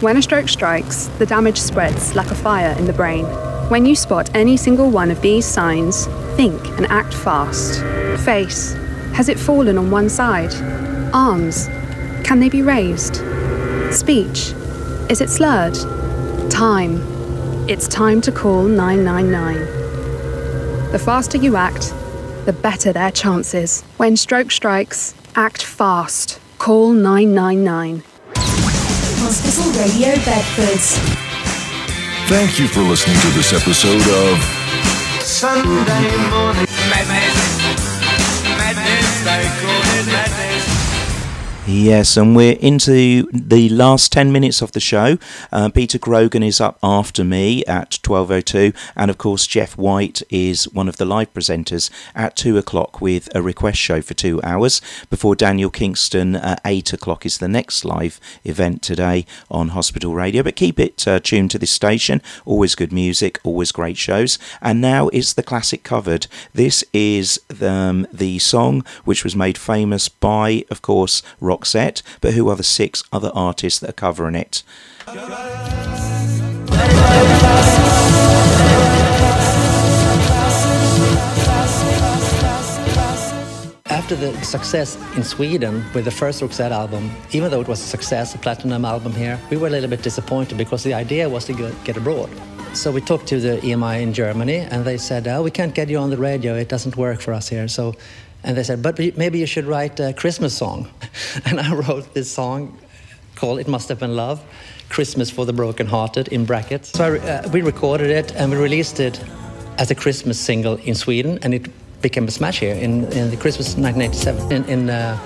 When 0.00 0.16
a 0.16 0.22
stroke 0.22 0.48
strikes, 0.48 1.06
the 1.20 1.26
damage 1.26 1.58
spreads 1.58 2.16
like 2.16 2.32
a 2.32 2.34
fire 2.34 2.76
in 2.76 2.86
the 2.86 2.92
brain. 2.92 3.24
When 3.68 3.86
you 3.86 3.94
spot 3.94 4.34
any 4.34 4.56
single 4.56 4.90
one 4.90 5.12
of 5.12 5.22
these 5.22 5.46
signs, 5.46 6.06
think 6.34 6.60
and 6.70 6.86
act 6.86 7.14
fast. 7.14 7.80
Face. 8.24 8.72
Has 9.14 9.28
it 9.28 9.38
fallen 9.38 9.78
on 9.78 9.92
one 9.92 10.08
side? 10.08 10.52
Arms. 11.14 11.68
Can 12.24 12.40
they 12.40 12.48
be 12.48 12.62
raised? 12.62 13.22
Speech. 13.94 14.54
Is 15.08 15.20
it 15.20 15.30
slurred? 15.30 15.76
Time. 16.50 17.19
It's 17.70 17.86
time 17.86 18.18
to 18.22 18.32
call 18.32 18.64
999. 18.64 20.90
The 20.90 20.98
faster 20.98 21.38
you 21.38 21.54
act, 21.54 21.94
the 22.44 22.52
better 22.52 22.92
their 22.92 23.12
chances. 23.12 23.82
When 23.96 24.16
stroke 24.16 24.50
strikes, 24.50 25.14
act 25.36 25.62
fast. 25.62 26.40
Call 26.58 26.90
999. 26.90 28.02
Hospital 28.34 29.70
Radio 29.80 30.16
Bedford. 30.24 30.80
Thank 32.26 32.58
you 32.58 32.66
for 32.66 32.80
listening 32.80 33.20
to 33.20 33.28
this 33.38 33.52
episode 33.52 34.02
of 34.02 34.42
Sunday 35.22 36.10
morning 36.26 36.66
madness, 36.90 37.62
madness, 38.58 39.22
they 39.22 39.46
call 39.46 39.46
it 39.46 39.46
madness. 39.46 39.59
Yes, 41.72 42.16
and 42.16 42.34
we're 42.34 42.58
into 42.58 43.28
the 43.32 43.68
last 43.68 44.10
10 44.10 44.32
minutes 44.32 44.60
of 44.60 44.72
the 44.72 44.80
show. 44.80 45.18
Uh, 45.52 45.68
Peter 45.68 45.98
Grogan 45.98 46.42
is 46.42 46.60
up 46.60 46.80
after 46.82 47.22
me 47.22 47.64
at 47.66 47.90
12.02, 48.02 48.74
and 48.96 49.08
of 49.08 49.18
course, 49.18 49.46
Jeff 49.46 49.78
White 49.78 50.20
is 50.30 50.64
one 50.72 50.88
of 50.88 50.96
the 50.96 51.04
live 51.04 51.32
presenters 51.32 51.88
at 52.12 52.34
2 52.34 52.58
o'clock 52.58 53.00
with 53.00 53.28
a 53.36 53.40
request 53.40 53.78
show 53.78 54.02
for 54.02 54.14
two 54.14 54.42
hours. 54.42 54.82
Before 55.10 55.36
Daniel 55.36 55.70
Kingston 55.70 56.34
at 56.34 56.60
8 56.64 56.92
o'clock 56.92 57.24
is 57.24 57.38
the 57.38 57.46
next 57.46 57.84
live 57.84 58.18
event 58.42 58.82
today 58.82 59.24
on 59.48 59.68
Hospital 59.68 60.12
Radio. 60.12 60.42
But 60.42 60.56
keep 60.56 60.80
it 60.80 61.06
uh, 61.06 61.20
tuned 61.20 61.52
to 61.52 61.58
this 61.58 61.70
station. 61.70 62.20
Always 62.44 62.74
good 62.74 62.92
music, 62.92 63.38
always 63.44 63.70
great 63.70 63.96
shows. 63.96 64.40
And 64.60 64.80
now 64.80 65.06
it's 65.10 65.34
the 65.34 65.44
classic 65.44 65.84
covered. 65.84 66.26
This 66.52 66.82
is 66.92 67.40
um, 67.62 68.08
the 68.12 68.40
song 68.40 68.84
which 69.04 69.22
was 69.22 69.36
made 69.36 69.56
famous 69.56 70.08
by, 70.08 70.64
of 70.68 70.82
course, 70.82 71.22
Roxette, 71.60 72.02
but 72.20 72.34
who 72.34 72.48
are 72.48 72.56
the 72.56 72.62
six 72.62 73.02
other 73.12 73.30
artists 73.34 73.80
that 73.80 73.90
are 73.90 73.92
covering 73.92 74.34
it? 74.34 74.62
After 83.86 84.16
the 84.16 84.32
success 84.42 84.96
in 85.16 85.22
Sweden 85.22 85.84
with 85.94 86.04
the 86.04 86.10
first 86.10 86.40
Roxette 86.42 86.70
album, 86.70 87.10
even 87.32 87.50
though 87.50 87.60
it 87.60 87.68
was 87.68 87.80
a 87.80 87.86
success, 87.86 88.34
a 88.34 88.38
platinum 88.38 88.84
album 88.84 89.12
here, 89.12 89.38
we 89.50 89.56
were 89.56 89.68
a 89.68 89.70
little 89.70 89.90
bit 89.90 90.02
disappointed 90.02 90.56
because 90.58 90.82
the 90.82 90.94
idea 90.94 91.28
was 91.28 91.44
to 91.44 91.52
get 91.84 91.96
abroad. 91.96 92.30
So 92.72 92.92
we 92.92 93.00
talked 93.00 93.26
to 93.28 93.40
the 93.40 93.58
EMI 93.58 94.00
in 94.00 94.12
Germany, 94.12 94.58
and 94.58 94.84
they 94.84 94.96
said, 94.96 95.26
"Oh, 95.26 95.42
we 95.42 95.50
can't 95.50 95.74
get 95.74 95.88
you 95.88 95.98
on 95.98 96.10
the 96.10 96.16
radio. 96.16 96.54
It 96.54 96.68
doesn't 96.68 96.96
work 96.96 97.20
for 97.20 97.34
us 97.34 97.48
here." 97.48 97.68
So, 97.68 97.94
and 98.42 98.56
they 98.56 98.62
said, 98.62 98.82
"But 98.82 98.98
maybe 98.98 99.38
you 99.38 99.46
should 99.46 99.66
write 99.66 100.00
a 100.00 100.12
Christmas 100.12 100.56
song." 100.56 100.88
And 101.44 101.60
I 101.60 101.74
wrote 101.74 102.14
this 102.14 102.30
song 102.30 102.78
called 103.34 103.60
"It 103.60 103.68
Must 103.68 103.88
Have 103.88 103.98
Been 104.00 104.16
Love." 104.16 104.40
Christmas 104.90 105.30
for 105.30 105.46
the 105.46 105.52
Brokenhearted 105.52 106.28
in 106.28 106.44
brackets. 106.44 106.90
So 106.90 107.14
I, 107.14 107.18
uh, 107.18 107.48
we 107.50 107.62
recorded 107.62 108.10
it 108.10 108.34
and 108.34 108.50
we 108.50 108.56
released 108.56 108.98
it 108.98 109.20
as 109.78 109.90
a 109.90 109.94
Christmas 109.94 110.38
single 110.38 110.76
in 110.76 110.94
Sweden, 110.94 111.38
and 111.42 111.54
it 111.54 111.70
became 112.02 112.26
a 112.26 112.30
smash 112.30 112.60
here 112.60 112.74
in, 112.74 113.04
in 113.12 113.30
the 113.30 113.36
Christmas 113.36 113.76
1987. 113.76 114.52
In, 114.52 114.64
in 114.64 114.90
uh, 114.90 115.16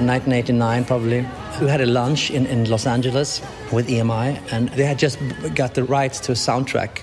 1989, 0.00 0.84
probably, 0.84 1.26
we 1.60 1.68
had 1.68 1.80
a 1.80 1.86
lunch 1.86 2.30
in, 2.30 2.46
in 2.46 2.68
Los 2.68 2.86
Angeles 2.86 3.42
with 3.70 3.88
EMI, 3.88 4.40
and 4.52 4.70
they 4.70 4.84
had 4.84 4.98
just 4.98 5.18
got 5.54 5.74
the 5.74 5.84
rights 5.84 6.18
to 6.20 6.32
a 6.32 6.34
soundtrack 6.34 7.02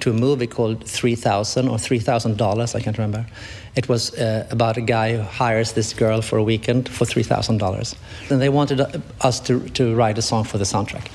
to 0.00 0.10
a 0.10 0.12
movie 0.12 0.48
called 0.48 0.84
3000 0.84 1.68
or 1.68 1.76
$3,000, 1.76 2.74
I 2.74 2.80
can't 2.80 2.98
remember. 2.98 3.24
It 3.74 3.88
was 3.88 4.12
uh, 4.18 4.46
about 4.50 4.76
a 4.76 4.82
guy 4.82 5.16
who 5.16 5.22
hires 5.22 5.72
this 5.72 5.94
girl 5.94 6.20
for 6.20 6.36
a 6.36 6.42
weekend 6.42 6.88
for 6.88 7.06
$3,000. 7.06 7.94
And 8.30 8.40
they 8.40 8.50
wanted 8.50 8.80
uh, 8.80 8.88
us 9.22 9.40
to, 9.40 9.60
to 9.70 9.94
write 9.94 10.18
a 10.18 10.22
song 10.22 10.44
for 10.44 10.58
the 10.58 10.64
soundtrack. 10.64 11.08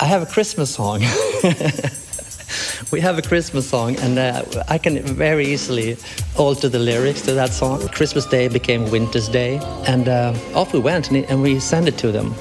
I 0.00 0.06
have 0.06 0.22
a 0.22 0.26
Christmas 0.26 0.74
song. 0.74 1.00
we 2.90 3.00
have 3.00 3.18
a 3.18 3.22
Christmas 3.22 3.68
song, 3.68 3.96
and 3.96 4.18
uh, 4.18 4.44
I 4.68 4.78
can 4.78 5.00
very 5.02 5.46
easily 5.46 5.96
alter 6.36 6.68
the 6.68 6.78
lyrics 6.78 7.22
to 7.22 7.34
that 7.34 7.50
song. 7.50 7.86
Christmas 7.88 8.26
Day 8.26 8.48
became 8.48 8.90
Winter's 8.90 9.28
Day, 9.28 9.60
and 9.86 10.08
uh, 10.08 10.34
off 10.54 10.72
we 10.72 10.80
went, 10.80 11.10
and, 11.10 11.24
and 11.26 11.42
we 11.42 11.60
sent 11.60 11.86
it 11.86 11.96
to 11.98 12.10
them, 12.10 12.34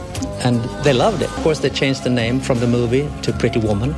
and 0.43 0.63
they 0.83 0.93
loved 0.93 1.21
it. 1.21 1.29
Of 1.29 1.43
course, 1.43 1.59
they 1.59 1.69
changed 1.69 2.03
the 2.03 2.09
name 2.09 2.39
from 2.39 2.59
the 2.59 2.67
movie 2.67 3.07
to 3.23 3.33
Pretty 3.33 3.59
Woman. 3.59 3.93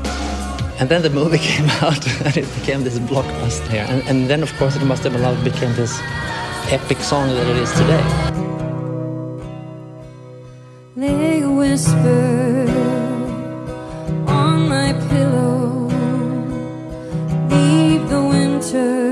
And 0.82 0.90
then 0.90 1.04
the 1.04 1.12
movie 1.12 1.38
came 1.52 1.70
out, 1.84 2.04
and 2.26 2.36
it 2.36 2.56
became 2.56 2.84
this 2.84 2.98
blockbuster. 2.98 3.88
And, 3.88 4.02
and 4.10 4.28
then, 4.28 4.42
of 4.42 4.52
course, 4.58 4.76
it 4.76 4.84
must 4.84 5.04
have 5.04 5.14
been 5.14 5.22
love 5.22 5.44
became 5.44 5.76
this 5.76 6.00
epic 6.72 6.98
song 7.02 7.28
that 7.28 7.48
it 7.48 7.58
is 7.58 7.72
today. 7.74 8.04
They 10.96 11.46
whisper 11.46 12.66
on 14.28 14.70
my 14.70 14.94
pillow, 15.10 15.86
leave 17.52 18.10
the 18.10 18.24
winter 18.24 19.11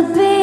must 0.00 0.16
have 0.16 0.37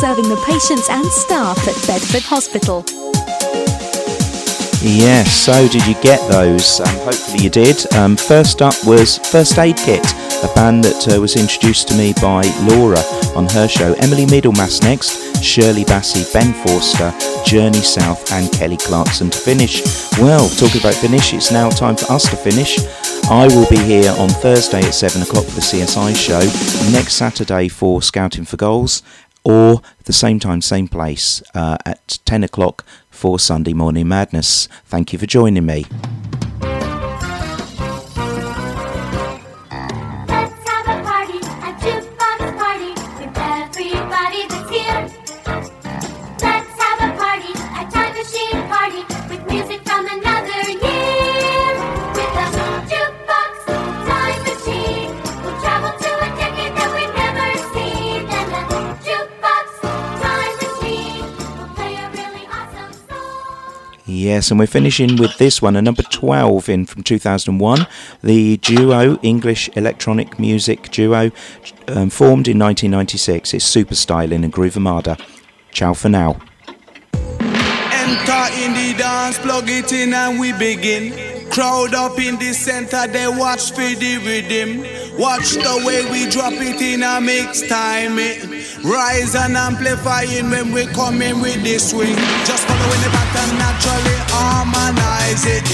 serving 0.00 0.30
the 0.30 0.42
patients 0.46 0.88
and 0.88 1.04
staff 1.06 1.58
at 1.68 1.86
Bedford 1.86 2.22
Hospital. 2.22 2.82
Yes, 4.82 5.30
so 5.30 5.68
did 5.68 5.86
you 5.86 5.94
get 6.00 6.26
those? 6.30 6.80
Um, 6.80 6.96
hopefully 7.04 7.44
you 7.44 7.50
did. 7.50 7.76
Um, 7.92 8.16
first 8.16 8.62
up 8.62 8.72
was 8.86 9.18
First 9.18 9.58
Aid 9.58 9.76
Kit, 9.76 10.00
a 10.42 10.50
band 10.54 10.84
that 10.84 11.14
uh, 11.14 11.20
was 11.20 11.36
introduced 11.36 11.88
to 11.88 11.98
me 11.98 12.14
by 12.22 12.40
Laura 12.62 12.98
on 13.36 13.46
her 13.50 13.68
show. 13.68 13.92
Emily 13.98 14.24
Middlemas 14.24 14.82
next, 14.82 15.44
Shirley 15.44 15.84
Bassey, 15.84 16.24
Ben 16.32 16.54
Forster, 16.64 17.12
Journey 17.44 17.82
South, 17.82 18.32
and 18.32 18.50
Kelly 18.52 18.78
Clarkson 18.78 19.28
to 19.28 19.38
finish. 19.38 19.82
Well, 20.18 20.48
talking 20.48 20.80
about 20.80 20.94
finish, 20.94 21.34
it's 21.34 21.52
now 21.52 21.68
time 21.68 21.96
for 21.96 22.10
us 22.10 22.26
to 22.30 22.36
finish. 22.36 22.78
I 23.28 23.48
will 23.48 23.68
be 23.68 23.76
here 23.76 24.14
on 24.16 24.30
Thursday 24.30 24.80
at 24.80 24.94
7 24.94 25.20
o'clock 25.20 25.44
for 25.44 25.56
the 25.56 25.60
CSI 25.60 26.16
show, 26.16 26.40
next 26.90 27.16
Saturday 27.16 27.68
for 27.68 28.00
Scouting 28.00 28.46
for 28.46 28.56
Goals, 28.56 29.02
or 29.44 29.82
the 30.10 30.14
same 30.14 30.40
time, 30.40 30.60
same 30.60 30.88
place 30.88 31.40
uh, 31.54 31.76
at 31.86 32.18
10 32.24 32.42
o'clock 32.42 32.84
for 33.10 33.38
Sunday 33.38 33.72
Morning 33.72 34.08
Madness. 34.08 34.66
Thank 34.86 35.12
you 35.12 35.20
for 35.20 35.26
joining 35.26 35.64
me. 35.64 35.86
Yes, 64.40 64.50
and 64.50 64.58
we're 64.58 64.66
finishing 64.66 65.16
with 65.16 65.36
this 65.36 65.60
one, 65.60 65.76
a 65.76 65.82
number 65.82 66.02
12 66.02 66.70
in 66.70 66.86
from 66.86 67.02
2001. 67.02 67.86
The 68.22 68.56
duo, 68.56 69.18
English 69.20 69.68
electronic 69.76 70.38
music 70.38 70.90
duo, 70.90 71.30
um, 71.88 72.08
formed 72.08 72.48
in 72.48 72.58
1996. 72.58 73.52
It's 73.52 73.66
Super 73.66 73.94
Styling 73.94 74.42
and 74.42 74.50
Groove 74.50 74.76
Armada. 74.76 75.18
Ciao 75.72 75.92
for 75.92 76.08
now. 76.08 76.40
Enter 77.12 78.46
in 78.64 78.72
the 78.72 78.94
dance, 78.96 79.38
plug 79.40 79.68
it 79.68 79.92
in 79.92 80.14
and 80.14 80.40
we 80.40 80.54
begin. 80.54 81.12
Crowd 81.50 81.92
up 81.92 82.18
in 82.18 82.38
the 82.38 82.54
center, 82.54 83.06
they 83.08 83.28
watch 83.28 83.72
for 83.72 83.80
the 83.80 84.16
rhythm. 84.24 84.80
Watch 85.18 85.50
the 85.50 85.82
way 85.84 86.10
we 86.10 86.30
drop 86.30 86.54
it 86.54 86.80
in 86.80 87.02
a 87.02 87.20
mix 87.20 87.60
time. 87.68 88.18
It 88.18 88.42
rise 88.82 89.34
and 89.34 89.54
amplifying 89.54 90.48
when 90.48 90.72
we 90.72 90.86
come 90.86 91.20
in 91.20 91.42
with 91.42 91.62
the 91.62 91.78
swing. 91.78 92.16
Just 92.46 92.64
following 92.66 93.02
the 93.02 93.10
pattern, 93.10 93.58
naturally 93.58 94.19
harmonize 94.30 95.44
it. 95.46 95.64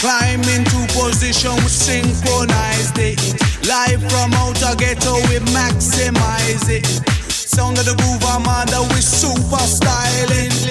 Climb 0.00 0.42
into 0.52 0.78
position, 0.92 1.54
we 1.56 1.68
synchronize 1.68 2.92
it. 2.96 3.20
Live 3.66 4.02
from 4.10 4.32
outer 4.34 4.74
ghetto, 4.76 5.14
we 5.28 5.38
maximize 5.52 6.68
it. 6.68 6.86
Sound 7.30 7.78
of 7.78 7.84
the 7.84 7.94
groove, 7.94 8.24
Armada, 8.24 8.82
we 8.92 9.00
super 9.00 9.58
styling. 9.58 10.66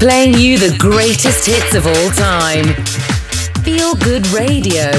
Playing 0.00 0.32
you 0.32 0.56
the 0.56 0.74
greatest 0.78 1.44
hits 1.44 1.74
of 1.74 1.86
all 1.86 2.10
time. 2.12 2.64
Feel 3.62 3.94
Good 3.96 4.26
Radio. 4.28 4.90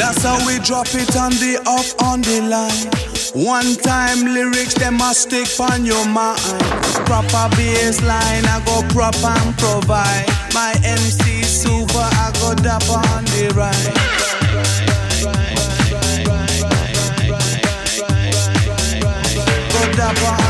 That's 0.00 0.22
how 0.22 0.40
we 0.46 0.58
drop 0.60 0.86
it 0.94 1.14
on 1.16 1.32
the 1.32 1.60
off 1.66 1.92
on 2.02 2.22
the 2.22 2.40
line. 2.48 2.88
One 3.44 3.74
time 3.76 4.24
lyrics, 4.32 4.72
them 4.72 4.96
must 4.96 5.28
stick 5.28 5.48
on 5.60 5.84
your 5.84 6.06
mind. 6.08 6.40
Proper 7.04 7.54
bass 7.56 8.00
line, 8.00 8.46
I 8.46 8.62
go 8.64 8.80
prop 8.88 9.16
and 9.22 9.54
provide. 9.58 10.24
My 10.54 10.72
MC 10.82 11.42
super, 11.42 11.98
I 11.98 12.32
go 12.40 12.54
dapper 12.54 13.04
on 13.12 13.24
the 13.36 13.52
right. 13.52 13.92
Go 19.70 19.92
dapper 19.92 20.24
on 20.24 20.43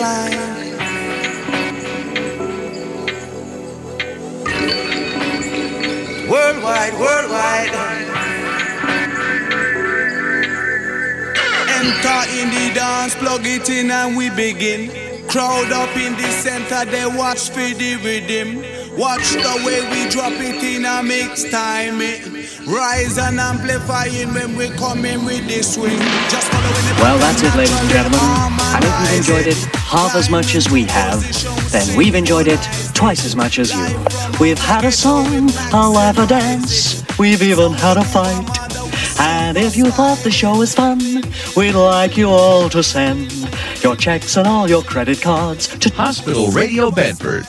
recline. 0.00 0.60
Worldwide, 6.28 6.94
worldwide. 6.94 7.70
Enter 11.68 12.22
in 12.38 12.50
the 12.50 12.72
dance, 12.74 13.14
plug 13.16 13.42
it 13.44 13.68
in 13.68 13.90
and 13.90 14.16
we 14.16 14.30
begin. 14.30 14.90
Crowd 15.28 15.70
up 15.72 15.94
in 15.96 16.14
the 16.16 16.30
center, 16.30 16.84
they 16.90 17.06
watch 17.06 17.50
for 17.50 17.60
the 17.60 17.96
rhythm. 18.02 18.64
Watch 18.98 19.32
the 19.32 19.62
way 19.64 19.80
we 19.90 20.10
drop 20.10 20.32
it 20.32 20.62
in 20.62 20.84
a 20.84 21.02
mix 21.02 21.48
time. 21.50 22.00
It 22.00 22.26
rise 22.66 23.18
and 23.18 23.38
amplifying 23.38 24.34
when 24.34 24.56
we 24.56 24.68
come 24.70 25.04
in 25.04 25.24
with 25.24 25.46
the 25.46 25.62
swing. 25.62 25.98
Just 26.28 26.50
the 26.50 26.58
Well, 27.00 27.18
that's 27.18 27.42
it, 27.42 27.54
ladies 27.54 27.80
and 27.80 27.88
gentlemen. 27.90 28.18
I 28.20 28.80
hope 28.82 29.10
you've 29.10 29.18
enjoyed 29.18 29.46
it 29.46 29.79
half 29.90 30.14
as 30.14 30.30
much 30.30 30.54
as 30.54 30.70
we 30.70 30.84
have, 30.84 31.20
then 31.72 31.96
we've 31.96 32.14
enjoyed 32.14 32.46
it 32.46 32.60
twice 32.94 33.26
as 33.26 33.34
much 33.34 33.58
as 33.58 33.74
you. 33.74 33.88
We've 34.38 34.58
had 34.58 34.84
a 34.84 34.92
song, 34.92 35.50
a 35.72 35.90
laugh, 35.90 36.16
a 36.18 36.26
dance. 36.26 37.02
We've 37.18 37.42
even 37.42 37.72
had 37.72 37.96
a 37.96 38.04
fight. 38.04 38.46
And 39.18 39.58
if 39.58 39.76
you 39.76 39.90
thought 39.90 40.18
the 40.18 40.30
show 40.30 40.58
was 40.58 40.74
fun, 40.74 41.00
we'd 41.56 41.72
like 41.72 42.16
you 42.16 42.28
all 42.28 42.68
to 42.68 42.84
send 42.84 43.32
your 43.82 43.96
checks 43.96 44.36
and 44.36 44.46
all 44.46 44.70
your 44.70 44.82
credit 44.82 45.20
cards 45.20 45.66
to 45.66 45.92
Hospital 45.94 46.52
Radio 46.52 46.92
Bedford, 46.92 47.46